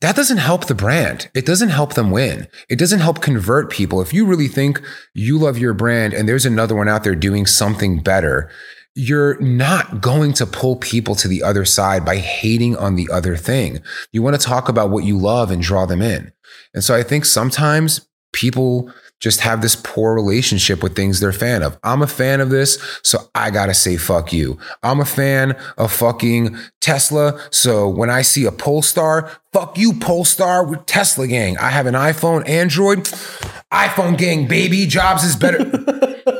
[0.00, 1.28] That doesn't help the brand.
[1.34, 2.46] It doesn't help them win.
[2.68, 4.00] It doesn't help convert people.
[4.00, 4.80] If you really think
[5.12, 8.48] you love your brand and there's another one out there doing something better,
[8.94, 13.36] you're not going to pull people to the other side by hating on the other
[13.36, 13.80] thing.
[14.12, 16.32] You want to talk about what you love and draw them in.
[16.74, 21.34] And so I think sometimes people just have this poor relationship with things they're a
[21.34, 21.78] fan of.
[21.82, 24.58] I'm a fan of this, so I gotta say fuck you.
[24.82, 30.64] I'm a fan of fucking Tesla, so when I see a Polestar, fuck you, Polestar,
[30.64, 31.58] with Tesla gang.
[31.58, 33.04] I have an iPhone, Android,
[33.72, 34.86] iPhone gang, baby.
[34.86, 35.68] Jobs is better.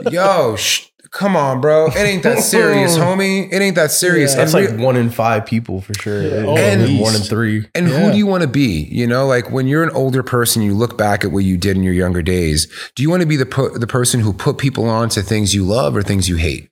[0.10, 0.86] Yo, sh-
[1.18, 1.86] come on, bro.
[1.88, 3.52] It ain't that serious, homie.
[3.52, 4.34] It ain't that serious.
[4.34, 6.20] That's And like re- one in five people for sure.
[6.22, 6.48] And-
[6.82, 7.66] and one in three.
[7.74, 8.84] And who do you want to be?
[8.90, 11.76] You know, like when you're an older person, you look back at what you did
[11.76, 12.66] in your younger days.
[12.94, 15.54] Do you want to be the pu- the person who put people on to things
[15.54, 16.70] you love or things you hate?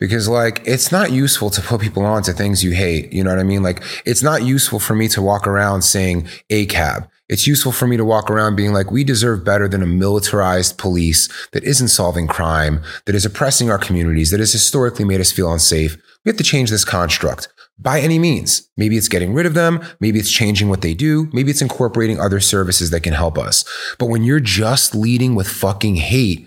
[0.00, 3.12] Because like it's not useful to put people on to things you hate.
[3.12, 3.62] You know what I mean?
[3.62, 7.08] Like it's not useful for me to walk around saying ACAB.
[7.28, 10.76] It's useful for me to walk around being like, we deserve better than a militarized
[10.76, 15.32] police that isn't solving crime, that is oppressing our communities, that has historically made us
[15.32, 15.96] feel unsafe.
[16.24, 17.48] We have to change this construct
[17.78, 18.68] by any means.
[18.76, 19.82] Maybe it's getting rid of them.
[20.00, 21.30] Maybe it's changing what they do.
[21.32, 23.64] Maybe it's incorporating other services that can help us.
[23.98, 26.46] But when you're just leading with fucking hate,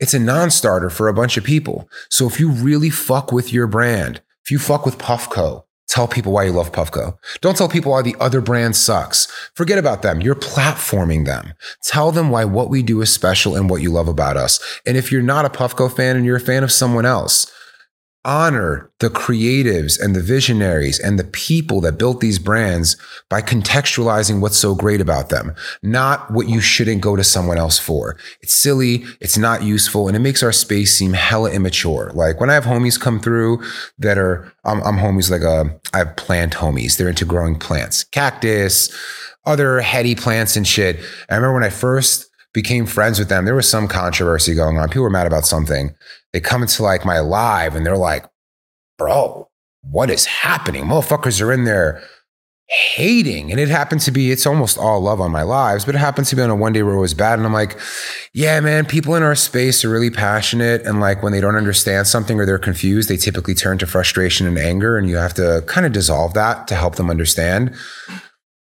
[0.00, 1.88] it's a non-starter for a bunch of people.
[2.08, 5.63] So if you really fuck with your brand, if you fuck with Puffco,
[5.94, 7.16] tell people why you love Puffco.
[7.40, 9.26] Don't tell people why the other brand sucks.
[9.54, 10.20] Forget about them.
[10.20, 11.54] You're platforming them.
[11.84, 14.58] Tell them why what we do is special and what you love about us.
[14.84, 17.46] And if you're not a Puffco fan and you're a fan of someone else,
[18.24, 22.96] honor the creatives and the visionaries and the people that built these brands
[23.28, 27.78] by contextualizing what's so great about them, not what you shouldn't go to someone else
[27.78, 28.16] for.
[28.40, 32.10] It's silly, it's not useful, and it makes our space seem hella immature.
[32.14, 33.62] Like when I have homies come through
[33.98, 36.96] that are, I'm, I'm homies like a, I have plant homies.
[36.96, 38.90] They're into growing plants, cactus,
[39.44, 40.98] other heady plants and shit.
[41.28, 44.88] I remember when I first became friends with them, there was some controversy going on.
[44.88, 45.94] People were mad about something.
[46.32, 48.24] They come into like my live and they're like,
[48.96, 49.50] bro,
[49.82, 50.84] what is happening?
[50.84, 52.02] Motherfuckers are in there
[52.68, 53.50] hating.
[53.50, 56.26] And it happened to be, it's almost all love on my lives, but it happened
[56.28, 57.38] to be on a one day where it was bad.
[57.38, 57.78] And I'm like,
[58.32, 60.82] yeah, man, people in our space are really passionate.
[60.82, 64.46] And like when they don't understand something or they're confused, they typically turn to frustration
[64.46, 64.96] and anger.
[64.96, 67.74] And you have to kind of dissolve that to help them understand.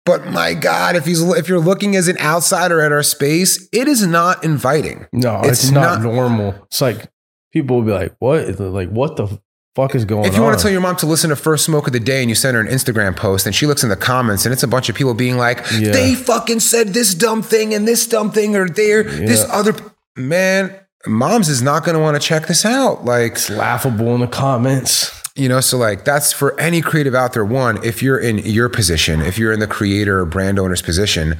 [0.06, 3.88] But my God, if he's if you're looking as an outsider at our space, it
[3.88, 5.06] is not inviting.
[5.12, 6.54] No, it's, not, normal.
[6.66, 7.10] It's like
[7.52, 8.58] people will be like, "What?
[8.60, 9.40] Like, what the
[9.74, 11.64] fuck is going on?" If you want to tell your mom to listen to First
[11.64, 13.88] Smoke of the Day and you send her an Instagram post and she looks in
[13.88, 15.90] the comments and it's a bunch of people being like, Yeah.
[15.90, 19.74] they fucking said this dumb thing and this dumb thing or there, this other
[20.16, 20.72] man,
[21.08, 23.04] moms is not going to want to check this out.
[23.04, 25.15] Like, it's laughable in the comments.
[25.36, 27.44] You know, so like that's for any creative out there.
[27.44, 31.36] One, if you're in your position, if you're in the creator or brand owner's position,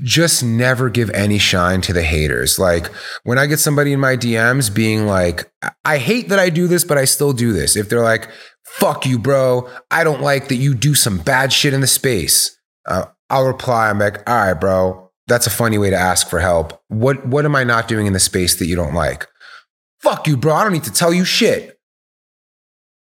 [0.00, 2.58] just never give any shine to the haters.
[2.58, 2.86] Like
[3.24, 5.52] when I get somebody in my DMs being like,
[5.84, 7.76] I hate that I do this, but I still do this.
[7.76, 8.28] If they're like,
[8.64, 12.56] fuck you, bro, I don't like that you do some bad shit in the space.
[12.86, 16.40] Uh, I'll reply, I'm like, all right, bro, that's a funny way to ask for
[16.40, 16.80] help.
[16.88, 19.26] What what am I not doing in the space that you don't like?
[20.00, 20.54] Fuck you, bro.
[20.54, 21.78] I don't need to tell you shit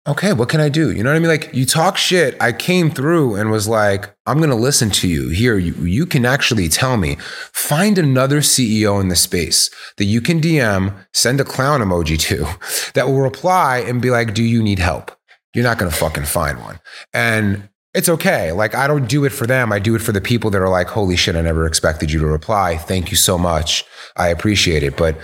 [0.06, 0.92] okay, what can I do?
[0.92, 1.28] You know what I mean?
[1.28, 2.36] Like you talk shit.
[2.40, 5.56] I came through and was like, I'm going to listen to you here.
[5.56, 7.16] You, you can actually tell me,
[7.52, 12.92] find another CEO in the space that you can DM, send a clown emoji to
[12.94, 15.10] that will reply and be like, do you need help?
[15.54, 16.80] You're not going to fucking find one.
[17.12, 18.50] And it's okay.
[18.52, 19.72] Like I don't do it for them.
[19.72, 22.18] I do it for the people that are like, holy shit, I never expected you
[22.20, 22.76] to reply.
[22.76, 23.84] Thank you so much.
[24.16, 24.96] I appreciate it.
[24.96, 25.16] But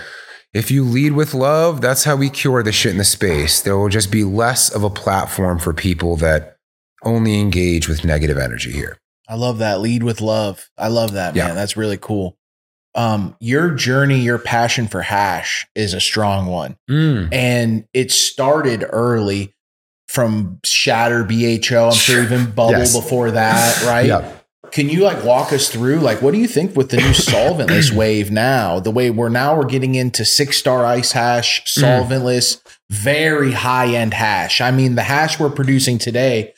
[0.53, 3.61] if you lead with love, that's how we cure the shit in the space.
[3.61, 6.57] There will just be less of a platform for people that
[7.03, 8.97] only engage with negative energy here.
[9.29, 9.79] I love that.
[9.79, 10.69] Lead with love.
[10.77, 11.49] I love that, man.
[11.49, 11.53] Yeah.
[11.53, 12.37] That's really cool.
[12.93, 16.75] Um, your journey, your passion for hash is a strong one.
[16.89, 17.29] Mm.
[17.31, 19.53] And it started early
[20.09, 21.87] from Shatter BHO.
[21.87, 22.93] I'm sure even Bubble yes.
[22.93, 24.07] before that, right?
[24.07, 24.29] Yeah.
[24.71, 27.93] Can you like walk us through like what do you think with the new solventless
[27.93, 28.79] wave now?
[28.79, 31.83] The way we're now we're getting into six star ice hash, mm.
[31.83, 32.77] solventless, mm.
[32.89, 34.61] very high end hash.
[34.61, 36.53] I mean, the hash we're producing today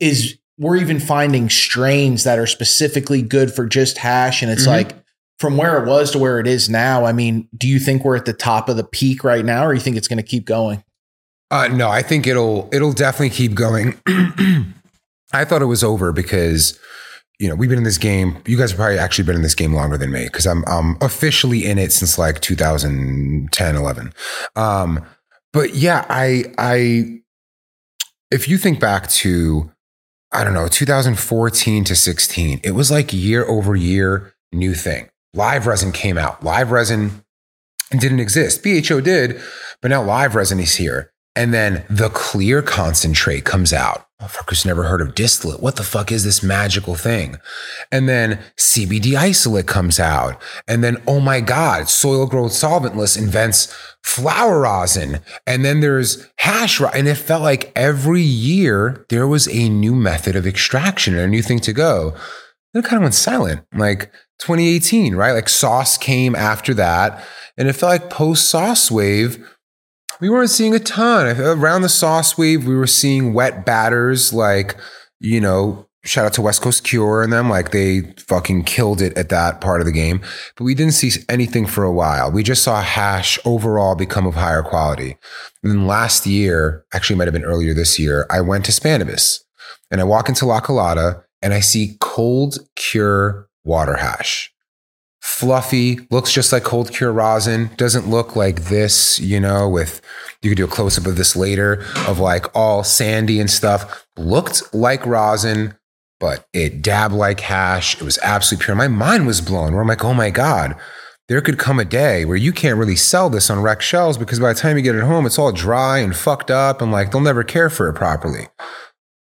[0.00, 4.70] is we're even finding strains that are specifically good for just hash, and it's mm-hmm.
[4.70, 5.04] like
[5.38, 7.04] from where it was to where it is now.
[7.04, 9.74] I mean, do you think we're at the top of the peak right now, or
[9.74, 10.84] you think it's going to keep going?
[11.50, 14.00] Uh, no, I think it'll it'll definitely keep going.
[15.32, 16.78] I thought it was over because
[17.38, 18.38] you know, we've been in this game.
[18.46, 20.96] You guys have probably actually been in this game longer than me because I'm I'm
[21.00, 24.12] officially in it since like 2010, 11.
[24.56, 25.04] Um,
[25.52, 27.20] but yeah, I I
[28.30, 29.70] if you think back to
[30.32, 35.10] I don't know 2014 to 16, it was like year over year new thing.
[35.34, 36.44] Live resin came out.
[36.44, 37.24] Live resin
[37.90, 38.62] didn't exist.
[38.62, 39.40] BHO did,
[39.82, 41.12] but now live resin is here.
[41.36, 44.06] And then the clear concentrate comes out.
[44.24, 45.60] Motherfuckers never heard of distillate.
[45.60, 47.36] What the fuck is this magical thing?
[47.92, 50.40] And then CBD isolate comes out.
[50.66, 53.66] And then, oh my God, Soilgrown Solventless invents
[54.02, 55.20] flower rosin.
[55.46, 57.00] And then there's hash rosin.
[57.00, 61.28] And it felt like every year there was a new method of extraction and a
[61.28, 62.14] new thing to go.
[62.72, 63.60] Then it kind of went silent.
[63.74, 65.32] Like 2018, right?
[65.32, 67.22] Like sauce came after that.
[67.58, 69.46] And it felt like post sauce wave
[70.20, 71.40] we weren't seeing a ton.
[71.40, 74.76] Around the sauce wave, we were seeing wet batters like,
[75.20, 77.50] you know, shout out to West Coast Cure and them.
[77.50, 80.20] Like they fucking killed it at that part of the game.
[80.56, 82.30] But we didn't see anything for a while.
[82.30, 85.16] We just saw hash overall become of higher quality.
[85.62, 89.40] And then last year, actually might have been earlier this year, I went to Spannabis
[89.90, 94.53] and I walk into La Colada and I see cold cure water hash
[95.24, 100.02] fluffy, looks just like cold cure rosin, doesn't look like this, you know, with
[100.42, 104.06] you could do a close up of this later of like all sandy and stuff.
[104.18, 105.78] Looked like rosin,
[106.20, 107.94] but it dabbed like hash.
[107.94, 108.76] It was absolutely pure.
[108.76, 110.76] My mind was blown where I'm like, oh my God,
[111.28, 114.38] there could come a day where you can't really sell this on rec shelves because
[114.38, 117.10] by the time you get it home, it's all dry and fucked up and like
[117.12, 118.48] they'll never care for it properly.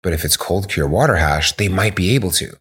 [0.02, 2.56] But if it's cold cure water hash, they might be able to.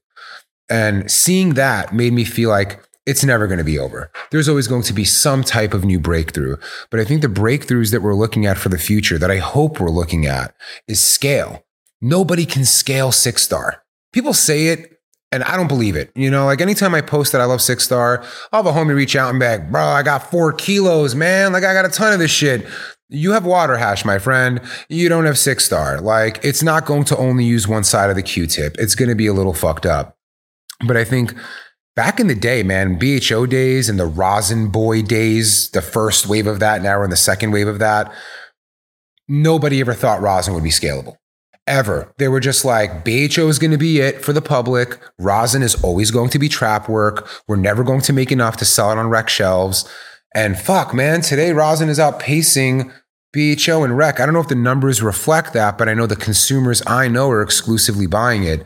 [0.68, 2.80] And seeing that made me feel like
[3.10, 4.08] it's never going to be over.
[4.30, 6.56] There's always going to be some type of new breakthrough.
[6.90, 9.80] But I think the breakthroughs that we're looking at for the future, that I hope
[9.80, 10.54] we're looking at,
[10.86, 11.64] is scale.
[12.00, 13.82] Nobody can scale six star.
[14.12, 15.00] People say it,
[15.32, 16.12] and I don't believe it.
[16.14, 18.94] You know, like anytime I post that I love six star, I'll have a homie
[18.94, 21.52] reach out and be like, bro, I got four kilos, man.
[21.52, 22.64] Like I got a ton of this shit.
[23.08, 24.60] You have water hash, my friend.
[24.88, 26.00] You don't have six star.
[26.00, 28.76] Like it's not going to only use one side of the Q tip.
[28.78, 30.16] It's going to be a little fucked up.
[30.86, 31.34] But I think
[32.00, 36.46] back in the day, man, BHO days and the Rosin Boy days, the first wave
[36.46, 38.10] of that, now we're in the second wave of that.
[39.28, 41.16] Nobody ever thought rosin would be scalable.
[41.66, 42.10] Ever.
[42.16, 44.98] They were just like, BHO is going to be it for the public.
[45.18, 47.28] Rosin is always going to be trap work.
[47.46, 49.86] We're never going to make enough to sell it on rec shelves.
[50.34, 52.90] And fuck, man, today rosin is outpacing
[53.34, 54.20] BHO and rec.
[54.20, 57.28] I don't know if the numbers reflect that, but I know the consumers I know
[57.28, 58.64] are exclusively buying it.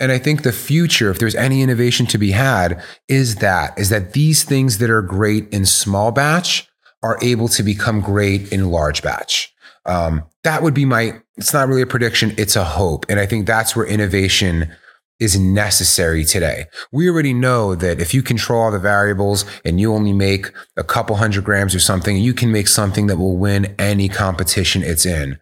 [0.00, 3.88] And I think the future, if there's any innovation to be had, is that, is
[3.90, 6.68] that these things that are great in small batch
[7.02, 9.52] are able to become great in large batch.
[9.86, 13.06] Um, that would be my, it's not really a prediction, it's a hope.
[13.08, 14.70] And I think that's where innovation
[15.18, 16.66] is necessary today.
[16.92, 20.84] We already know that if you control all the variables and you only make a
[20.84, 25.04] couple hundred grams or something, you can make something that will win any competition it's
[25.04, 25.40] in.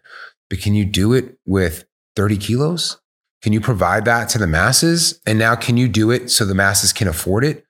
[0.49, 1.85] But can you do it with
[2.15, 2.99] 30 kilos?
[3.47, 5.21] Can you provide that to the masses?
[5.25, 7.65] And now can you do it so the masses can afford it?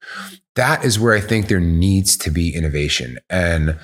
[0.56, 3.20] That is where I think there needs to be innovation.
[3.30, 3.78] And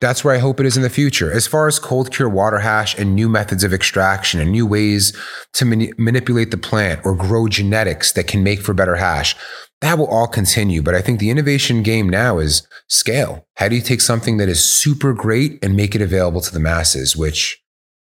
[0.00, 1.30] that's where I hope it is in the future.
[1.30, 5.16] As far as cold cure water hash and new methods of extraction and new ways
[5.52, 9.36] to mani- manipulate the plant or grow genetics that can make for better hash,
[9.82, 10.82] that will all continue.
[10.82, 13.46] But I think the innovation game now is scale.
[13.54, 16.58] How do you take something that is super great and make it available to the
[16.58, 17.62] masses, which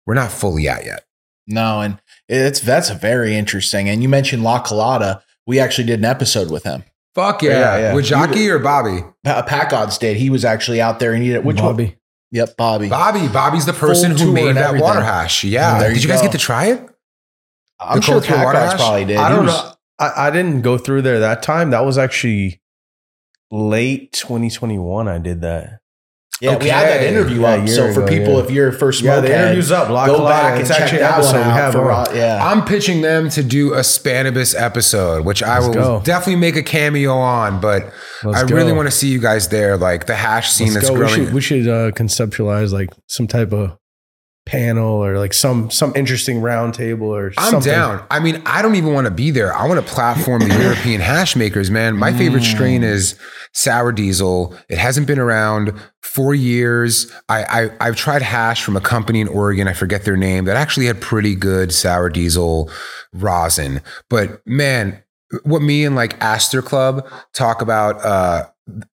[0.05, 1.03] we're not fully at yet?
[1.47, 1.99] No, and
[2.29, 3.87] it's that's very interesting.
[3.89, 5.23] And you mentioned La Colada.
[5.47, 6.83] We actually did an episode with him.
[7.13, 7.51] Fuck yeah.
[7.51, 7.93] Yeah, yeah.
[7.93, 9.01] With Jockey or Bobby?
[9.23, 10.17] Pa- uh, Pack Odds did.
[10.17, 11.73] He was actually out there and he did which one?
[11.73, 11.97] Bobby.
[12.31, 12.89] Yep, Bobby.
[12.89, 13.27] Bobby.
[13.27, 15.43] Bobby's the person Full who made that water hash.
[15.43, 15.79] Yeah.
[15.79, 16.25] There Did you you guys go.
[16.27, 16.85] get to try it?
[17.79, 18.79] I'm the sure cold Pack water Odds hash?
[18.81, 19.17] probably did.
[19.17, 19.71] I don't was- know.
[19.99, 21.69] I, I didn't go through there that time.
[21.69, 22.59] That was actually
[23.51, 25.07] late 2021.
[25.07, 25.79] I did that.
[26.41, 27.69] Yeah, we had that interview Yeah, up.
[27.69, 28.43] So for ago, people, yeah.
[28.43, 29.89] if you're first Yeah, the interview's up.
[29.89, 30.33] La go Colada.
[30.35, 32.15] back and It's check actually that an episode one we out have for on.
[32.15, 32.45] Yeah.
[32.51, 36.01] I'm pitching them to do a Spannabis episode, which I Let's will go.
[36.03, 37.91] definitely make a cameo on, but
[38.23, 39.77] Let's I really want to see you guys there.
[39.77, 40.93] Like the hash scene Let's that's go.
[40.93, 41.13] We growing.
[41.25, 43.77] should, we should uh, conceptualize like some type of
[44.45, 47.71] panel or like some some interesting round table or I'm something.
[47.71, 48.05] down.
[48.11, 49.53] I mean, I don't even want to be there.
[49.53, 51.97] I want to platform the European hash makers, man.
[51.97, 53.17] My favorite strain is
[53.53, 54.55] sour diesel.
[54.69, 57.11] It hasn't been around for years.
[57.27, 59.67] I, I I've tried hash from a company in Oregon.
[59.67, 62.69] I forget their name that actually had pretty good sour diesel
[63.13, 63.81] rosin.
[64.09, 65.01] But man,
[65.43, 68.45] what me and like Aster Club talk about uh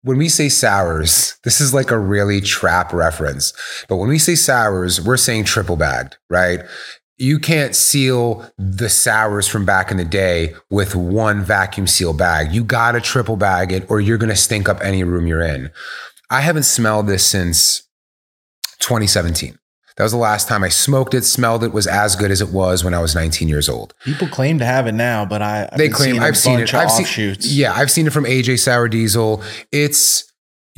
[0.03, 3.53] when we say sours, this is like a really trap reference.
[3.89, 6.61] But when we say sours, we're saying triple bagged, right?
[7.19, 12.53] You can't seal the sours from back in the day with one vacuum seal bag.
[12.53, 15.43] You got to triple bag it or you're going to stink up any room you're
[15.43, 15.71] in.
[16.31, 17.87] I haven't smelled this since
[18.81, 19.60] 2017.
[20.01, 22.49] That was the last time I smoked it, smelled it, was as good as it
[22.49, 23.93] was when I was 19 years old.
[24.03, 26.73] People claim to have it now, but I I've they claim I've seen it.
[26.73, 27.37] I've seen.
[27.41, 29.43] Yeah, I've seen it from AJ Sour Diesel.
[29.73, 30.30] It's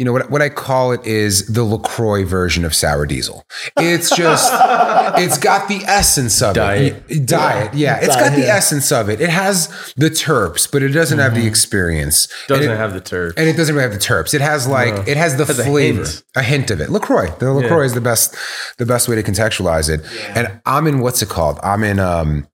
[0.02, 3.46] you know what what I call it is the Lacroix version of sour diesel.
[3.76, 4.50] It's just
[5.16, 7.04] it's got the essence of Diet.
[7.08, 7.24] it.
[7.24, 7.98] Diet, yeah.
[8.02, 8.48] It's got the Diet.
[8.48, 9.20] essence of it.
[9.20, 11.42] It has the terps, but it doesn't have Mm-hmm.
[11.42, 12.26] the experience.
[12.48, 13.34] Doesn't it, have the turf.
[13.36, 14.34] and it doesn't really have the terps.
[14.34, 15.04] It has like No.
[15.06, 16.22] it has the Has a flavor, hint.
[16.34, 16.90] a hint of it.
[16.90, 17.30] Lacroix.
[17.38, 17.86] The Lacroix Yeah.
[17.86, 18.34] is the best,
[18.78, 20.00] the best way to contextualize it.
[20.36, 21.60] And I'm in what's it called?
[21.62, 22.48] I'm in um,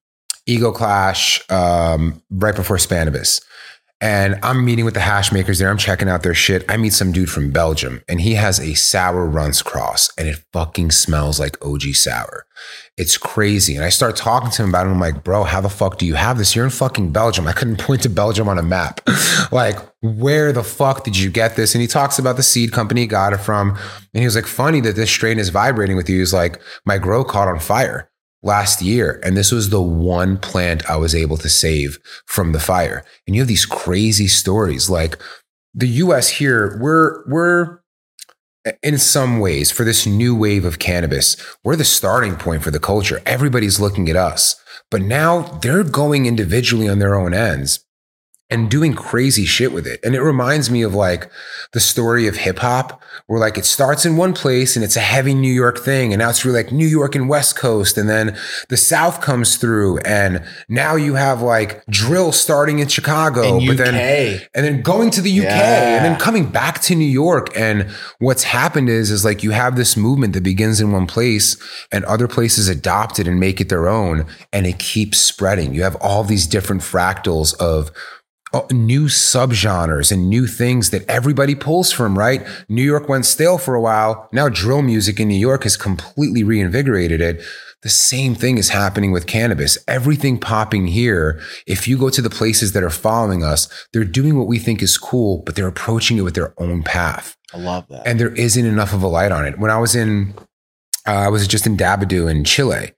[0.45, 3.41] Ego Clash um, right before Spannabis.
[4.01, 5.69] And I'm meeting with the hash makers there.
[5.69, 6.63] I'm checking out their shit.
[6.69, 10.43] I meet some dude from Belgium and he has a sour runs cross and it
[10.53, 12.45] fucking smells like OG sour.
[12.95, 13.75] It's crazy.
[13.75, 14.91] And I start talking to him about it.
[14.91, 16.55] I'm like, bro, how the fuck do you have this?
[16.55, 17.45] You're in fucking Belgium.
[17.45, 19.01] I couldn't point to Belgium on a map.
[19.51, 21.75] like, where the fuck did you get this?
[21.75, 23.71] And he talks about the seed company he got it from.
[23.71, 26.19] And he was like, funny that this strain is vibrating with you.
[26.19, 28.08] He's like, my grow caught on fire
[28.41, 29.19] last year.
[29.23, 33.03] And this was the one plant I was able to save from the fire.
[33.27, 34.89] And you have these crazy stories.
[34.89, 35.17] Like
[35.73, 37.79] the US here, we're, we're,
[38.83, 42.79] in some ways, for this new wave of cannabis, we're the starting point for the
[42.79, 43.21] culture.
[43.25, 44.61] Everybody's looking at us.
[44.91, 47.85] But now they're going individually on their own ends
[48.49, 49.99] and doing crazy shit with it.
[50.03, 51.29] And it reminds me of like
[51.73, 55.01] the story of hip hop, where like it starts in one place and it's a
[55.01, 56.13] heavy New York thing.
[56.13, 57.97] And now it's really like New York and West Coast.
[57.97, 58.35] And then
[58.69, 59.99] the South comes through.
[59.99, 63.93] And now you have like drill starting in Chicago, but then
[64.55, 65.95] and then going to the UK Yeah.
[65.97, 67.55] and then coming back to New York.
[67.55, 71.55] And what's happened is, is like you have this movement that begins in one place
[71.91, 74.25] and other places adopt it and make it their own.
[74.51, 75.73] And it keeps spreading.
[75.75, 77.91] You have all these different fractals of
[78.71, 82.45] new subgenres and new things that everybody pulls from, right?
[82.67, 84.27] New York went stale for a while.
[84.31, 87.41] Now drill music in New York has completely reinvigorated it.
[87.81, 89.77] The same thing is happening with cannabis.
[89.87, 91.39] Everything popping here.
[91.65, 94.81] If you go to the places that are following us, they're doing what we think
[94.81, 98.05] is cool, but they're approaching it with their own path I love that.
[98.05, 99.59] and there isn't enough of a light on it.
[99.59, 100.33] When I was in,
[101.07, 102.91] uh, I was just in Dabadoo in Chile,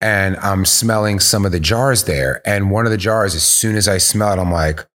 [0.00, 2.42] and I'm smelling some of the jars there.
[2.46, 4.86] And one of the jars, as soon as I smell it, I'm like,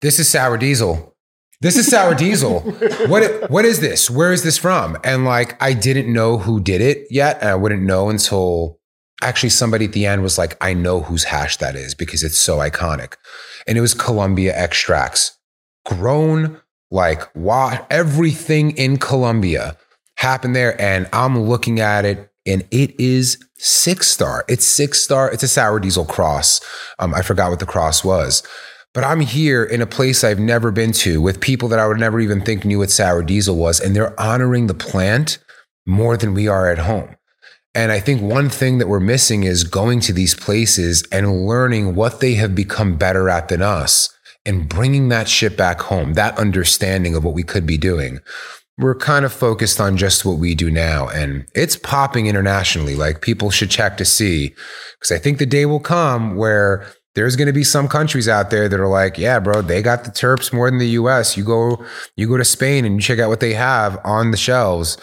[0.00, 1.16] "This is sour diesel.
[1.60, 2.60] This is sour diesel.
[3.06, 3.50] What?
[3.50, 4.10] What is this?
[4.10, 7.54] Where is this from?" And like, I didn't know who did it yet, and I
[7.54, 8.78] wouldn't know until
[9.22, 12.38] actually somebody at the end was like, "I know whose hash that is because it's
[12.38, 13.14] so iconic,"
[13.66, 15.38] and it was Columbia Extracts,
[15.84, 16.60] grown
[16.90, 19.76] like wow, everything in Colombia
[20.16, 20.80] happened there.
[20.80, 24.44] And I'm looking at it and it is six star.
[24.48, 25.30] It's six star.
[25.30, 26.60] It's a sour diesel cross.
[26.98, 28.42] Um, I forgot what the cross was.
[28.92, 31.98] But I'm here in a place I've never been to with people that I would
[31.98, 33.80] never even think knew what sour diesel was.
[33.80, 35.38] And they're honoring the plant
[35.86, 37.16] more than we are at home.
[37.74, 41.96] And I think one thing that we're missing is going to these places and learning
[41.96, 44.16] what they have become better at than us
[44.46, 48.20] and bringing that shit back home, that understanding of what we could be doing.
[48.76, 52.96] We're kind of focused on just what we do now, and it's popping internationally.
[52.96, 54.54] Like people should check to see,
[54.98, 56.84] because I think the day will come where
[57.14, 60.04] there's going to be some countries out there that are like, yeah, bro, they got
[60.04, 61.36] the Terps more than the US.
[61.36, 61.84] You go,
[62.16, 64.98] you go to Spain and you check out what they have on the shelves.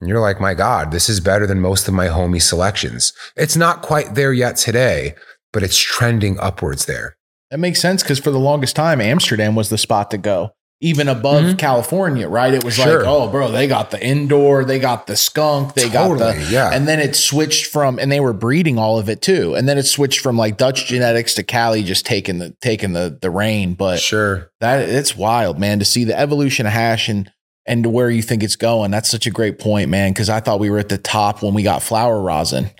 [0.00, 3.12] And you're like, my God, this is better than most of my homie selections.
[3.36, 5.14] It's not quite there yet today,
[5.52, 7.16] but it's trending upwards there.
[7.50, 11.08] That makes sense because for the longest time, Amsterdam was the spot to go, even
[11.08, 11.58] above Mhm.
[11.58, 12.52] California, right?
[12.52, 12.98] It was Sure.
[12.98, 16.70] like, oh, bro, they got the indoor, they got the skunk, they got the, yeah.
[16.72, 19.78] and then it switched from, and they were breeding all of it too, and then
[19.78, 23.74] it switched from like Dutch genetics to Cali just taking the taking the the reign.
[23.74, 24.50] But Sure.
[24.60, 27.30] that it's wild, man, to see the evolution of hash and
[27.64, 28.90] and to where you think it's going.
[28.90, 30.10] That's such a great point, man.
[30.10, 32.70] Because I thought we were at the top when we got flower rosin.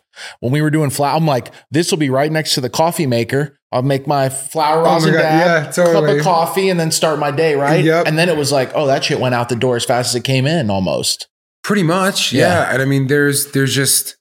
[0.41, 3.07] When we were doing flower, I'm like, this will be right next to the coffee
[3.07, 3.57] maker.
[3.73, 5.23] I'll make my flower Oh rosin dab,
[5.66, 6.07] yeah, totally.
[6.09, 7.82] cup of coffee, and then start my day, right?
[7.85, 8.07] Yep.
[8.07, 10.15] And then it was like, oh, that shit went out the door as fast as
[10.15, 11.28] it came in, almost.
[11.65, 12.49] Pretty much, Yeah.
[12.66, 12.73] yeah.
[12.73, 14.16] And I mean, there's there's just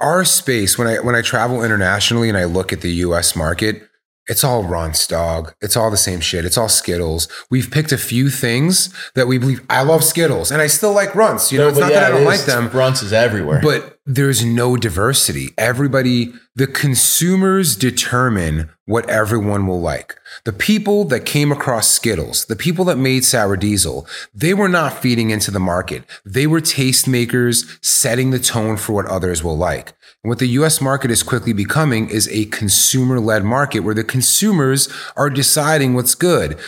[0.00, 3.34] our space when I when I travel internationally and I look at the U.S.
[3.36, 3.82] market.
[4.26, 5.54] It's all Runtz, dog.
[5.60, 6.44] It's all the same shit.
[6.44, 7.26] It's all Skittles.
[7.50, 9.60] We've picked a few things that we believe.
[9.68, 11.50] I love Skittles, and I still like Runtz.
[11.50, 12.68] You know, it's not that I don't like them.
[12.70, 13.60] Runtz is everywhere.
[13.62, 15.48] But there's no diversity.
[15.58, 20.16] Everybody, the consumers determine what everyone will like.
[20.44, 24.98] The people that came across Skittles, the people that made Sour Diesel, they were not
[24.98, 26.04] feeding into the market.
[26.22, 29.94] They were tastemakers setting the tone for what others will like.
[30.22, 34.04] And what the US market is quickly becoming is a consumer led market where the
[34.04, 36.58] consumers are deciding what's good.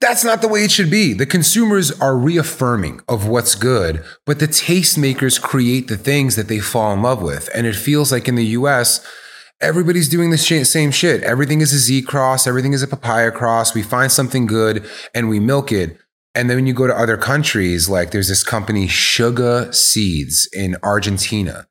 [0.00, 1.12] That's not the way it should be.
[1.12, 6.58] The consumers are reaffirming of what's good, but the tastemakers create the things that they
[6.58, 7.48] fall in love with.
[7.54, 9.06] And it feels like in the US,
[9.60, 11.22] everybody's doing the same shit.
[11.22, 13.74] Everything is a Z cross, everything is a papaya cross.
[13.74, 15.98] We find something good and we milk it.
[16.34, 20.76] And then when you go to other countries, like there's this company, Sugar Seeds in
[20.82, 21.66] Argentina.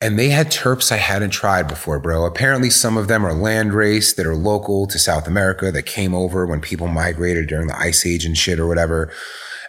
[0.00, 2.24] And they had terps I hadn't tried before, bro.
[2.24, 6.14] Apparently, some of them are land race that are local to South America that came
[6.14, 9.12] over when people migrated during the ice age and shit or whatever.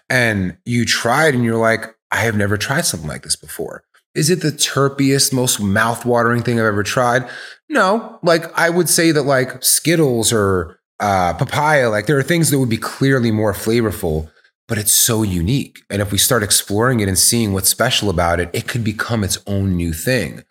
[0.09, 3.83] And you tried and you're like, I have never tried something like this before.
[4.15, 7.29] Is it the terpiest, most mouth-watering thing I've ever tried?
[7.69, 8.19] No.
[8.23, 12.59] Like I would say that like Skittles or uh, papaya, like there are things that
[12.59, 14.29] would be clearly more flavorful,
[14.67, 15.79] but it's so unique.
[15.89, 19.23] And if we start exploring it and seeing what's special about it, it could become
[19.23, 20.43] its own new thing.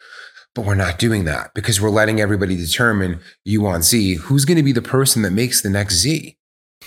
[0.55, 4.57] But we're not doing that because we're letting everybody determine you want Z, who's going
[4.57, 6.37] to be the person that makes the next Z.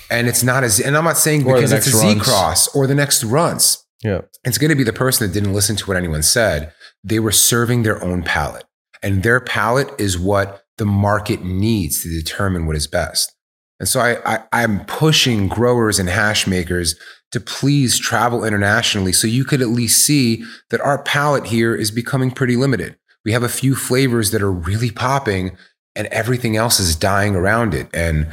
[0.09, 2.21] And it's not as, and I'm not saying because it's a Z runs.
[2.21, 3.83] cross or the next runs.
[4.03, 4.21] Yeah.
[4.43, 6.71] It's going to be the person that didn't listen to what anyone said.
[7.03, 8.65] They were serving their own palate,
[9.01, 13.33] and their palate is what the market needs to determine what is best.
[13.79, 16.95] And so I, I, I'm pushing growers and hash makers
[17.31, 21.91] to please travel internationally so you could at least see that our palate here is
[21.91, 22.97] becoming pretty limited.
[23.25, 25.57] We have a few flavors that are really popping
[25.95, 27.89] and everything else is dying around it.
[27.93, 28.27] And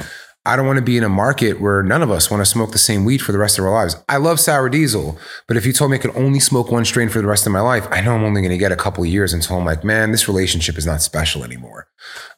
[0.45, 2.71] I don't want to be in a market where none of us want to smoke
[2.71, 3.95] the same weed for the rest of our lives.
[4.07, 5.17] I love sour diesel,
[5.47, 7.51] but if you told me I could only smoke one strain for the rest of
[7.51, 9.83] my life, I know I'm only going to get a couple years until I'm like,
[9.83, 11.87] man, this relationship is not special anymore.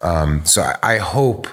[0.02, 1.48] Um, so I, I hope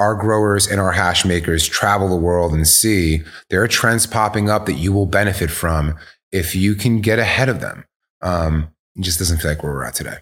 [0.00, 4.48] our growers and our hash makers travel the world and see there are trends popping
[4.50, 5.96] up that you will benefit from
[6.32, 7.84] if you can get ahead of them.
[8.22, 10.16] Um, it just doesn't feel like where we're at today.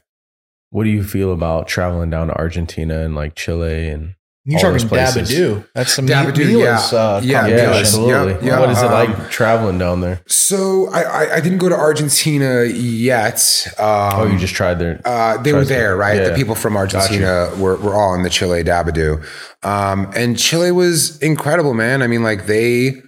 [0.70, 4.14] What do you feel about traveling down to Argentina and like Chile and
[4.50, 5.30] You're all talking places?
[5.30, 5.68] Dabadoo.
[5.74, 6.98] That's some Dabadoo, Mila's, yeah.
[6.98, 8.32] uh, Yeah, Yeah, absolutely.
[8.32, 10.22] Yeah, yeah, what is it um, like traveling down there?
[10.26, 13.66] So I, I, I didn't go to Argentina yet.
[13.78, 13.84] Um,
[14.14, 15.00] oh, you just tried there.
[15.04, 16.16] Uh, they were Tried to- there, right?
[16.16, 16.28] yeah.
[16.30, 19.22] The people from Argentina were, were all in the Chile Dabadoo.
[19.62, 22.00] Um, and Chile was incredible, man.
[22.02, 23.02] I mean, like they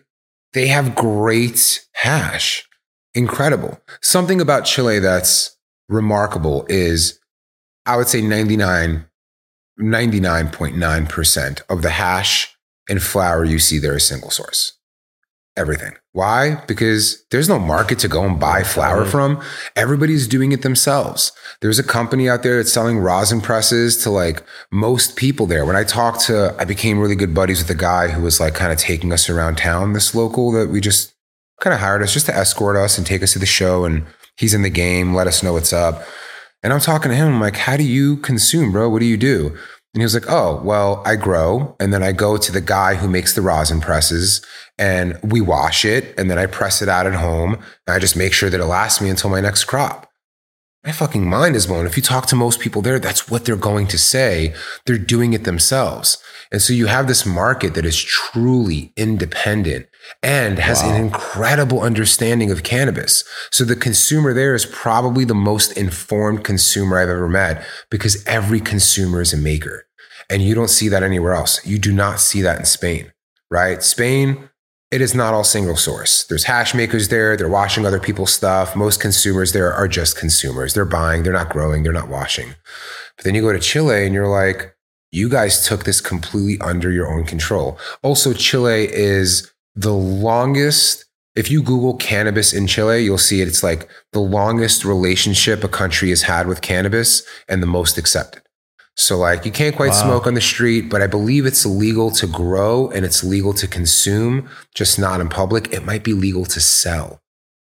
[0.52, 2.66] they have great hash.
[3.14, 3.80] Incredible.
[4.02, 5.56] Something about Chile that's
[5.88, 7.18] remarkable is
[7.86, 9.06] I would say 99,
[9.80, 12.56] 99.9% of the hash
[12.88, 14.74] and flower you see there is single source.
[15.56, 15.94] Everything.
[16.12, 16.62] Why?
[16.66, 19.10] Because there's no market to go and buy flower mm-hmm.
[19.10, 19.42] from.
[19.76, 21.32] Everybody's doing it themselves.
[21.60, 25.64] There's a company out there that's selling rosin presses to like most people there.
[25.64, 28.54] When I talked to, I became really good buddies with a guy who was like
[28.54, 31.14] kind of taking us around town, this local that we just
[31.60, 33.84] kind of hired us just to escort us and take us to the show.
[33.84, 36.02] And he's in the game, let us know what's up.
[36.62, 38.88] And I'm talking to him, I'm like, how do you consume, bro?
[38.88, 39.56] What do you do?
[39.92, 42.94] And he was like, oh, well, I grow and then I go to the guy
[42.94, 44.44] who makes the rosin presses
[44.78, 48.16] and we wash it and then I press it out at home and I just
[48.16, 50.08] make sure that it lasts me until my next crop.
[50.84, 51.86] my fucking mind is blown.
[51.86, 54.54] If you talk to most people there, that's what they're going to say.
[54.86, 56.22] They're doing it themselves.
[56.52, 59.86] And so you have this market that is truly independent
[60.22, 60.90] and has wow.
[60.90, 63.24] an incredible understanding of cannabis.
[63.50, 68.60] So the consumer there is probably the most informed consumer I've ever met because every
[68.60, 69.86] consumer is a maker.
[70.28, 71.64] And you don't see that anywhere else.
[71.66, 73.12] You do not see that in Spain,
[73.50, 73.82] right?
[73.82, 74.48] Spain,
[74.90, 76.24] it is not all single source.
[76.24, 77.36] There's hash makers there.
[77.36, 78.76] They're washing other people's stuff.
[78.76, 80.74] Most consumers there are just consumers.
[80.74, 82.54] They're buying, they're not growing, they're not washing.
[83.16, 84.74] But then you go to Chile and you're like,
[85.12, 87.78] you guys took this completely under your own control.
[88.02, 89.50] Also, Chile is
[89.80, 91.06] the longest.
[91.36, 93.48] If you Google cannabis in Chile, you'll see it.
[93.48, 98.42] It's like the longest relationship a country has had with cannabis and the most accepted.
[98.96, 100.02] So like you can't quite wow.
[100.02, 103.66] smoke on the street, but I believe it's legal to grow and it's legal to
[103.66, 105.72] consume, just not in public.
[105.72, 107.22] It might be legal to sell.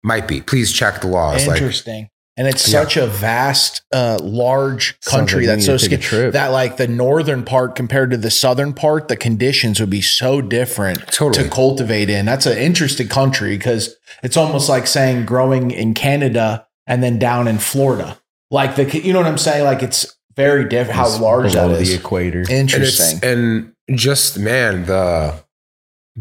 [0.04, 0.42] Might be.
[0.42, 1.48] Please check the laws.
[1.48, 2.04] Interesting.
[2.04, 2.82] Like, and it's yeah.
[2.82, 7.76] such a vast, uh, large country like that's so sc- that like the northern part
[7.76, 11.46] compared to the southern part, the conditions would be so different totally.
[11.46, 12.26] to cultivate in.
[12.26, 17.48] That's an interesting country because it's almost like saying growing in Canada and then down
[17.48, 18.20] in Florida.
[18.52, 19.64] Like the, you know what I'm saying?
[19.64, 20.98] Like it's very different.
[20.98, 21.90] How large that is.
[21.90, 22.44] The equator.
[22.50, 23.20] Interesting.
[23.24, 25.44] And, and just man, the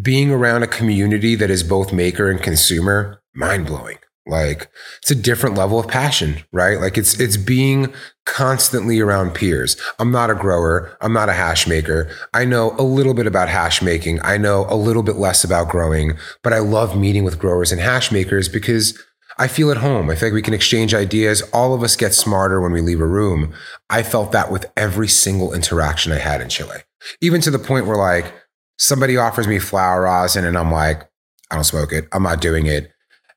[0.00, 3.98] being around a community that is both maker and consumer, mind blowing.
[4.26, 4.70] Like
[5.02, 6.80] it's a different level of passion, right?
[6.80, 7.92] Like it's it's being
[8.24, 9.76] constantly around peers.
[9.98, 12.10] I'm not a grower, I'm not a hash maker.
[12.32, 14.20] I know a little bit about hash making.
[14.22, 17.80] I know a little bit less about growing, but I love meeting with growers and
[17.80, 18.98] hash makers because
[19.36, 20.08] I feel at home.
[20.08, 21.42] I feel like we can exchange ideas.
[21.52, 23.52] All of us get smarter when we leave a room.
[23.90, 26.78] I felt that with every single interaction I had in Chile.
[27.20, 28.32] Even to the point where like
[28.78, 31.02] somebody offers me flower rosin and I'm like,
[31.50, 32.06] I don't smoke it.
[32.12, 32.93] I'm not doing it.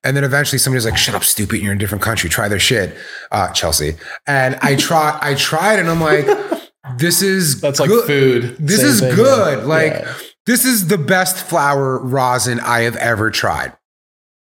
[0.08, 1.60] And then eventually somebody's like, shut up, stupid.
[1.60, 2.30] You're in a different country.
[2.30, 2.96] Try their shit.
[3.30, 3.98] Uh, Chelsea.
[4.26, 6.26] And I try, I tried and I'm like,
[6.98, 7.90] this is that's good.
[7.90, 8.56] like food.
[8.58, 9.60] This Same is thing, good.
[9.60, 9.66] Yeah.
[9.66, 10.14] Like yeah.
[10.46, 13.74] this is the best flower rosin I have ever tried.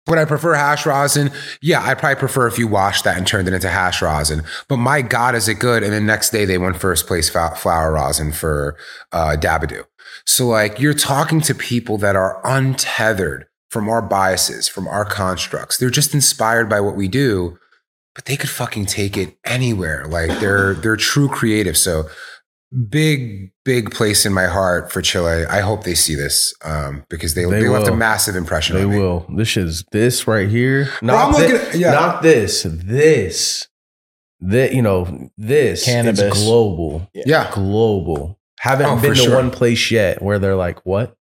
[0.07, 1.31] Would I prefer hash rosin?
[1.63, 4.43] Yeah, I probably prefer if you washed that and turned it into hash rosin.
[4.69, 5.81] But my God, is it good?
[5.81, 8.77] And the next day they won first place flower rosin for
[9.11, 9.83] uh, Dabadoo.
[10.27, 15.77] So like you're talking to people that are untethered from our biases, from our constructs.
[15.77, 17.57] They're just inspired by what we do,
[18.13, 20.05] but they could fucking take it anywhere.
[20.07, 21.77] Like they're they're true creative.
[21.77, 22.09] So
[22.89, 25.45] big big place in my heart for Chile.
[25.45, 28.75] I hope they see this um, because they they, they left a massive impression.
[28.75, 29.25] They will.
[29.35, 30.89] This is this right here.
[31.01, 31.91] Not, Bro, looking, yeah.
[31.91, 32.63] not this.
[32.63, 33.67] This.
[34.41, 37.09] That you know this cannabis global.
[37.13, 38.37] Yeah, global.
[38.59, 39.35] Haven't oh, been to sure.
[39.35, 41.15] one place yet where they're like, what?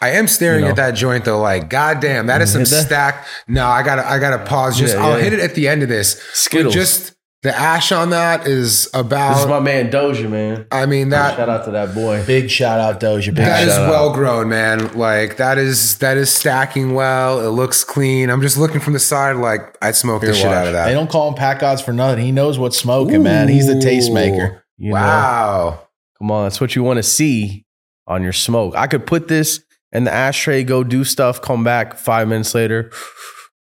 [0.00, 0.70] I am staring you know?
[0.70, 3.26] at that joint though, like, God damn, that is some stack.
[3.48, 4.78] No, I gotta, I gotta pause.
[4.78, 5.24] Just, yeah, I'll yeah.
[5.24, 6.20] hit it at the end of this.
[6.32, 6.74] Skittles.
[6.74, 9.34] Just the ash on that is about.
[9.34, 10.66] This is my man Doja, man.
[10.70, 11.36] I mean that.
[11.36, 12.22] Shout out to that boy.
[12.26, 13.26] Big shout out Doja.
[13.26, 14.92] Big that is well grown, man.
[14.92, 17.40] Like that is that is stacking well.
[17.40, 18.28] It looks clean.
[18.28, 20.56] I'm just looking from the side, like I'd smoke Here, the shit watch.
[20.56, 20.86] out of that.
[20.86, 22.22] They don't call him pack odds for nothing.
[22.22, 23.24] He knows what's smoking, Ooh.
[23.24, 23.48] man.
[23.48, 24.60] He's the tastemaker.
[24.76, 25.70] You wow.
[25.70, 25.88] Know?
[26.18, 27.64] Come on, that's what you want to see
[28.06, 28.74] on your smoke.
[28.76, 32.90] I could put this in the ashtray, go do stuff, come back five minutes later.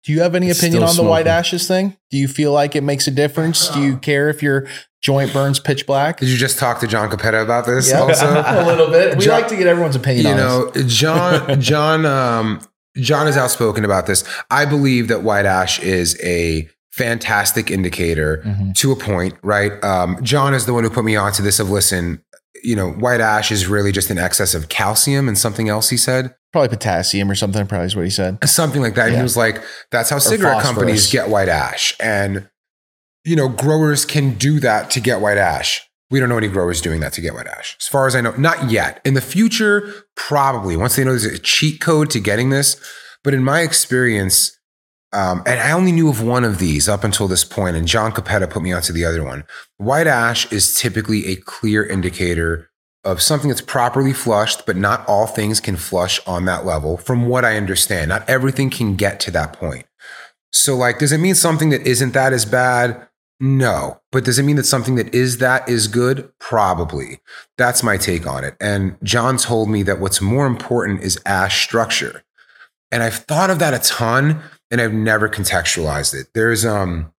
[0.05, 1.09] Do you have any it's opinion on the smoking.
[1.09, 1.97] white ashes thing?
[2.11, 3.69] Do you feel like it makes a difference?
[3.69, 4.67] Do you care if your
[5.01, 6.19] joint burns pitch black?
[6.19, 8.01] Did you just talk to John Capetta about this yep.
[8.01, 8.25] also?
[8.45, 9.17] a little bit.
[9.17, 12.61] We John, like to get everyone's opinion you know, John, John, um,
[12.97, 14.23] John is outspoken about this.
[14.51, 18.71] I believe that white ash is a fantastic indicator mm-hmm.
[18.71, 19.83] to a point, right?
[19.83, 22.23] Um, John is the one who put me onto this of listen,
[22.65, 25.97] you know, white ash is really just an excess of calcium and something else he
[25.97, 26.35] said.
[26.51, 28.37] Probably potassium or something, probably is what he said.
[28.47, 29.03] Something like that.
[29.03, 29.07] Yeah.
[29.07, 31.95] And he was like, that's how cigarette companies get white ash.
[31.99, 32.49] And,
[33.23, 35.81] you know, growers can do that to get white ash.
[36.09, 37.75] We don't know any growers doing that to get white ash.
[37.79, 39.01] As far as I know, not yet.
[39.03, 42.79] In the future, probably once they know there's a cheat code to getting this.
[43.23, 44.54] But in my experience,
[45.15, 48.11] um, and I only knew of one of these up until this point, and John
[48.11, 49.45] Capetta put me onto the other one.
[49.77, 52.69] White ash is typically a clear indicator
[53.05, 57.27] of something that's properly flushed, but not all things can flush on that level, from
[57.27, 58.09] what I understand.
[58.09, 59.85] Not everything can get to that point.
[60.51, 63.07] So, like, does it mean something that isn't that is bad?
[63.39, 64.01] No.
[64.11, 66.29] But does it mean that something that is that is good?
[66.39, 67.19] Probably.
[67.57, 68.57] That's my take on it.
[68.59, 72.23] And John told me that what's more important is ash structure.
[72.91, 76.27] And I've thought of that a ton and I've never contextualized it.
[76.33, 77.11] There's um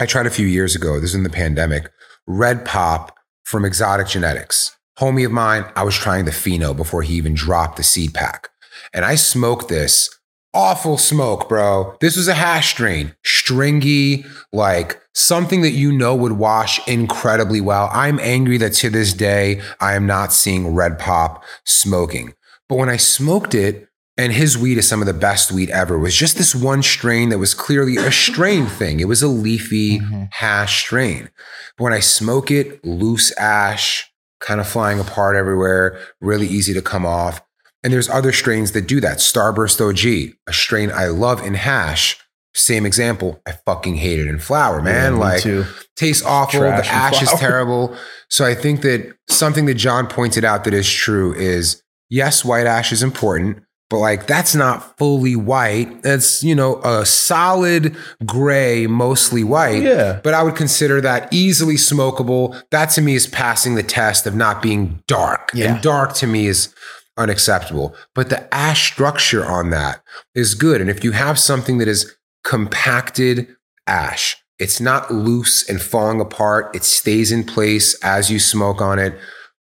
[0.00, 1.90] I tried a few years ago, this was in the pandemic,
[2.26, 4.72] Red Pop from Exotic Genetix.
[4.98, 8.48] Homie of mine, I was trying the Pheno before he even dropped the seed pack.
[8.92, 10.10] And I smoked this
[10.54, 11.96] awful smoke, bro.
[12.00, 17.90] This was a hash strain, stringy, like something that you know would wash incredibly well.
[17.92, 22.34] I'm angry that to this day, I am not seeing Red Pop smoking.
[22.68, 23.87] But when I smoked it,
[24.18, 27.28] and his weed is some of the best weed ever, was just this one strain
[27.28, 28.98] that was clearly a strain thing.
[28.98, 30.24] It was a leafy mm-hmm.
[30.32, 31.30] hash strain.
[31.76, 36.82] But when I smoke it, loose ash, kind of flying apart everywhere, really easy to
[36.82, 37.40] come off.
[37.84, 39.18] And there's other strains that do that.
[39.18, 42.18] Starburst OG, a strain I love in hash.
[42.54, 43.40] Same example.
[43.46, 45.14] I fucking hate it in flower, man.
[45.14, 45.64] me like too.
[45.94, 46.58] tastes awful.
[46.58, 47.96] Trash the ash is terrible.
[48.28, 52.66] So I think that something that John pointed out that is true is yes, white
[52.66, 56.02] ash is important, but like that's not fully white.
[56.02, 57.96] That's, you know, a solid
[58.26, 59.82] gray, mostly white.
[59.82, 60.20] Yeah.
[60.22, 62.62] But I would consider that easily smokable.
[62.70, 65.50] That to me is passing the test of not being dark.
[65.54, 65.74] Yeah.
[65.74, 66.74] And dark to me is
[67.16, 67.94] unacceptable.
[68.14, 70.02] But the ash structure on that
[70.34, 70.80] is good.
[70.80, 73.48] And if you have something that is compacted
[73.86, 78.98] ash, it's not loose and falling apart, it stays in place as you smoke on
[78.98, 79.18] it.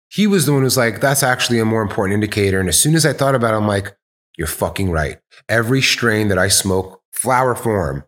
[0.10, 2.60] He was the one who's like, that's actually a more important indicator.
[2.60, 3.96] And as soon as I thought about it, I'm like,
[4.42, 5.20] you're fucking right.
[5.48, 8.06] Every strain that I smoke, flower form,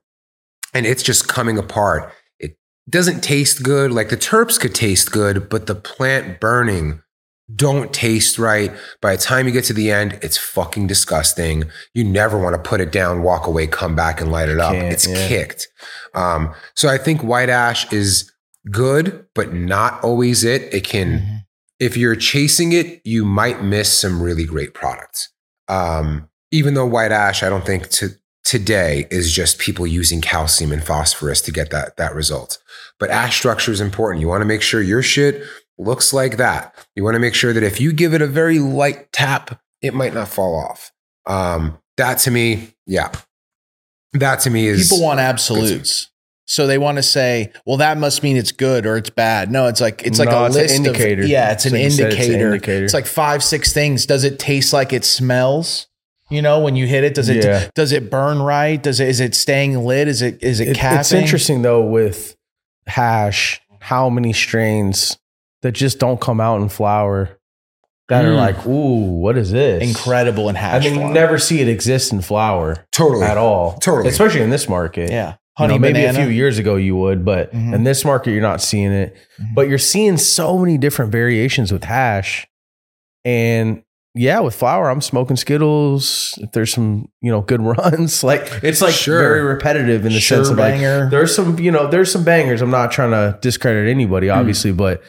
[0.73, 2.11] and it's just coming apart.
[2.39, 2.57] It
[2.89, 3.91] doesn't taste good.
[3.91, 7.03] Like the terps could taste good, but the plant burning
[7.55, 8.71] don't taste right.
[8.99, 11.65] By the time you get to the end, it's fucking disgusting.
[11.93, 14.73] You never want to put it down, walk away, come back and light it up.
[14.73, 15.27] Can't, it's yeah.
[15.27, 15.67] kicked.
[16.15, 18.31] Um, so I think white ash is
[18.71, 20.73] good, but not always it.
[20.73, 21.35] It can, Mm-hmm.
[21.79, 25.29] if you're chasing it, you might miss some really great products.
[25.67, 28.09] Um, even though white ash, I don't think to
[28.43, 32.59] today is just people using calcium and phosphorus to get that that result.
[32.99, 34.21] But ash structure is important.
[34.21, 35.43] You want to make sure your shit
[35.77, 36.75] looks like that.
[36.95, 39.93] You want to make sure that if you give it a very light tap, it
[39.93, 40.91] might not fall off.
[41.25, 43.11] Um, that to me, yeah,
[44.13, 46.09] that to me is People want absolutes.
[46.45, 49.49] So they want to say, well, that must mean it's good or it's bad.
[49.49, 51.21] No, it's like it's like No, a it's an list indicator.
[51.23, 52.53] Of, yeah, it's an, Like indicator.
[52.55, 54.05] it's an It's like five, six things.
[54.05, 55.87] Does it taste like it smells?
[56.29, 57.69] You know, when you hit it, does it Yeah.
[57.75, 58.81] does it burn right?
[58.81, 60.07] Does it is it staying lit?
[60.07, 60.99] Is it is it, It- capping?
[60.99, 62.35] it's interesting though with
[62.87, 65.17] hash how many strains
[65.61, 67.37] that just don't come out in flower
[68.09, 68.37] that are Mm.
[68.37, 69.81] like, ooh, what is this?
[69.81, 70.85] Incredible in hash.
[70.85, 73.73] I mean, you never see it exist in flower totally at all.
[73.79, 74.09] Totally.
[74.09, 75.09] Especially in this market.
[75.09, 76.19] Yeah, You honey know, maybe banana.
[76.19, 77.75] a few years ago you would, but Mhm.
[77.75, 79.15] in this market you're not seeing it.
[79.39, 79.53] Mhm.
[79.53, 82.47] But you're seeing so many different variations with hash.
[83.23, 83.83] And
[84.15, 86.37] yeah, with flower, I'm smoking Skittles.
[86.41, 89.19] If there's some, you know, good runs, like it's like Sure.
[89.19, 92.61] very repetitive in the Sure sense of like there's some, you know, there's some bangers.
[92.61, 94.39] I'm not trying to discredit anybody, Hmm.
[94.39, 95.01] obviously, but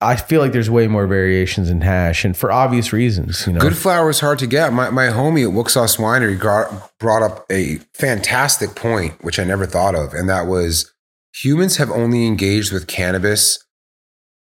[0.00, 3.60] I feel like there's way more variations in hash, and for obvious reasons, you know.
[3.60, 4.72] Good flower is hard to get.
[4.72, 9.64] My, my homie at Wooksauce Winery got, brought up a fantastic point, which I never
[9.64, 10.12] thought of.
[10.12, 10.92] And that was
[11.34, 13.64] humans have only engaged with cannabis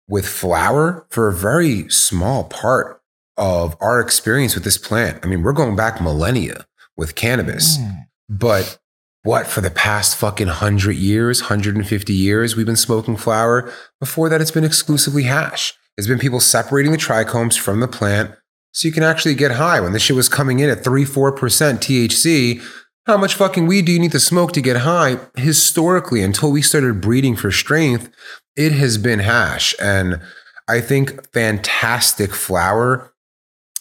[0.07, 3.01] with flower for a very small part
[3.38, 5.19] of our experience with this plant.
[5.23, 6.65] I mean, we're going back millennia
[6.97, 8.05] with cannabis, Mm.
[8.30, 8.80] but
[9.23, 13.71] what for the past fucking 100 years, 150 years, we've been smoking flower.
[13.99, 15.73] Before that, it's been exclusively hash.
[15.97, 18.35] It's been people separating the trichomes from the plant
[18.73, 19.79] so you can actually get high.
[19.79, 22.61] When this shit was coming in at 3 4% THC,
[23.05, 25.17] how much fucking weed do you need to smoke to get high?
[25.35, 28.09] Historically, until we started breeding for strength,
[28.55, 29.75] it has been hash.
[29.81, 30.21] And
[30.67, 33.13] I think fantastic flower,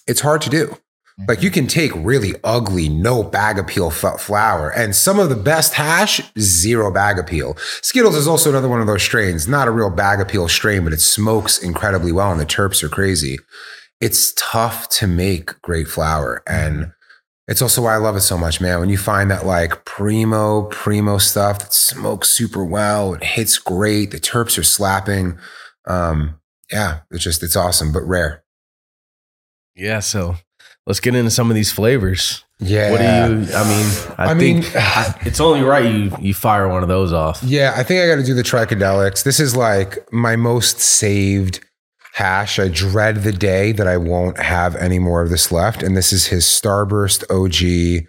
[0.06, 0.76] it's hard to do.
[1.28, 5.74] Like you can take really ugly, no bag appeal flower, and some of the best
[5.74, 7.56] hash, zero bag appeal.
[7.82, 10.92] Skittles is also another one of those strains, not a real bag appeal strain, but
[10.92, 13.38] it smokes incredibly well, and the terps are crazy.
[14.00, 16.92] It's tough to make great flower, and
[17.46, 18.80] it's also why I love it so much, man.
[18.80, 24.10] When you find that like primo, primo stuff that smokes super well, it hits great,
[24.10, 25.38] the terps are slapping.
[25.86, 26.40] Um,
[26.72, 28.42] yeah, it's just it's awesome, but rare.
[29.76, 30.36] yeah, so
[30.86, 32.44] let's get into some of these flavors.
[32.58, 32.90] Yeah.
[32.90, 33.54] What do you?
[33.56, 37.12] I mean, I, I think mean- it's only right you you fire one of those
[37.12, 37.42] off.
[37.42, 39.24] Yeah, I think I got to do the trichedelics.
[39.24, 41.60] This is like my most saved
[42.14, 42.58] hash.
[42.58, 45.82] I dread the day that I won't have any more of this left.
[45.82, 48.06] And this is his Starburst OG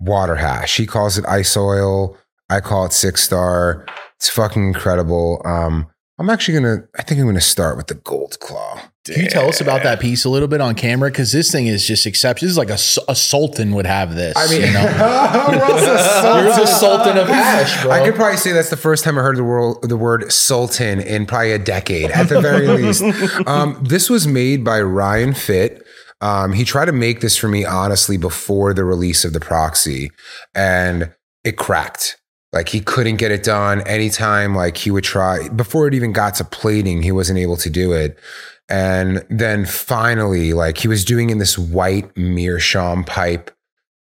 [0.00, 0.76] water hash.
[0.76, 2.16] He calls it ice oil.
[2.50, 3.86] I call it six star.
[4.16, 5.40] It's fucking incredible.
[5.44, 5.88] Um,
[6.18, 6.84] I'm actually gonna.
[6.96, 8.80] I think I'm gonna start with the gold claw.
[9.04, 11.10] Can you tell us about that piece a little bit on camera?
[11.10, 12.46] Because this thing is just exceptional.
[12.46, 12.70] This is like
[13.08, 14.34] a sultan would have this.
[14.36, 14.80] I mean, you know?
[16.40, 17.90] You're the sultan of hash, bro.
[17.90, 21.00] I could probably say that's the first time I heard the word the word sultan
[21.00, 23.02] in probably a decade, at the very least.
[23.48, 25.84] Um, this was made by Ryan Fitt.
[26.20, 30.12] Um, he tried to make this for me honestly before the release of the proxy,
[30.54, 31.12] and
[31.42, 32.18] it cracked.
[32.52, 34.54] Like he couldn't get it done anytime.
[34.54, 37.92] Like he would try before it even got to plating, he wasn't able to do
[37.92, 38.16] it.
[38.68, 43.50] And then finally, like he was doing in this white meerschaum pipe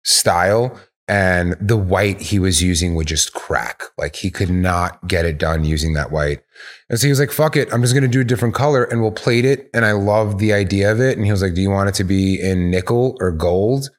[0.04, 0.78] style,
[1.08, 3.82] and the white he was using would just crack.
[3.98, 6.40] Like he could not get it done using that white.
[6.88, 9.00] And so he was like, fuck it, I'm just gonna do a different color and
[9.00, 9.68] we'll plate it.
[9.74, 11.16] And I loved the idea of it.
[11.16, 13.90] And he was like, Do you want it to be in nickel or gold?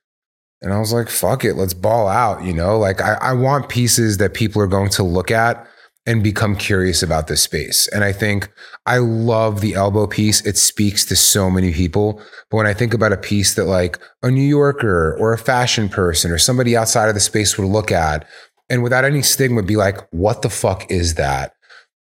[0.61, 2.77] And I was like, fuck it, let's ball out, you know?
[2.77, 5.67] Like I, I want pieces that people are going to look at
[6.06, 7.88] and become curious about this space.
[7.90, 8.52] And I think
[8.86, 10.45] I love the Elbo piece.
[10.45, 12.22] It speaks to so many people.
[12.49, 15.90] But when I think about a piece that like a New Yorker or a fashion
[15.90, 18.28] person or somebody outside of the space would look at
[18.69, 21.53] and without any stigma be like, what the fuck is that?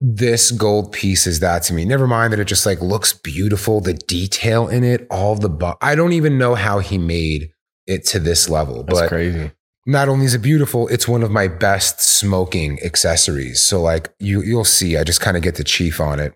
[0.01, 1.85] This gold piece is that to me.
[1.85, 5.74] Never mind that it just like looks beautiful, the detail in it, all the bu-
[5.81, 7.52] I don't even know how he made
[7.86, 8.85] it to this level.
[8.85, 9.52] That's but crazy.
[9.89, 13.62] Not only is it beautiful, it's one of my best smoking accessories.
[13.62, 16.35] So like you you'll see, I just kind of get the chief on it.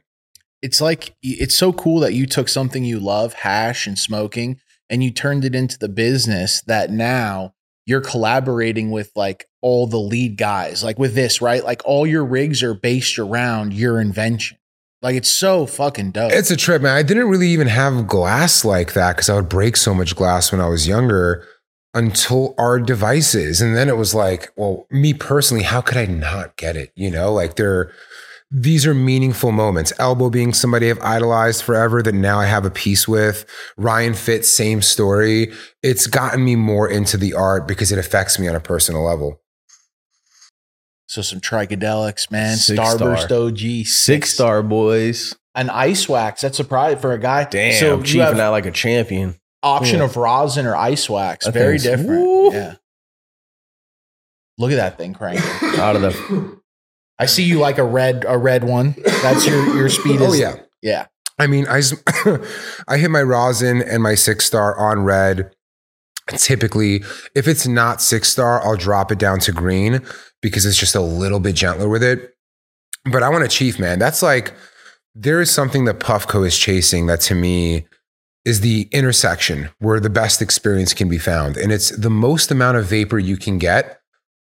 [0.63, 4.59] it's like it's so cool that you took something you love, hash and smoking,
[4.89, 7.53] and you turned it into the business that now
[7.85, 10.83] you're collaborating with like all the lead guys.
[10.83, 11.63] Like with this, right?
[11.63, 14.57] Like all your rigs are based around your invention.
[15.03, 16.33] Like it's so fucking dope.
[16.33, 16.97] It's a trip, man.
[16.97, 20.53] I didn't really even have glass like that because I would break so much glass
[20.53, 21.47] when I was younger
[21.95, 23.61] until our devices.
[23.61, 26.93] And then it was like, well, me personally, how could I not get it?
[26.95, 27.93] You know, like they're
[28.55, 29.93] these are meaningful moments.
[29.99, 33.47] Elbo being somebody I've idolized forever that now I have a piece with.
[33.79, 35.53] Ryan Fitt, same story.
[35.83, 39.41] It's gotten me more into the art because it affects me on a personal level.
[41.07, 42.59] so some trichedelics, man.
[42.59, 43.39] Six Starburst star.
[43.47, 43.87] OG.
[43.87, 45.35] Six star boys.
[45.55, 46.43] An ice wax.
[46.43, 47.45] That's a prize for a guy.
[47.45, 49.37] Damn, So I'm you have out like a champion.
[49.63, 51.47] Option of rosin or ice wax.
[51.47, 52.11] That Very different.
[52.11, 52.53] Woo.
[52.53, 52.77] Yeah.
[54.59, 55.45] Look at that thing cranking.
[55.81, 56.61] Out of the
[57.19, 58.95] I see you like a red a red one.
[59.23, 60.57] That's your your speed oh, is Oh yeah.
[60.83, 61.07] yeah.
[61.39, 61.83] I mean, I
[62.89, 65.51] I hit my rosin and my six star on red.
[66.29, 67.03] Typically,
[67.35, 70.03] if it's not six star, I'll drop it down to green
[70.41, 72.35] because it's just a little bit gentler with it.
[73.11, 73.99] But I want a chief, man.
[73.99, 74.55] That's like,
[75.15, 77.87] there is something that Puffco is chasing that to me
[78.45, 81.57] is the intersection where the best experience can be found.
[81.57, 84.01] And it's the most amount of vapor you can get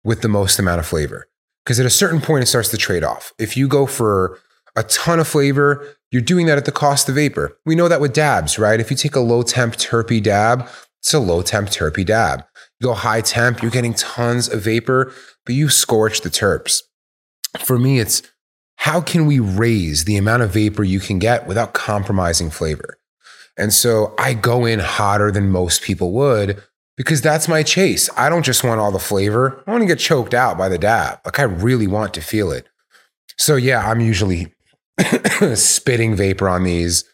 [0.05, 1.29] with the most amount of flavor.
[1.65, 3.33] Because at a certain point, it starts to trade off.
[3.39, 4.41] If you go for
[4.75, 7.59] a ton of flavor, you're doing that at the cost of vapor.
[7.65, 8.81] We know that with dabs, right?
[8.81, 10.69] If you take a low temp terpy dab,
[11.01, 12.45] it's a low temp terpy dab.
[12.81, 15.13] You go high temp, you're getting tons of vapor,
[15.45, 16.83] but you scorch the terps.
[17.59, 18.23] For me, it's
[18.77, 22.99] how can we raise the amount of vapor you can get without compromising flavor?
[23.57, 26.63] And so I go in hotter than most people would
[26.97, 28.09] because that's my chase.
[28.17, 29.63] I don't just want all the flavor.
[29.67, 31.21] I want to get choked out by the dab.
[31.25, 32.67] Like I really want to feel it.
[33.39, 34.55] So yeah, I'm usually
[35.55, 37.05] spitting vapor on these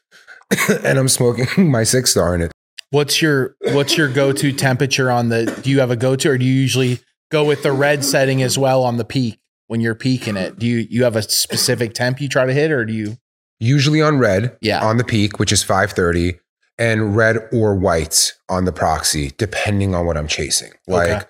[0.85, 2.53] and I'm smoking my six star in it.
[2.91, 5.45] What's your what's your go to temperature on the?
[5.63, 7.01] Do you have a go to, or do you usually
[7.31, 10.59] go with the red setting as well on the peak when you're peaking it?
[10.59, 13.19] Do you you have a specific temp you try to hit, or do you?
[13.61, 14.85] Usually on red, Yeah.
[14.85, 16.39] on the peak, which is 530,
[16.79, 20.73] and red or white on the proxy, depending on what I'm chasing.
[20.87, 21.25] Like Okay.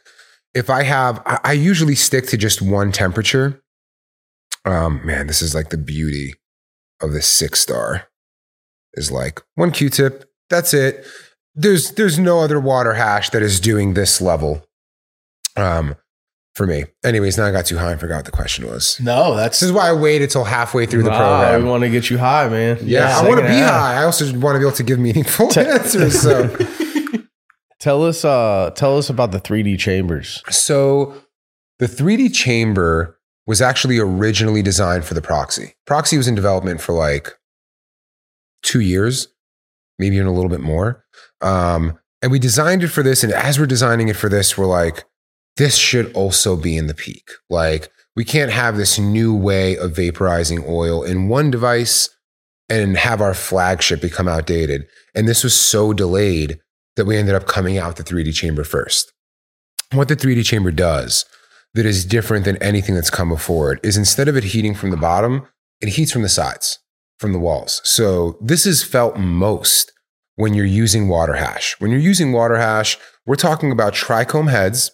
[0.55, 3.62] if I have, I, I usually stick to just one temperature.
[4.64, 6.34] Um, man, this is like the beauty
[7.00, 8.09] of the six star.
[8.94, 10.24] Is like one Q-tip.
[10.50, 11.06] That's it.
[11.55, 14.66] There's there's no other water hash that is doing this level.
[15.56, 15.94] Um,
[16.59, 16.85] for me.
[17.05, 19.01] Anyways, now I got too high and forgot what the question was.
[19.01, 21.62] No, that's This is why I waited till halfway through the program.
[21.62, 22.78] we want to get you high, man.
[22.82, 24.02] Yeah, I want to be high.
[24.02, 26.20] I also want to be able to give meaningful answers.
[26.20, 26.55] So,
[27.80, 30.43] Tell us, uh, tell us about the 3D chambers.
[30.51, 31.14] so
[31.78, 35.76] the 3D chamber was actually originally designed for the proxy.
[35.86, 37.30] Proxy was in development for like
[38.64, 39.28] two years,
[39.97, 41.05] maybe even a little bit more.
[41.40, 43.22] Um, and we designed it for this.
[43.22, 45.05] And as we're designing it for this, we're like,
[45.59, 47.30] this should also be in the peak.
[47.51, 52.09] Like, we can't have this new way of vaporizing oil in one device
[52.68, 54.86] and have our flagship become outdated.
[55.14, 56.59] And this was so delayed
[56.97, 59.12] that we ended up coming out the 3D chamber first.
[59.93, 61.24] What the 3D chamber does
[61.74, 64.90] that is different than anything that's come before it is instead of it heating from
[64.90, 65.47] the bottom,
[65.80, 66.78] it heats from the sides,
[67.18, 67.80] from the walls.
[67.85, 69.93] So this is felt most
[70.35, 71.76] when you're using water hash.
[71.78, 74.90] When you're using water hash, we're talking about trichome heads.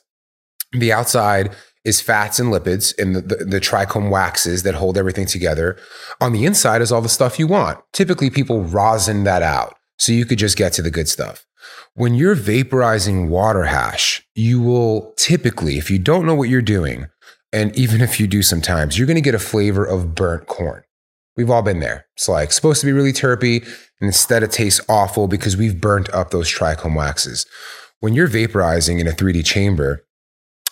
[0.79, 5.27] The outside is fats and lipids and the, the, the trichome waxes that hold everything
[5.27, 5.77] together.
[6.21, 7.79] On the inside is all the stuff you want.
[7.93, 11.47] Typically, people rosin that out so you could just get to the good stuff.
[11.95, 17.07] When you're vaporizing water hash, you will typically, if you don't know what you're doing,
[17.53, 20.83] and even if you do sometimes, you're going to get a flavor of burnt corn.
[21.37, 22.07] We've all been there.
[22.17, 23.63] It's like supposed to be really terpy,
[24.01, 27.47] and instead it tastes awful because we've burnt up those trichome waxes.
[28.01, 30.05] When you're vaporizing in a 3D chamber,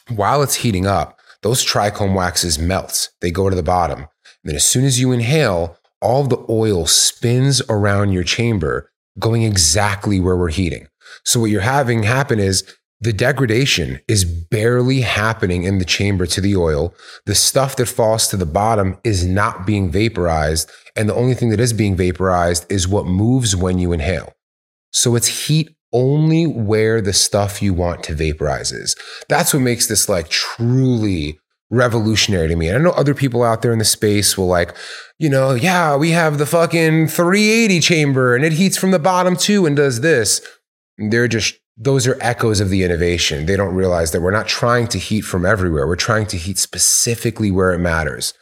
[0.08, 3.10] while it's heating up, those trichome waxes melt.
[3.20, 4.00] They go to the bottom.
[4.00, 4.08] And
[4.44, 10.20] then as soon as you inhale, all the oil spins around your chamber, going exactly
[10.20, 10.88] where we're heating.
[11.24, 12.64] So what you're having happen is
[13.00, 16.94] the degradation is barely happening in the chamber to the oil.
[17.26, 20.70] The stuff that falls to the bottom is not being vaporized.
[20.94, 24.32] And the only thing that is being vaporized is what moves when you inhale.
[24.92, 28.96] So it's heat only where the stuff you want to vaporize is.
[29.28, 31.38] That's what makes this like truly
[31.70, 32.68] revolutionary to me.
[32.68, 34.76] And I know other people out there in the space will like,
[35.18, 39.36] you know, yeah, we have the fucking 380 chamber and it heats from the bottom
[39.36, 40.40] too and does this.
[40.98, 43.46] They're just those are echoes of the innovation.
[43.46, 45.86] They don't realize that we're not trying to heat from everywhere.
[45.86, 48.34] We're trying to heat specifically where it matters.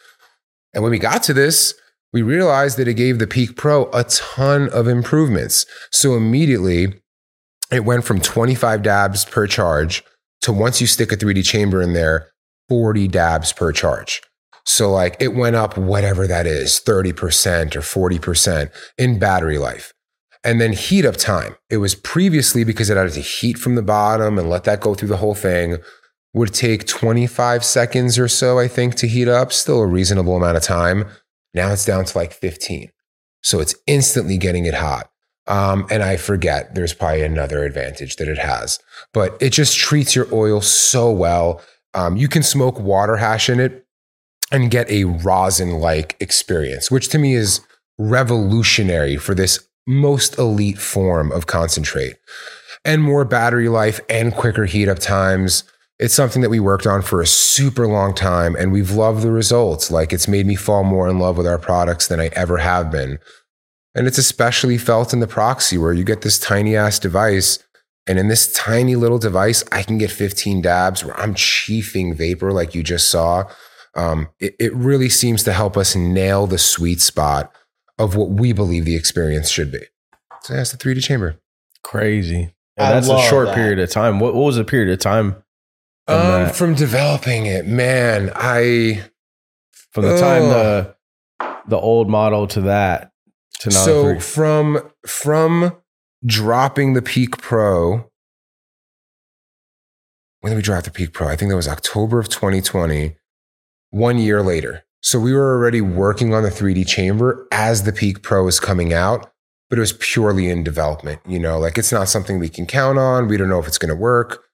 [0.75, 1.75] And when we got to this,
[2.13, 5.65] we realized that it gave the Peak Pro a ton of improvements.
[5.93, 7.00] So immediately,
[7.71, 10.05] it went from 25 dabs per charge
[10.43, 12.29] to once you stick a 3D chamber in there,
[12.69, 14.23] 40 dabs per charge.
[14.65, 19.93] So, like, it went up whatever that is 30% or 40% in battery life.
[20.45, 21.57] And then heat up time.
[21.69, 24.95] It was previously because it had to heat from the bottom and let that go
[24.95, 25.79] through the whole thing,
[26.33, 29.53] would take 25 seconds or so, I think, to heat up.
[29.53, 31.07] Still a reasonable amount of time.
[31.53, 32.91] Now it's down to like 15.
[33.43, 35.10] So it's instantly getting it hot.
[35.51, 38.79] Um, and I forget, there's probably another advantage that it has,
[39.13, 41.61] but it just treats your oil so well.
[41.93, 43.85] Um, you can smoke water hash in it
[44.53, 47.63] and get a rosin like experience, which to me is
[47.99, 52.15] revolutionary for this most elite form of concentrate
[52.85, 55.65] and more battery life and quicker heat up times.
[55.99, 59.33] It's something that we worked on for a super long time and we've loved the
[59.33, 59.91] results.
[59.91, 62.93] Like it's made me fall more in love with our products than I ever have
[62.93, 63.19] been.
[63.95, 67.59] And it's especially felt in the proxy where you get this tiny ass device.
[68.07, 72.53] And in this tiny little device, I can get 15 dabs where I'm chiefing vapor
[72.53, 73.45] like you just saw.
[73.97, 77.53] Um, it, it really seems to help us nail the sweet spot
[77.99, 79.81] of what we believe the experience should be.
[80.43, 81.37] So that's the 3D chamber.
[81.83, 82.55] Crazy.
[82.79, 83.55] I And that's a short that.
[83.57, 84.21] period of time.
[84.21, 85.37] What, what was the period of time
[86.07, 89.03] from, Um, from developing it, man, I
[89.93, 90.51] from the time Ugh.
[90.51, 90.97] the
[91.69, 93.10] the old model to that
[93.61, 94.21] to so three?
[94.21, 95.77] from from
[96.25, 98.11] dropping the Peak Pro.
[100.41, 101.29] When did we drop the Peak Pro?
[101.29, 103.17] I think that was October of 2020.
[103.93, 108.23] One year later, so we were already working on the 3D chamber as the Peak
[108.23, 109.33] Pro was coming out,
[109.69, 111.21] but it was purely in development.
[111.27, 113.27] You know, like it's not something we can count on.
[113.27, 114.45] We don't know if it's going to work.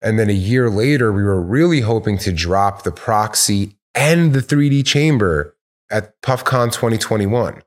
[0.00, 4.40] And then a year later, we were really hoping to drop the proxy and the
[4.40, 5.56] 3D chamber
[5.90, 7.62] at PuffCon 2021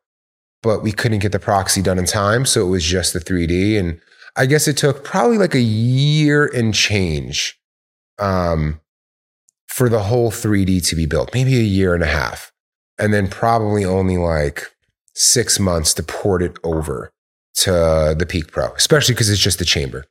[0.64, 2.46] but we couldn't get the proxy done in time.
[2.46, 3.78] So it was just the 3D.
[3.78, 4.02] And
[4.36, 7.60] I guess it took probably like a year and change
[8.18, 8.80] um,
[9.68, 12.52] for the whole 3D to be built, maybe a year and a half.
[12.98, 14.72] And then probably only like
[15.14, 17.12] six months to port it over
[17.56, 20.06] to the Peak Pro, especially because it's just the chamber.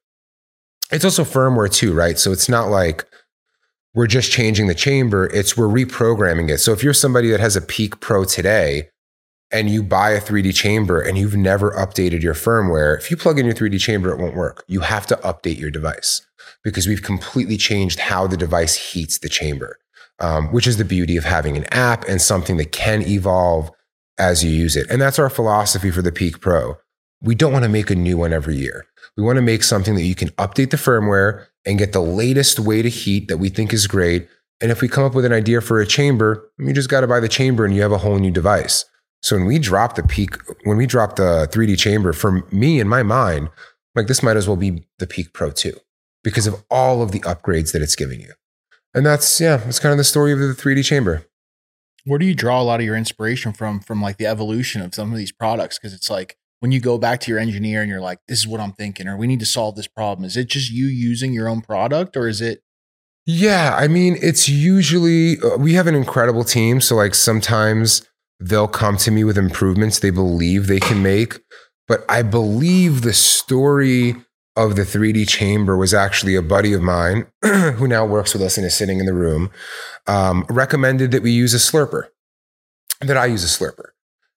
[0.93, 2.19] It's also firmware too, right?
[2.19, 3.07] So it's not like
[3.95, 6.59] we're just changing the chamber, it's we're reprogramming it.
[6.59, 8.89] So if you're somebody that has a Peak Pro today,
[9.53, 13.39] and you buy a 3D chamber and you've never updated your firmware, if you plug
[13.39, 14.65] in your 3D chamber, it won't work.
[14.67, 16.23] You have to update your device
[16.65, 19.79] because we've completely changed how the device heats the chamber,
[20.19, 23.71] um, which is the beauty of having an app and something that can evolve
[24.19, 24.89] as you use it.
[24.91, 26.77] And that's our philosophy for the Peak Pro.
[27.21, 28.87] We don't want to make a new one every year.
[29.17, 32.59] We want to make something that you can update the firmware and get the latest
[32.59, 34.29] way to heat that we think is great.
[34.61, 37.07] And if we come up with an idea for a chamber, you just got to
[37.07, 38.85] buy the chamber and you have a whole new device.
[39.23, 42.89] So when we drop the peak, when we drop the 3D chamber, for me in
[42.89, 43.51] my mind,
[43.95, 45.75] like this might as well be the Peak Pro 2
[46.25, 48.33] because of all of the upgrades that it's giving you.
[48.95, 51.27] And that's, yeah, that's kind of the story of the 3D chamber.
[52.05, 53.81] Where do you draw a lot of your inspiration from?
[53.81, 55.79] From like the evolution of some of these products?
[55.79, 58.47] Because it's like when you go back to your engineer and you're like, "This is
[58.49, 61.33] what I'm thinking," or "We need to solve this problem." Is it just you using
[61.33, 62.65] your own product, or is it?
[63.25, 66.81] Yeah, I mean, it's usually, uh, we have an incredible team.
[66.81, 68.03] So, like, sometimes
[68.49, 71.41] they'll come to me with improvements they believe they can make.
[71.89, 74.17] But I believe the story
[74.57, 78.57] of the 3D chamber was actually a buddy of mine who now works with us
[78.57, 79.51] and is sitting in the room,
[80.07, 82.09] um, recommended that we use a slurper,
[83.01, 83.91] that I use a slurper.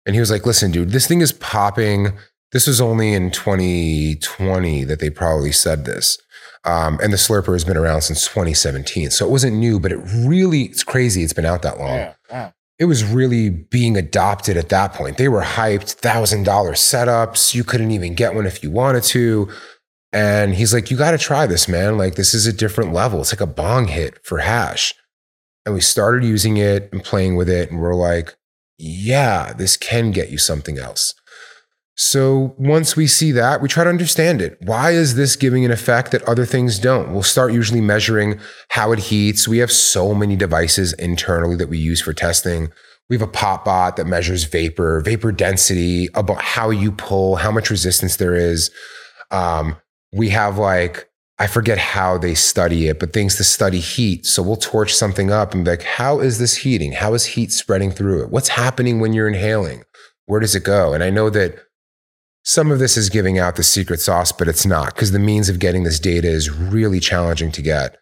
[0.05, 2.13] And he was like, listen, dude, this thing is popping.
[2.51, 6.17] This was only in 2020 that they probably said this.
[6.63, 9.11] Um, and the Slurper has been around since 2017.
[9.11, 11.97] So it wasn't new, but it really, it's crazy it's been out that long.
[11.97, 12.53] Yeah, wow.
[12.77, 15.17] It was really being adopted at that point.
[15.17, 17.53] They were hyped, $1,000 setups.
[17.53, 19.49] You couldn't even get one if you wanted to.
[20.11, 21.97] And he's like, You got to try this, man.
[21.97, 23.21] Like, this is a different level.
[23.21, 24.93] It's like a bong hit for hash.
[25.65, 27.71] And we started using it and playing with it.
[27.71, 28.35] And we're like,
[28.77, 31.13] Yeah, this can get you something else.
[31.97, 34.57] So once we see that, we try to understand it.
[34.61, 37.13] Why is this giving an effect that other things don't?
[37.13, 38.39] We'll start usually measuring
[38.69, 39.47] how it heats.
[39.47, 42.69] We have so many devices internally that we use for testing.
[43.09, 47.51] We have a pop bot that measures vapor, vapor density, about how you pull, how
[47.51, 48.71] much resistance there is.
[49.31, 49.77] Um,
[50.11, 51.09] we have like,
[51.39, 54.25] I forget how they study it, but things to study heat.
[54.25, 56.93] So we'll torch something up and be like, how is this heating?
[56.93, 58.31] How is heat spreading through it?
[58.31, 59.83] What's happening when you're inhaling?
[60.25, 60.93] Where does it go?
[60.93, 61.59] And I know that
[62.45, 65.49] some of this is giving out the secret sauce, but it's not because the means
[65.49, 67.97] of getting this data is really challenging to get.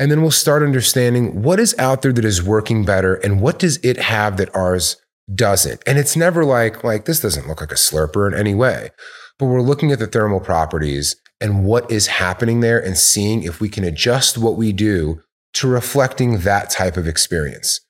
[0.00, 3.60] And then we'll start understanding what is out there that is working better and what
[3.60, 4.96] does it have that ours
[5.32, 5.80] doesn't.
[5.86, 8.90] And it's never like like this doesn't look like a slurper in any way.
[9.38, 13.60] But we're looking at the thermal properties and what is happening there and seeing if
[13.60, 15.22] we can adjust what we do
[15.54, 17.80] to reflecting that type of experience.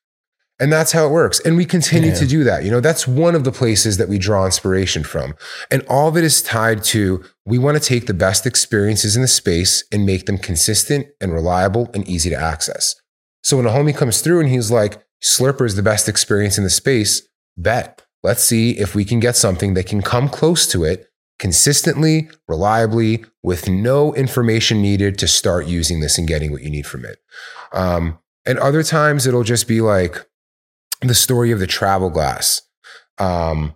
[0.60, 1.38] And that's how it works.
[1.40, 2.16] And we continue Yeah.
[2.18, 2.64] to do that.
[2.64, 5.34] You know, that's one of the places that we draw inspiration from.
[5.70, 9.22] And all of it is tied to we want to take the best experiences in
[9.22, 12.94] the space and make them consistent and reliable and easy to access.
[13.42, 16.64] So when a homie comes through and he's like, Slurper is the best experience in
[16.64, 17.22] the space,
[17.56, 18.02] bet.
[18.24, 21.06] Let's see if we can get something that can come close to it
[21.38, 26.84] consistently, reliably, with no information needed to start using this and getting what you need
[26.86, 27.18] from it.
[27.72, 30.26] Um, and other times it'll just be like,
[31.00, 32.62] the story of the travel glass.
[33.18, 33.74] Um,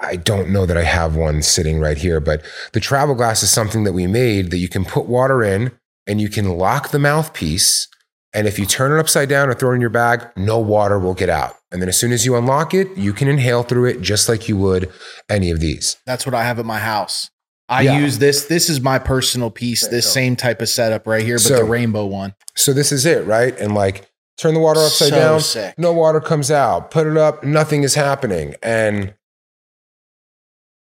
[0.00, 2.42] I don't know that I have one sitting right here, but
[2.72, 5.72] the travel glass is something that we made that you can put water in
[6.06, 7.88] and you can lock the mouthpiece.
[8.32, 10.98] And if you turn it upside down or throw it in your bag, no water
[10.98, 11.54] will get out.
[11.72, 14.48] And then as soon as you unlock it, you can inhale through it just like
[14.48, 14.90] you would
[15.28, 15.96] any of these.
[16.06, 17.30] That's what I have at my house.
[17.68, 17.98] I Yeah.
[17.98, 18.44] use this.
[18.44, 19.86] This is my personal piece.
[19.88, 22.34] This same type of setup right here, but So- the rainbow one.
[22.56, 23.58] So this is it, right?
[23.58, 24.08] And like
[24.38, 25.74] turn the water upside So down, sick.
[25.78, 26.90] no water comes out.
[26.90, 28.54] Put it up, nothing is happening.
[28.62, 29.14] And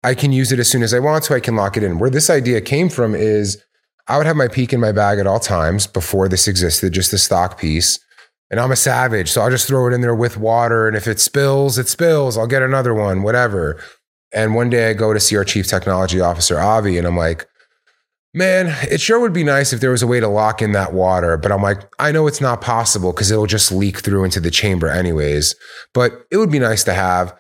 [0.04, 1.36] I can use it as soon as I want to.
[1.36, 2.00] I can lock it in.
[2.00, 3.62] Where this idea came from is
[4.08, 7.12] I would have my peak in my bag at all times before this existed, just
[7.12, 8.00] the stock piece.
[8.50, 9.30] And I'm a savage.
[9.30, 10.88] So I'll just throw it in there with water.
[10.88, 12.38] And if it spills, it spills.
[12.38, 13.80] I'll get another one, whatever.
[14.32, 17.48] And one day I go to see our chief technology officer, Avi, and I'm like,
[18.34, 20.94] man, it sure would be nice if there was a way to lock in that
[20.94, 21.38] water.
[21.38, 24.52] But I'm like, I know it's not possible because it'll just leak through into the
[24.52, 25.56] chamber anyways.
[25.94, 27.34] But it would be nice to have.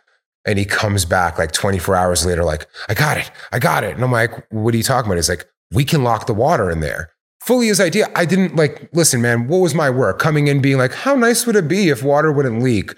[0.46, 3.30] And he comes back like 24 hours later, like, I got it.
[3.52, 3.94] I got it.
[3.96, 5.18] And I'm like, what are you talking about?
[5.18, 7.12] He's like, we can lock the water in there.
[7.42, 8.08] Fully his idea.
[8.16, 10.18] I didn't like, listen, man, what was my work?
[10.18, 12.94] Coming in being like, how nice would it be if water wouldn't leak?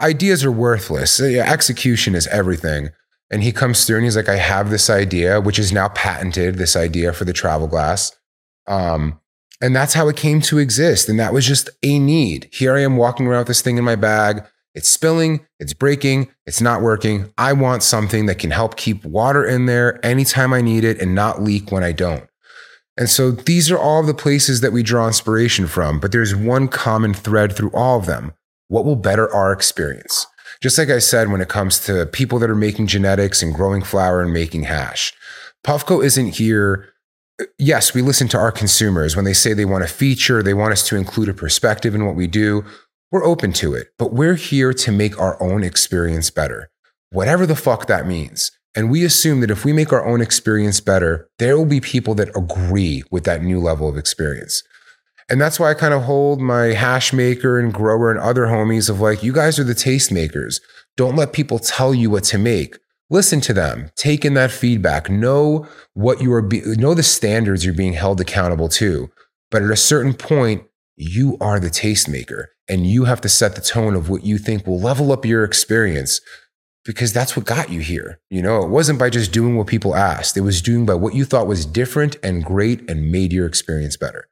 [0.00, 1.20] Ideas are worthless.
[1.20, 2.90] Execution is everything.
[3.32, 6.56] And he comes through and he's like, I have this idea, which is now patented,
[6.56, 8.12] this idea for the travel glass.
[8.68, 9.18] Um,
[9.62, 11.08] and that's how it came to exist.
[11.08, 12.48] And that was just a need.
[12.52, 14.44] Here I am walking around with this thing in my bag.
[14.74, 17.32] It's spilling, it's breaking, it's not working.
[17.38, 21.14] I want something that can help keep water in there anytime I need it and
[21.14, 22.26] not leak when I don't.
[22.98, 26.68] And so these are all the places that we draw inspiration from, but there's one
[26.68, 28.32] common thread through all of them.
[28.68, 30.26] What will better our experience?
[30.62, 33.82] Just like I said, when it comes to people that are making genetics and growing
[33.82, 35.12] flower and making hash,
[35.66, 36.88] Puffco isn't here.
[37.58, 40.72] Yes, we listen to our consumers when they say they want a feature, they want
[40.72, 42.64] us to include a perspective in what we do.
[43.10, 46.70] We're open to it, but we're here to make our own experience better,
[47.10, 48.52] whatever the fuck that means.
[48.76, 52.14] And we assume that if we make our own experience better, there will be people
[52.14, 54.62] that agree with that new level of experience.
[55.28, 58.90] And that's why I kind of hold my hash maker and grower and other homies
[58.90, 60.60] of like, you guys are the tastemakers.
[60.96, 62.76] Don't let people tell you what to make.
[63.10, 67.64] Listen to them, take in that feedback, know what you are, be- know the standards
[67.64, 69.10] you're being held accountable to.
[69.50, 70.64] But at a certain point,
[70.96, 74.66] you are the tastemaker and you have to set the tone of what you think
[74.66, 76.20] will level up your experience
[76.84, 78.18] because that's what got you here.
[78.30, 81.14] You know, it wasn't by just doing what people asked, it was doing by what
[81.14, 84.28] you thought was different and great and made your experience better.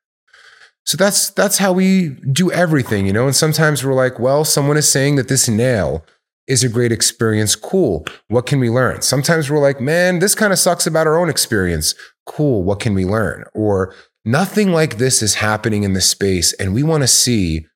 [0.91, 3.27] So that's that's how we do everything, you know.
[3.27, 6.05] And sometimes we're like, well, someone is saying that this nail
[6.49, 7.55] is a great experience.
[7.55, 8.05] Cool.
[8.27, 9.01] What can we learn?
[9.01, 11.95] Sometimes we're like, man, this kind of sucks about our own experience.
[12.27, 12.65] Cool.
[12.65, 13.45] What can we learn?
[13.55, 13.95] Or
[14.25, 17.67] nothing like this is happening in this space, and we want to see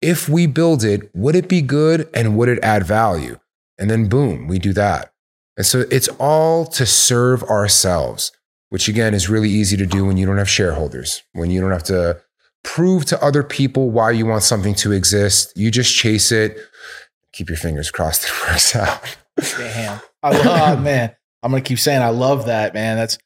[0.00, 3.38] if we build it, would it be good and would it add value?
[3.78, 5.12] And then boom, we do that.
[5.58, 8.32] And so it's all to serve ourselves,
[8.70, 11.70] which again is really easy to do when you don't have shareholders, when you don't
[11.70, 12.18] have to
[12.62, 15.52] prove to other people why you want something to exist.
[15.56, 16.58] You just chase it.
[17.32, 19.16] Keep your fingers crossed it works out.
[19.58, 20.00] Damn.
[20.22, 21.14] I love, man.
[21.42, 22.96] I'm gonna keep saying I love that, man.
[22.96, 23.18] That's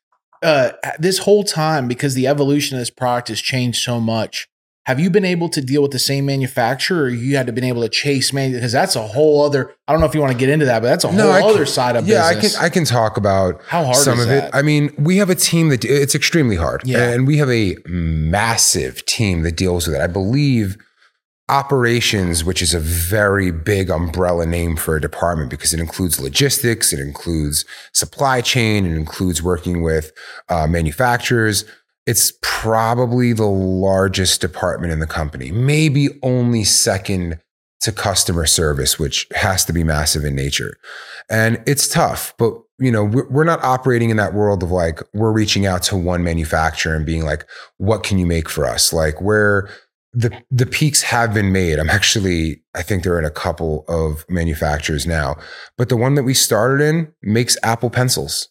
[0.43, 4.49] uh this whole time because the evolution of this product has changed so much.
[4.87, 7.65] Have you been able to deal with the same manufacturer or you had to been
[7.65, 10.33] able to chase man because that's a whole other I don't know if you want
[10.33, 12.13] to get into that, but that's a whole I other can- side of this.
[12.15, 12.55] yeah, business.
[12.57, 14.45] I can I can talk about How hard some of that?
[14.45, 14.51] it.
[14.55, 17.11] I mean, we have a team that it's extremely hard, Yeah.
[17.11, 20.01] and we have a massive team that deals with it.
[20.03, 20.77] I believe
[21.49, 26.93] operations, which is a very big umbrella name for a department because it includes logistics,
[26.93, 30.13] it includes supply chain, it includes working with
[30.49, 31.65] uh, manufacturers.
[32.07, 37.41] It's probably the largest department in the company, maybe only second
[37.81, 40.77] to customer service, which has to be massive in nature.
[41.29, 45.33] And it's tough, but you know, we're, not operating in that world of like, we're
[45.33, 47.47] reaching out to one manufacturer and being like,
[47.79, 48.93] what can you make for us?
[48.93, 49.71] Like where
[50.13, 51.79] the, the peaks have been made.
[51.79, 55.37] I'm actually, I think they're in a couple of manufacturers now,
[55.79, 58.49] but the one that we started in makes Apple pencils.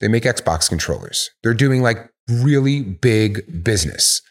[0.00, 1.30] They make Xbox controllers.
[1.42, 4.22] They're doing like really big business.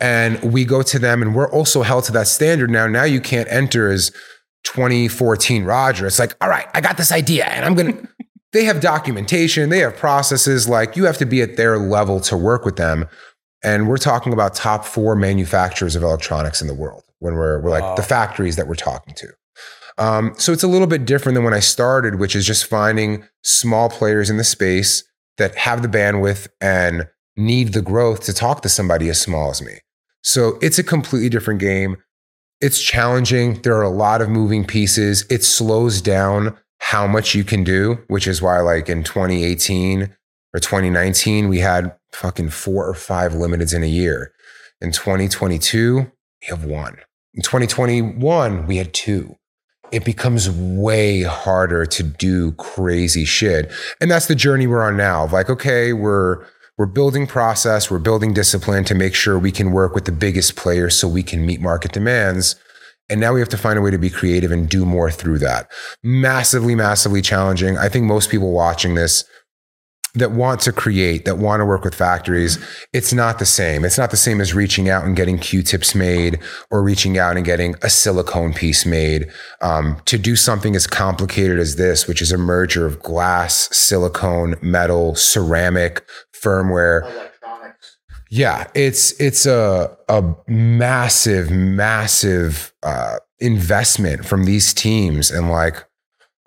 [0.00, 2.86] And we go to them and we're also held to that standard now.
[2.86, 4.10] Now you can't enter as
[4.64, 6.06] 2014 Roger.
[6.06, 8.08] It's like, all right, I got this idea and I'm going to,
[8.52, 10.68] they have documentation, they have processes.
[10.68, 13.06] Like you have to be at their level to work with them.
[13.64, 17.70] And we're talking about top four manufacturers of electronics in the world when we're, we're
[17.70, 19.28] like the factories that we're talking to.
[19.98, 23.24] Um, so it's a little bit different than when I started, which is just finding
[23.42, 25.02] small players in the space
[25.38, 27.08] that have the bandwidth and
[27.38, 29.78] need the growth to talk to somebody as small as me.
[30.22, 31.96] So it's a completely different game.
[32.60, 33.62] It's challenging.
[33.62, 35.24] There are a lot of moving pieces.
[35.30, 40.02] It slows down how much you can do, which is why, like in 2018
[40.54, 44.32] or 2019, we had fucking four or five limiteds in a year.
[44.80, 46.96] In 2022, we have one.
[47.34, 49.36] In 2021, we had two.
[49.90, 53.72] It becomes way harder to do crazy shit.
[54.00, 55.26] And that's the journey we're on now.
[55.28, 56.44] Like, okay, we're
[56.78, 60.54] we're building process, we're building discipline to make sure we can work with the biggest
[60.54, 62.54] players so we can meet market demands.
[63.10, 65.38] And now we have to find a way to be creative and do more through
[65.40, 65.70] that.
[66.04, 67.76] Massively, massively challenging.
[67.76, 69.24] I think most people watching this
[70.18, 72.58] that want to create, that want to work with factories,
[72.92, 73.84] it's not the same.
[73.84, 76.38] It's not the same as reaching out and getting Q-tips made
[76.70, 79.30] or reaching out and getting a silicone piece made.
[79.60, 84.56] Um, to do something as complicated as this, which is a merger of glass, silicone,
[84.62, 87.30] metal, ceramic, firmware.
[88.30, 95.87] Yeah, it's it's a a massive, massive uh, investment from these teams, and like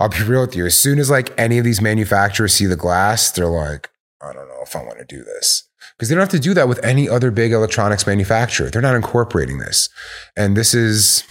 [0.02, 0.66] I'll be real with you.
[0.66, 4.48] As soon as like any of these manufacturers see the glass, they're like, I don't
[4.48, 5.70] know if I want to do this.
[5.96, 8.72] Because they don't have to do that with any other big electronics manufacturer.
[8.72, 9.90] They're not incorporating this.
[10.36, 11.24] And this is,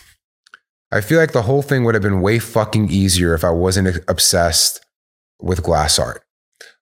[0.92, 4.04] I feel like the whole thing would have been way fucking easier if I wasn't
[4.06, 4.84] obsessed
[5.40, 6.22] with glass art.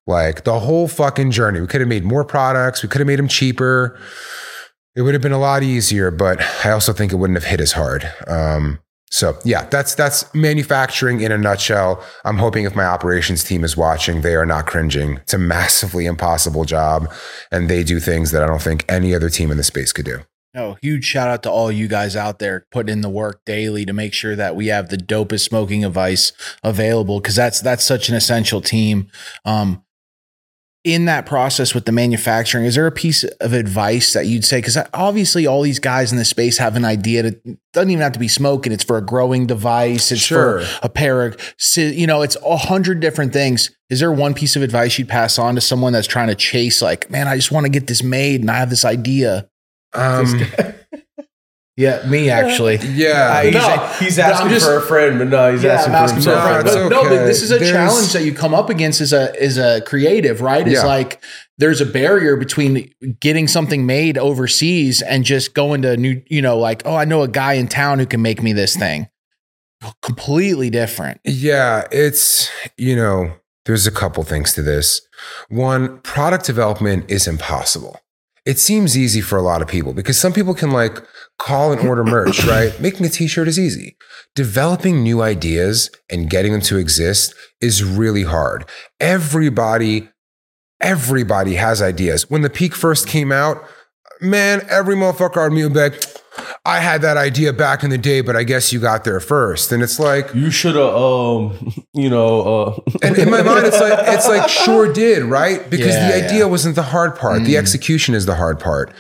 [0.07, 1.61] Like the whole fucking journey.
[1.61, 3.99] We could have made more products, we could have made them cheaper.
[4.95, 7.61] It would have been a lot easier, but I also think it wouldn't have hit
[7.61, 8.13] as hard.
[8.27, 8.81] Um,
[9.11, 12.05] so yeah, that's that's manufacturing in a nutshell.
[12.25, 15.17] I'm hoping if my operations team is watching, they are not cringing.
[15.19, 17.13] It's a massively impossible job,
[17.51, 20.05] and they do things that I don't think any other team in the space could
[20.05, 20.21] do.
[20.55, 23.85] No, huge shout out to all you guys out there putting in the work daily
[23.85, 26.33] to make sure that we have the dopest smoking advice
[26.65, 29.09] available because that's that's such an essential team.
[29.45, 29.85] Um,
[30.95, 34.59] in that process with the manufacturing, is there a piece of advice that you'd say?
[34.59, 37.23] Because obviously, all these guys in the space have an idea.
[37.23, 38.73] That doesn't even have to be smoking.
[38.73, 40.11] It's for a growing device.
[40.11, 40.63] It's Sure.
[40.63, 41.37] for a pair of,
[41.77, 43.71] you know, it's a hundred different things.
[43.91, 46.81] Is there one piece of advice you'd pass on to someone that's trying to chase,
[46.83, 49.49] like, man, I just want to get this made and I have this idea?
[49.95, 50.41] Um,
[51.79, 52.77] Yeah, me actually.
[52.79, 55.75] yeah, he's, No, he's but I'm asking just- for a friend, but no, he's Yeah,
[55.75, 56.67] asking for asking for a friend.
[56.67, 59.13] No, But no, but this is a There's- challenge that you come up against as
[59.13, 60.67] a as a creative, right?
[60.67, 60.87] It's Yeah.
[60.87, 61.23] like
[61.57, 62.91] there's a barrier between
[63.21, 67.05] getting something made overseas and just going to a new, you know, like, oh, I
[67.05, 69.09] know a guy in town who can make me this thing.
[70.03, 71.21] Completely different.
[71.25, 73.33] Yeah, it's, you know,
[73.67, 75.03] there's a couple things to this.
[75.49, 78.01] One, product development is impossible.
[78.45, 81.03] It seems easy for a lot of people because some people can like
[81.39, 82.79] call and order merch, right?
[82.81, 83.97] Making a t shirt is easy.
[84.35, 88.65] Developing new ideas and getting them to exist is really hard.
[89.01, 90.09] Everybody,
[90.81, 92.29] everybody has ideas.
[92.31, 93.65] When the peak first came out,
[94.21, 96.05] man, every motherfucker on me would be like,
[96.65, 99.73] I had that idea back in the day, but I guess you got there first.
[99.73, 103.81] And it's like, You should have, um, you know, uh, and in my mind, it's
[103.81, 106.25] like it's like sure did right because Yeah, the yeah.
[106.27, 107.43] idea wasn't the hard part.
[107.43, 108.93] The execution is the hard part.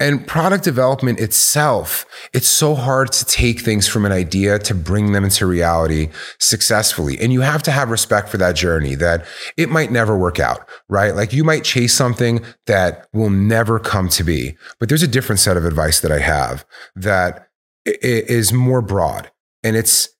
[0.00, 5.10] And product development itself, it's so hard to take things from an idea to bring
[5.10, 7.18] them into reality successfully.
[7.18, 9.26] And you have to have respect for that journey that
[9.56, 11.16] it might never work out, right?
[11.16, 14.56] Like you might chase something that will never come to be.
[14.78, 16.64] But there's a different set of advice that I have
[16.94, 17.48] that
[17.84, 19.32] is more broad.
[19.64, 20.10] And it's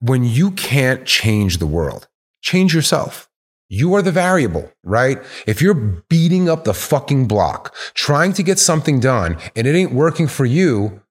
[0.00, 2.08] when you can't change the world,
[2.42, 3.27] change yourself.
[3.70, 5.18] You are the variable, right?
[5.46, 9.92] If you're beating up the fucking block, trying to get something done and it ain't
[9.92, 11.02] working for you,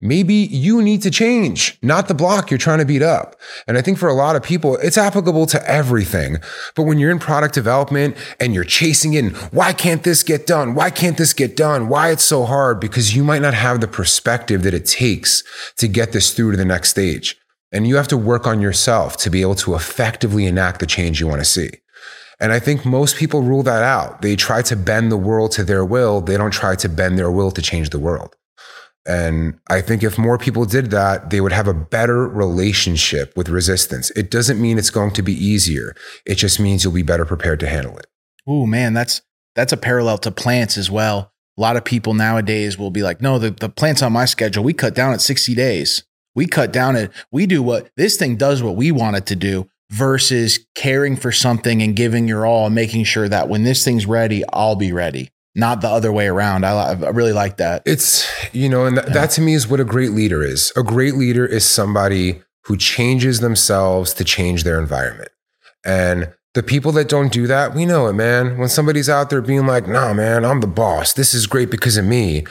[0.00, 3.36] maybe you need to change, not the block you're trying to beat up.
[3.68, 6.38] And I think for a lot of people, it's applicable to everything.
[6.74, 10.74] But when you're in product development and you're chasing and why can't this get done?
[10.74, 11.88] Why can't this get done?
[11.88, 12.80] Why it's so hard?
[12.80, 15.44] Because you might not have the perspective that it takes
[15.76, 17.36] to get this through to the next stage.
[17.72, 21.20] And you have to work on yourself to be able to effectively enact the change
[21.20, 21.70] you want to see.
[22.40, 24.22] And I think most people rule that out.
[24.22, 26.20] They try to bend the world to their will.
[26.22, 28.34] They don't try to bend their will to change the world.
[29.06, 33.48] And I think if more people did that, they would have a better relationship with
[33.48, 34.10] resistance.
[34.12, 35.94] It doesn't mean it's going to be easier.
[36.26, 38.06] It just means you'll be better prepared to handle it.
[38.48, 39.22] Ooh, man, that's
[39.54, 41.32] that's a parallel to plants as well.
[41.58, 44.62] A lot of people nowadays will be like, no, the, the plants on my schedule,
[44.62, 46.04] we cut down at 60 days.
[46.34, 49.36] We cut down at, we do what this thing does what we want it to
[49.36, 53.84] do versus caring for something and giving your all and making sure that when this
[53.84, 55.30] thing's ready, I'll be ready.
[55.56, 56.64] Not the other way around.
[56.64, 57.82] I, I really like that.
[57.84, 60.72] It's, you know, and that, that to me is what a great leader is.
[60.76, 65.30] A great leader is somebody who changes themselves to change their environment.
[65.84, 68.58] And the people that don't do that, we know it, man.
[68.58, 71.12] When somebody's out there being like, nah, man, I'm the boss.
[71.12, 72.44] This is great because of me.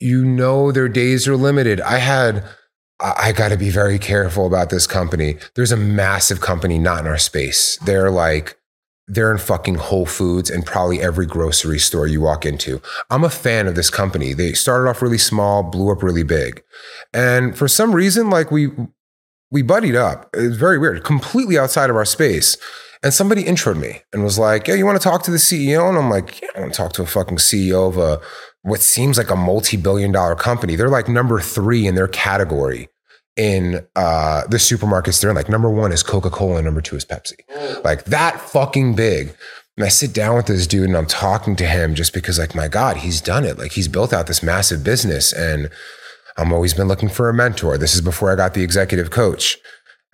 [0.00, 1.80] You know, their days are limited.
[1.82, 2.44] I had,
[3.00, 5.36] I, got to be very careful about this company.
[5.56, 7.76] There's a massive company not in our space.
[7.84, 8.56] They're like,
[9.06, 12.80] they're in fucking Whole Foods and probably every grocery store you walk into.
[13.10, 14.32] I'm a fan of this company.
[14.32, 16.62] They started off really small, blew up really big.
[17.12, 18.70] And for some reason, like we
[19.50, 20.30] we buddied up.
[20.34, 22.56] It's very weird, completely outside of our space.
[23.04, 25.88] And somebody introed me and was like, Yeah, you want to talk to the CEO?
[25.88, 28.20] And I'm like, Yeah, I want to talk to a fucking CEO of a
[28.64, 30.74] what seems like a multi-billion dollar company.
[30.74, 32.88] They're like number three in their category
[33.36, 35.36] in uh, the supermarkets they're in.
[35.36, 37.40] Like number one is Coca Cola, and number two is Pepsi.
[37.84, 39.36] Like that fucking big.
[39.76, 42.54] And I sit down with this dude and I'm talking to him just because, like,
[42.54, 43.58] my God, he's done it.
[43.58, 45.68] Like he's built out this massive business, and
[46.38, 47.76] I'm always been looking for a mentor.
[47.76, 49.58] This is before I got the executive coach.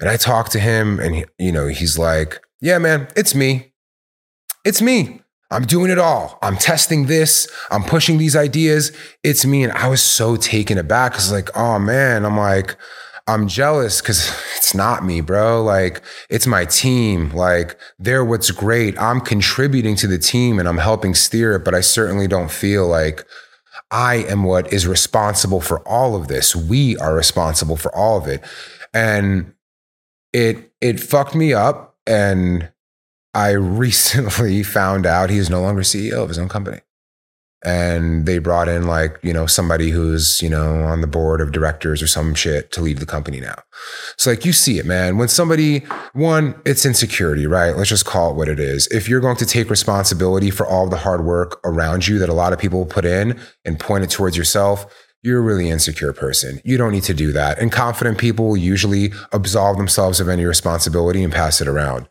[0.00, 3.74] And I talk to him, and he, you know, he's like, "Yeah, man, it's me.
[4.64, 5.22] It's me.
[5.50, 6.38] I'm doing it all.
[6.42, 7.48] I'm testing this.
[7.70, 8.92] I'm pushing these ideas.
[9.22, 12.76] It's me." And I was so taken aback because, like, oh man, I'm like,
[13.26, 15.62] I'm jealous because it's not me, bro.
[15.62, 17.30] Like, it's my team.
[17.30, 19.00] Like, they're what's great.
[19.00, 22.86] I'm contributing to the team and I'm helping steer it, but I certainly don't feel
[22.86, 23.24] like
[23.90, 26.54] I am what is responsible for all of this.
[26.54, 28.42] We are responsible for all of it.
[28.92, 29.54] And
[30.32, 31.96] it it fucked me up.
[32.06, 32.70] And
[33.34, 36.80] I recently found out he is no longer CEO of his own company.
[37.62, 41.52] And they brought in like, you know, somebody who's, you know, on the board of
[41.52, 43.56] directors or some shit to lead the company now.
[44.16, 45.18] So like you see it, man.
[45.18, 45.80] When somebody,
[46.14, 47.76] one, it's insecurity, right?
[47.76, 48.86] Let's just call it what it is.
[48.86, 52.34] If you're going to take responsibility for all the hard work around you that a
[52.34, 54.86] lot of people put in and point it towards yourself,
[55.22, 56.62] you're a really insecure person.
[56.64, 57.58] You don't need to do that.
[57.58, 62.08] And confident people will usually absolve themselves of any responsibility and pass it around.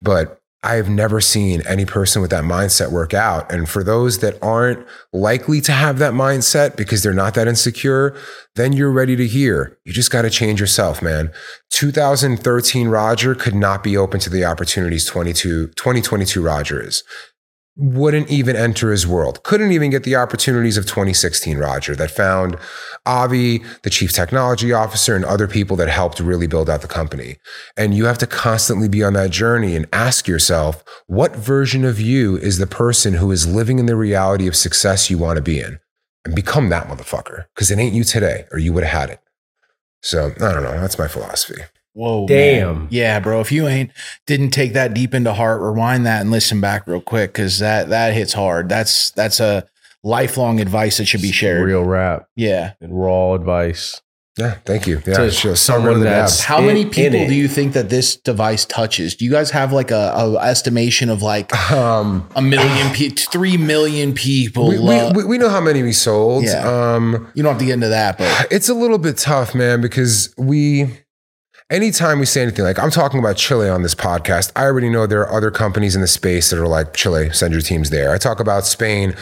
[0.00, 3.50] But I have never seen any person with that mindset work out.
[3.50, 8.14] And for those that aren't likely to have that mindset because they're not that insecure,
[8.56, 9.78] then you're ready to hear.
[9.84, 11.32] You just got to change yourself, man.
[11.70, 17.04] 2013 Roger could not be open to the opportunities 22, 2022 Roger is.
[17.82, 19.42] Wouldn't even enter his world.
[19.42, 22.58] Couldn't even get the opportunities of 2016 Roger that found
[23.06, 27.36] Avi, the chief technology officer, and other people that helped really build out the company.
[27.78, 31.98] And you have to constantly be on that journey and ask yourself, what version of
[31.98, 35.42] you is the person who is living in the reality of success you want to
[35.42, 35.78] be in?
[36.26, 39.20] And become that motherfucker, because it ain't you today, or you would have had it.
[40.02, 40.78] So I don't know.
[40.78, 41.62] That's my philosophy.
[41.92, 42.78] Whoa, Damn.
[42.78, 42.88] man.
[42.90, 43.40] yeah, bro.
[43.40, 43.90] If you ain't
[44.26, 47.88] didn't take that deep into heart, rewind that and listen back real quick because that
[47.88, 48.68] that hits hard.
[48.68, 49.66] That's that's a
[50.04, 51.64] lifelong advice that should be shared.
[51.66, 54.00] Real rap Yeah, and raw advice.
[54.38, 55.02] Yeah, thank you.
[55.06, 55.56] Yeah, To sure.
[55.56, 59.14] someone Someone that's- that's How in- many people do you think that this device touches?
[59.16, 63.56] Do you guys have like a, a estimation of like um a million, pe- three
[63.58, 64.68] million people?
[64.68, 66.44] we, we, love- we, we know how many we sold.
[66.44, 66.94] Yeah.
[66.94, 69.80] Um you don't have to get into that, but it's a little bit tough, man,
[69.82, 70.88] because we
[71.70, 75.06] anytime we say anything like I'm talking about Chile on this podcast, I already know
[75.06, 78.12] there are other companies in the space that are like Chile, send your teams there.
[78.12, 79.14] I talk about Spain.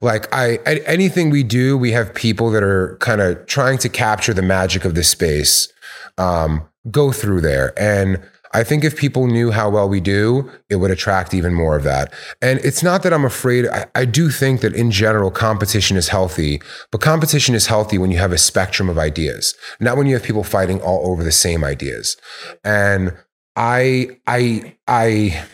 [0.00, 4.32] Like I, anything we do, we have people that are kind of trying to capture
[4.32, 5.72] the magic of this space,
[6.18, 7.72] um, go through there.
[7.76, 8.22] And
[8.52, 11.84] I think if people knew how well we do, it would attract even more of
[11.84, 12.12] that.
[12.40, 13.66] And it's not that I'm afraid.
[13.66, 16.60] I, I do think that in general, competition is healthy,
[16.90, 20.22] but competition is healthy when you have a spectrum of ideas, not when you have
[20.22, 22.16] people fighting all over the same ideas.
[22.64, 23.16] And
[23.56, 25.44] I, I, I,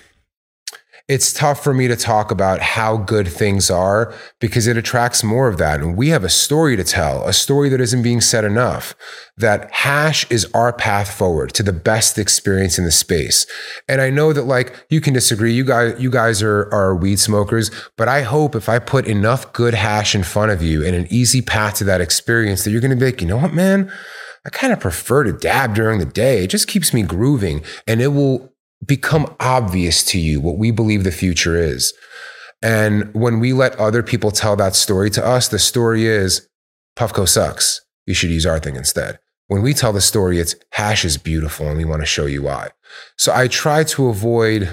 [1.07, 5.49] it's tough for me to talk about how good things are because it attracts more
[5.49, 5.81] of that.
[5.81, 8.95] And we have a story to tell, a story that isn't being said enough.
[9.37, 13.47] That hash is our path forward to the best experience in the space.
[13.87, 15.53] And I know that like you can disagree.
[15.53, 19.53] You guys, you guys are, are weed smokers, but I hope if I put enough
[19.53, 22.81] good hash in front of you and an easy path to that experience that you're
[22.81, 23.93] going to be like, you know what, man?
[24.47, 26.45] I kind of prefer to dab during the day.
[26.45, 28.54] It just keeps me grooving and it will
[28.85, 31.93] become obvious to you what we believe the future is.
[32.63, 36.49] And when we let other people tell that story to us, the story is
[36.97, 37.81] Puffco sucks.
[38.07, 39.19] You should use our thing instead.
[39.49, 42.43] When we tell the story, it's hash is beautiful and we want to show you
[42.43, 42.71] why.
[43.19, 44.71] So I try to avoid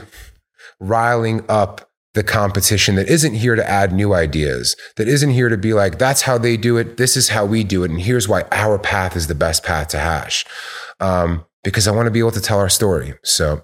[0.80, 5.58] riling up the competition that isn't here to add new ideas, that isn't here to
[5.58, 6.98] be like, that's how they do it.
[6.98, 7.92] This is how we do it.
[7.92, 10.46] And here's why our path is the best path to hash.
[11.00, 13.14] Um, because I want to be able to tell our story.
[13.24, 13.64] So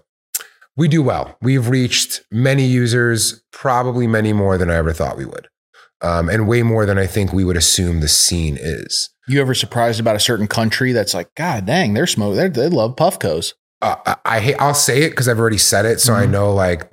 [0.78, 1.38] we do well.
[1.42, 5.48] We've reached many users, probably many more than I ever thought we would.
[6.02, 9.10] Um, and way more than I think we would assume the scene is.
[9.28, 12.70] you ever surprised about a certain country that's like, God dang, they're smoke, they're, they
[12.70, 13.54] love Puffcos.
[13.82, 16.30] uh, I, I hate, I'll say it because I've already said it, so I Mhm.
[16.32, 16.90] know like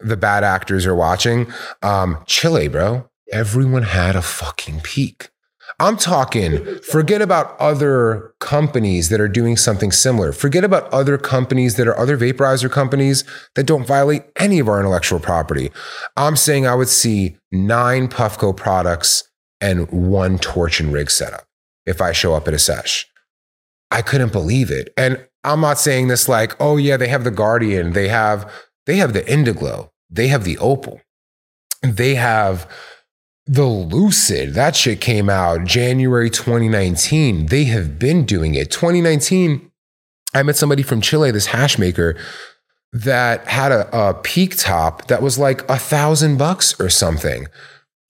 [0.00, 1.52] the bad actors are watching.
[1.82, 5.30] Um, Chile, bro, everyone had a fucking peak.
[5.80, 10.32] I'm talking, forget about other companies that are doing something similar.
[10.32, 13.22] Forget about other companies that are other vaporizer companies
[13.54, 15.70] that don't violate any of our intellectual property.
[16.16, 19.30] I'm saying I would see nine Puffco products
[19.60, 21.44] and one torch and rig setup
[21.86, 23.06] if I show up at a sesh.
[23.92, 24.92] I couldn't believe it.
[24.96, 28.52] And I'm not saying this like, oh yeah, they have the Guardian, they have
[28.86, 31.00] they have the Indiglo, they have the Opal,
[31.82, 32.68] they have
[33.48, 34.52] the Lucid.
[34.52, 37.46] That shit came out January 2019.
[37.46, 38.70] They have been doing it.
[38.70, 39.70] 2019,
[40.34, 42.14] I met somebody from Chile, this hash maker,
[42.92, 47.46] that had a, a peak top that was like a thousand bucks or something.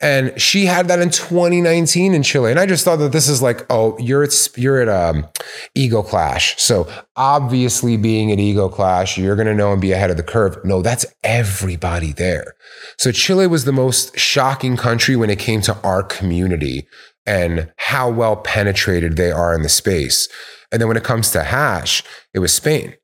[0.00, 2.52] And she had that in 2019 in Chile.
[2.52, 5.26] And I just thought that this is like, oh, you're at you're at um
[5.74, 6.60] Ego Clash.
[6.60, 10.56] So obviously being at Ego Clash, you're gonna know and be ahead of the curve.
[10.64, 12.54] No, that's everybody there.
[12.96, 16.86] So Chile was the most shocking country when it came to our community
[17.26, 20.28] and how well penetrated they are in the space.
[20.70, 22.94] And then when it comes to hash, it was Spain.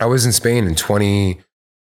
[0.00, 0.74] I was in Spain in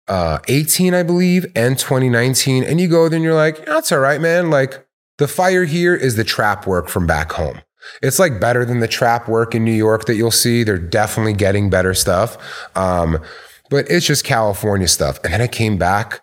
[0.08, 2.64] 2018, I believe, and 2019.
[2.64, 4.50] And you go there and you're like, that's all right, man.
[4.50, 4.86] Like
[5.18, 7.60] the fire here is the trap work from back home.
[8.02, 10.64] It's like better than the trap work in New York that you'll see.
[10.64, 12.36] They're definitely getting better stuff.
[12.76, 13.22] Um,
[13.70, 15.18] but it's just California stuff.
[15.24, 16.20] And then I came back,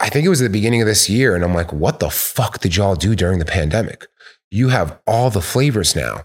[0.00, 1.34] I think it was the beginning of this year.
[1.34, 4.06] And I'm like, what the fuck did y'all do during the pandemic?
[4.50, 6.22] You have all the flavors now.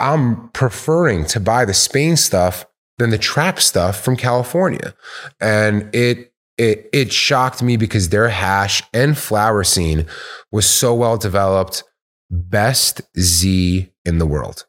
[0.00, 2.66] I'm preferring to buy the Spain stuff
[2.98, 4.94] than the trap stuff from California.
[5.40, 10.06] And it it it shocked me because their hash and flower scene
[10.50, 11.84] was so well developed.
[12.30, 14.64] Best Z in the world.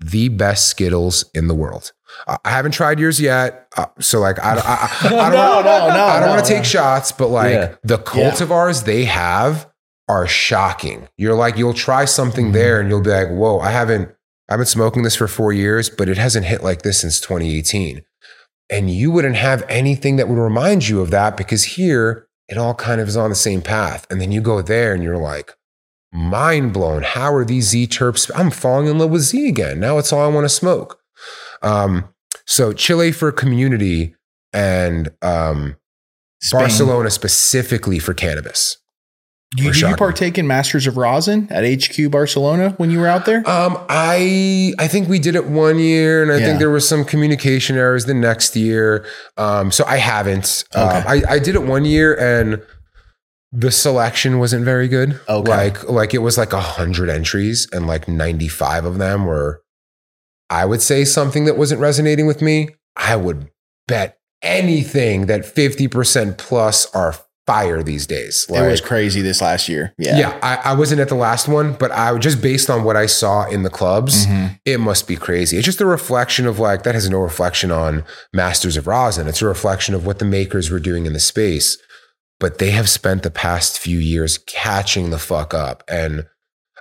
[0.00, 1.92] The best Zkittlez in the world.
[2.44, 5.60] I haven't tried yours yet, uh, so like I, don't- I, I, I don't No,
[5.62, 7.74] no, no, I don't want to take shots, but like Yeah.
[7.84, 9.68] the cultivars they have
[10.08, 11.08] are shocking.
[11.16, 12.54] You're like you'll try something Mm-hmm.
[12.54, 14.10] there and you'll be like, whoa, I haven't
[14.52, 18.02] I've been smoking this for four years, but it hasn't hit like this since 2018.
[18.68, 22.74] And you wouldn't have anything that would remind you of that because here it all
[22.74, 24.06] kind of is on the same path.
[24.10, 25.52] And then you go there and you're like,
[26.12, 27.02] mind blown.
[27.02, 28.30] How are these Z terps?
[28.34, 29.80] I'm falling in love with Z again.
[29.80, 31.00] Now it's all I want to smoke.
[31.62, 32.10] Um,
[32.46, 34.14] so Chile for community
[34.52, 35.76] and um,
[36.50, 38.76] Barcelona specifically for cannabis.
[39.56, 43.26] You, did you partake in Masters of Rosin at HQ Barcelona when you were out
[43.26, 43.46] there?
[43.48, 46.46] Um, I I think we did it one year, and I Yeah.
[46.46, 49.04] think there was some communication errors the next year.
[49.36, 50.64] Um, so I haven't.
[50.74, 52.62] Um, I I did it one year, and
[53.52, 55.20] the selection wasn't very good.
[55.28, 55.50] Okay.
[55.50, 59.60] Like like it was like a hundred entries, and like ninety five of them were
[60.48, 63.50] I would say something that wasn't resonating with me, I would
[63.88, 67.14] bet anything that 50% plus are
[67.46, 68.46] fire these days.
[68.48, 69.94] it was crazy this last year.
[69.98, 70.16] Yeah.
[70.18, 73.06] Yeah, I, I wasn't at the last one, but I just based on what I
[73.06, 74.60] saw in the clubs, Mhm.
[74.64, 75.56] it must be crazy.
[75.56, 79.26] It's just a reflection of like that has no reflection on Masters of Rosin.
[79.26, 81.76] It's a reflection of what the makers were doing in the space.
[82.38, 85.82] But they have spent the past few years catching the fuck up.
[85.88, 86.26] And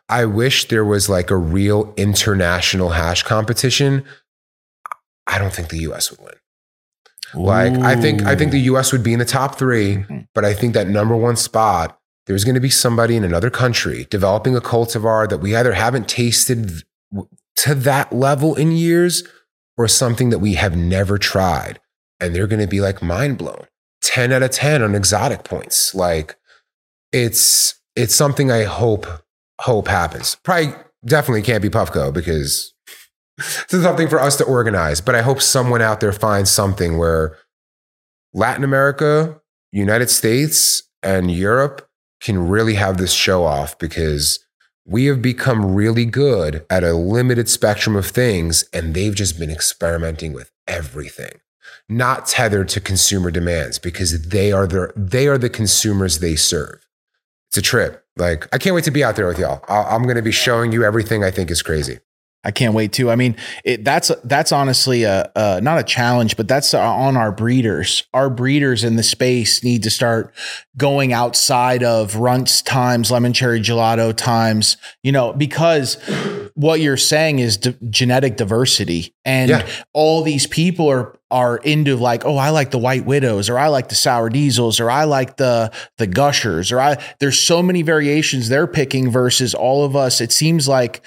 [0.10, 4.04] I wish there was like a real international hash competition.
[5.28, 6.34] I don't think the US would win.
[7.34, 10.28] Like I think I think the US would be in the top 3, Mhm.
[10.36, 11.98] but I think that number 1 spot
[12.28, 16.08] there's going to be somebody in another country developing a cultivar that we either haven't
[16.08, 16.84] tasted
[17.56, 19.24] to that level in years
[19.78, 21.80] or something that we have never tried.
[22.20, 23.66] And they're going to be like mind blown
[24.04, 25.96] 10 out of 10 on exotic points.
[25.96, 26.36] Like
[27.12, 29.06] it's it's something i hope
[29.62, 30.38] hope happens.
[30.44, 30.74] Probably
[31.06, 32.71] definitely can't be puffco because
[33.70, 36.98] this is something for us to organize but i hope someone out there finds something
[36.98, 37.38] where
[38.34, 39.40] latin america
[39.72, 41.88] united states and europe
[42.22, 44.40] can really have this show off because
[44.86, 49.52] we have become really good at a limited spectrum of things and they've just been
[49.52, 51.40] experimenting with everything.
[51.88, 56.86] Not tethered to consumer demands because they are the they are the consumers they serve.
[57.50, 58.06] It's a trip.
[58.18, 59.64] Like i can't wait to be out there with y'all.
[59.68, 62.00] I- i'm going to be showing you everything i think is crazy
[62.44, 63.12] I can't wait to.
[63.12, 67.32] I mean, it, that's that's honestly a, a not a challenge, but that's on our
[67.32, 68.04] breeders.
[68.14, 70.34] Our breeders in the space need to start
[70.76, 74.78] going outside of Runtz times, lemon cherry gelato times.
[75.04, 75.96] You know, because
[76.56, 79.68] what you're saying is d- genetic diversity, and Yeah.
[79.94, 83.68] all these people are are into like, oh, I like the white widows, or I
[83.70, 86.98] like the sour diesels, or I like the the gushers, or I.
[87.20, 90.20] There's so many variations they're picking versus all of us.
[90.22, 91.02] It seems like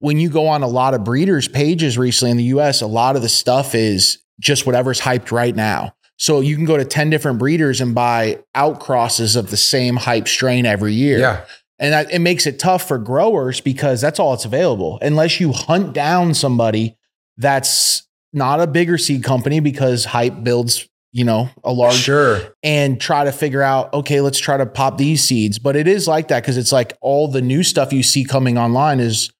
[0.00, 3.16] when you go on a lot of breeders pages recently in the US, a lot
[3.16, 5.94] of the stuff is just whatever's hyped right now.
[6.16, 10.28] So you can go to 10 different breeders and buy outcrosses of the same hype
[10.28, 11.18] strain every year.
[11.18, 11.44] yeah
[11.78, 14.98] And that, it makes it tough for growers because that's all that's available.
[15.00, 16.96] Unless you hunt down somebody
[17.38, 23.00] that's not a bigger seed company because hype builds, you know, a large sure and
[23.00, 25.58] try to figure out, okay, let's try to pop these seeds.
[25.58, 28.58] But it is like that because it's like all the new stuff you see coming
[28.58, 29.32] online is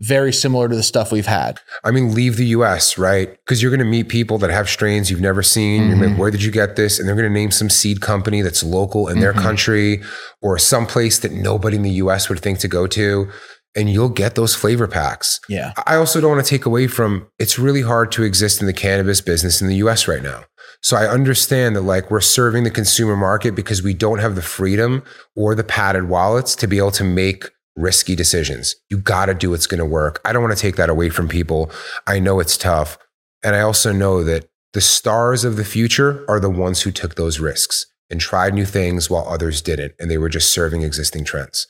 [0.00, 1.60] very similar to the stuff we've had.
[1.84, 3.30] I mean, leave the US, right?
[3.44, 5.88] Because you're going to meet people that have strains you've never seen.
[5.88, 6.18] You're like, Mhm.
[6.18, 6.98] where did you get this?
[6.98, 9.42] And they're going to name some seed company that's local in their Mhm.
[9.42, 10.02] country
[10.42, 13.28] or some place that nobody in the US would think to go to.
[13.76, 15.40] And you'll get those flavor packs.
[15.48, 15.72] Yeah.
[15.86, 18.72] I also don't want to take away from it's really hard to exist in the
[18.72, 20.44] cannabis business in the US right now.
[20.80, 24.42] So I understand that like we're serving the consumer market because we don't have the
[24.42, 25.02] freedom
[25.34, 28.76] or the padded wallets to be able to make risky decisions.
[28.90, 30.20] You got to do what's going to work.
[30.24, 31.70] I don't want to take that away from people.
[32.06, 32.98] I know it's tough.
[33.42, 37.14] And I also know that the stars of the future are the ones who took
[37.14, 39.94] those risks and tried new things while others didn't.
[39.98, 41.66] And they were just serving existing trends.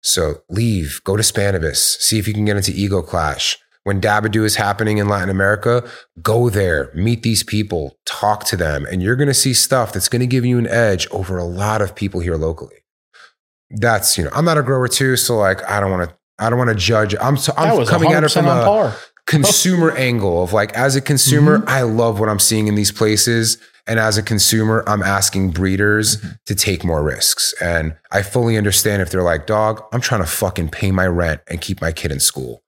[0.00, 3.58] So leave, go to Spannabis, see if you can get into Ego Clash.
[3.84, 5.88] When Dab-A-Doo is happening in Latin America,
[6.20, 10.08] go there, meet these people, talk to them, and you're going to see stuff that's
[10.08, 12.81] going to give you an edge over a lot of people here locally.
[13.72, 16.50] That's, you know, I'm not a grower too, so like I don't want to I
[16.50, 17.14] don't want to judge.
[17.20, 18.94] I'm so, I'm coming at it from a par.
[19.26, 21.68] consumer angle of like as a consumer, Mm-hmm.
[21.68, 23.58] I love what I'm seeing in these places.
[23.86, 26.28] And as a consumer, I'm asking breeders Mm-hmm.
[26.46, 27.52] to take more risks.
[27.60, 31.40] And I fully understand if they're like, dog, I'm trying to fucking pay my rent
[31.48, 32.62] and keep my kid in school.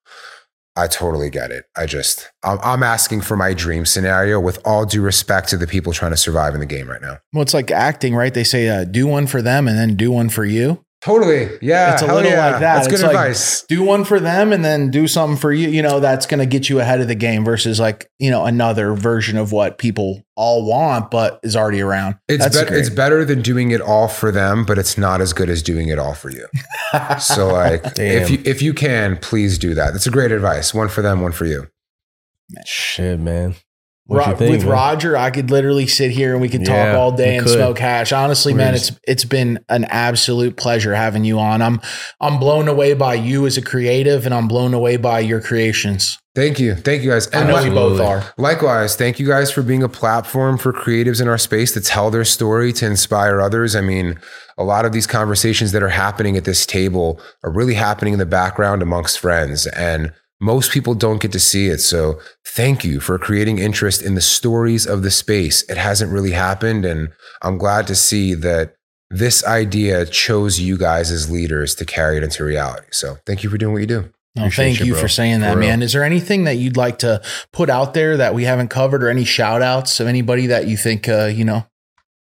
[0.76, 1.66] I totally get it.
[1.76, 5.68] I just, I'm, I'm asking for my dream scenario with all due respect to the
[5.68, 7.18] people trying to survive in the game right now.
[7.33, 8.34] Well, it's like acting, right?
[8.34, 10.83] They say, uh, do one for them and then do one for you.
[11.05, 11.50] Totally.
[11.60, 11.92] Yeah.
[11.92, 12.50] It's a little yeah.
[12.52, 12.76] like that.
[12.76, 13.62] That's good It's like- advice.
[13.65, 15.68] Do one for them and then do something for you.
[15.68, 18.47] You know, that's going to get you ahead of the game versus like, you know,
[18.47, 22.15] another version of what people all want, but is already around.
[22.26, 22.73] It's, great.
[22.73, 25.89] it's better than doing it all for them, but it's not as good as doing
[25.89, 26.47] it all for you.
[27.20, 29.92] so like if you if you can, please do that.
[29.92, 30.73] That's a great advice.
[30.73, 31.68] One for them, one for you.
[32.65, 33.57] Shit, man.
[34.07, 34.70] What Ro- think, with man?
[34.73, 37.55] Roger, I could literally sit here and we could talk Yeah, all day and could.
[37.55, 38.12] smoke hash.
[38.12, 41.62] Honestly, man, We're it's it's been an absolute pleasure having you on.
[41.62, 41.81] I'm
[42.20, 46.18] I'm blown away by you as a creative, and I'm blown away by your creations.
[46.34, 46.74] Thank you.
[46.74, 47.33] Thank you guys.
[47.33, 48.24] I know li- we both are.
[48.36, 52.10] likewise, thank you guys for being a platform for creatives in our space to tell
[52.10, 53.74] their story, to inspire others.
[53.76, 54.18] I mean,
[54.58, 58.18] a lot of these conversations that are happening at this table are really happening in
[58.18, 59.66] the background amongst friends.
[59.68, 60.12] And
[60.44, 61.78] most people don't get to see it.
[61.78, 65.62] So thank you for creating interest in the stories of the space.
[65.70, 66.84] It hasn't really happened.
[66.84, 67.08] And
[67.40, 68.74] I'm glad to see that
[69.08, 72.89] this idea chose you guys as leaders to carry it into reality.
[72.90, 74.12] So thank you for doing what you do.
[74.36, 75.81] No, thank you, for saying that, For man.
[75.81, 79.08] Is there anything that you'd like to put out there that we haven't covered or
[79.08, 81.64] any shout outs of anybody that you think, uh, you know?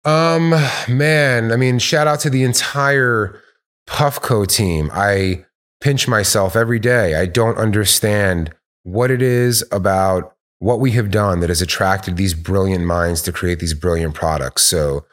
[0.04, 0.54] Um,
[0.90, 3.42] man, I mean, shout out to the entire
[3.88, 4.92] Puffco team.
[4.94, 5.46] I
[5.86, 7.14] pinch myself every day.
[7.14, 12.34] I don't understand what it is about what we have done that has attracted these
[12.34, 14.64] brilliant minds to create these brilliant products.
[14.64, 15.06] So,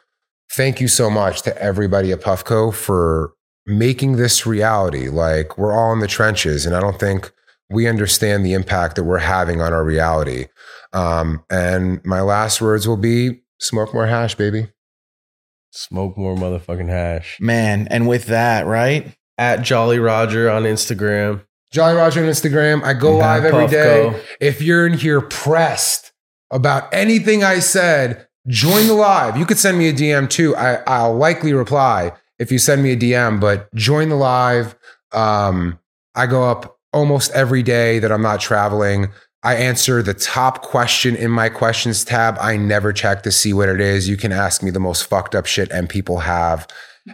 [0.53, 3.33] thank you so much to everybody at Puffco for
[3.67, 5.09] making this reality.
[5.09, 7.31] Like, we're all in the trenches, and I don't think
[7.69, 10.47] we understand the impact that we're having on our reality.
[10.91, 14.69] Um, and my last words will be smoke more hash, baby.
[15.69, 17.37] Smoke more motherfucking hash.
[17.39, 19.15] Man, and with that, right?
[19.37, 21.43] At Jolly Roger on Instagram.
[21.71, 22.83] Jolly Roger on Instagram.
[22.83, 24.21] I go live every day.
[24.39, 26.11] If you're in here pressed
[26.51, 29.37] about anything I said, join the live.
[29.37, 30.55] You could send me a DM too.
[30.55, 34.75] I, I'll likely reply if you send me a DM, but join the live.
[35.13, 35.79] Um,
[36.13, 39.07] I go up almost every day that I'm not traveling.
[39.43, 42.37] I answer the top question in my questions tab.
[42.39, 44.07] I never check to see what it is.
[44.07, 46.67] You can ask me the most fucked up shit and people have,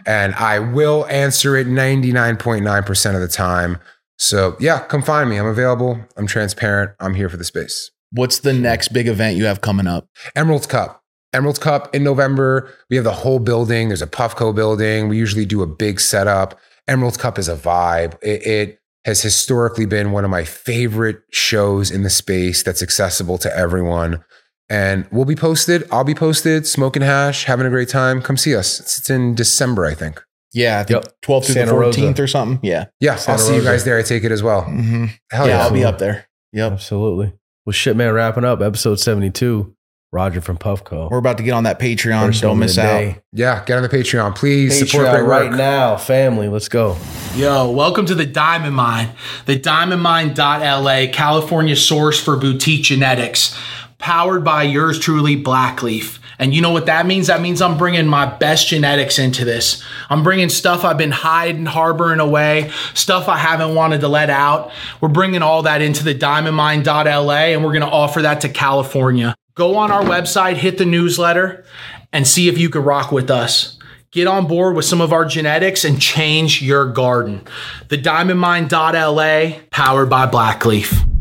[0.06, 3.78] and I will answer it 99.9% of the time.
[4.18, 5.38] So yeah, come find me.
[5.38, 5.98] I'm available.
[6.16, 6.92] I'm transparent.
[7.00, 7.90] I'm here for the space.
[8.12, 10.08] What's the next big event you have coming up?
[10.34, 11.02] Emeralds Cup.
[11.32, 12.68] Emeralds Cup in November.
[12.90, 13.88] We have the whole building.
[13.88, 15.08] There's a Puffco building.
[15.08, 16.58] We usually do a big setup.
[16.88, 18.18] Emeralds Cup is a vibe.
[18.20, 23.38] It, it has historically been one of my favorite shows in the space that's accessible
[23.38, 24.24] to everyone.
[24.70, 25.86] And we'll be posted.
[25.90, 28.22] I'll be posted, smoking hash, having a great time.
[28.22, 28.78] Come see us.
[28.80, 30.22] It's, it's in December, I think.
[30.52, 31.04] Yeah, the Yep.
[31.22, 32.00] 12th through Santa the Rosa.
[32.00, 32.60] 14th or something.
[32.68, 32.86] Yeah.
[33.00, 33.98] Yeah, Santa I'll see you guys there.
[33.98, 34.62] I take it as well.
[34.62, 35.62] hmm Hell yeah, yeah.
[35.64, 36.26] I'll be up there.
[36.52, 36.72] Yep.
[36.72, 37.32] Absolutely.
[37.66, 39.74] Well, shit, man, wrapping up episode 72.
[40.12, 41.08] Roger from Puffco.
[41.08, 42.26] We're about to get on that Patreon.
[42.26, 43.14] First Don't miss out.
[43.32, 44.34] Yeah, get on the Patreon.
[44.34, 45.30] Please support Patreon great work.
[45.30, 46.48] right now, family.
[46.48, 46.96] Let's go.
[47.36, 49.10] Yo, welcome to the Diamond Mine,
[49.46, 53.56] the Diamond diamondmine.la, California source for boutique genetics,
[54.00, 56.18] powered by yours truly, Blackleaf.
[56.40, 57.26] And you know what that means?
[57.26, 59.84] That means I'm bringing my best genetics into this.
[60.08, 64.72] I'm bringing stuff I've been hiding, harboring away, stuff I haven't wanted to let out.
[65.02, 69.36] We're bringing all that into the diamondmine.la and we're going to offer that to California.
[69.54, 71.66] Go on our website, hit the newsletter,
[72.10, 73.78] and see if you can rock with us.
[74.10, 77.42] Get on board with some of our genetics and change your garden.
[77.88, 81.19] The diamondmine.la, powered by Blackleaf.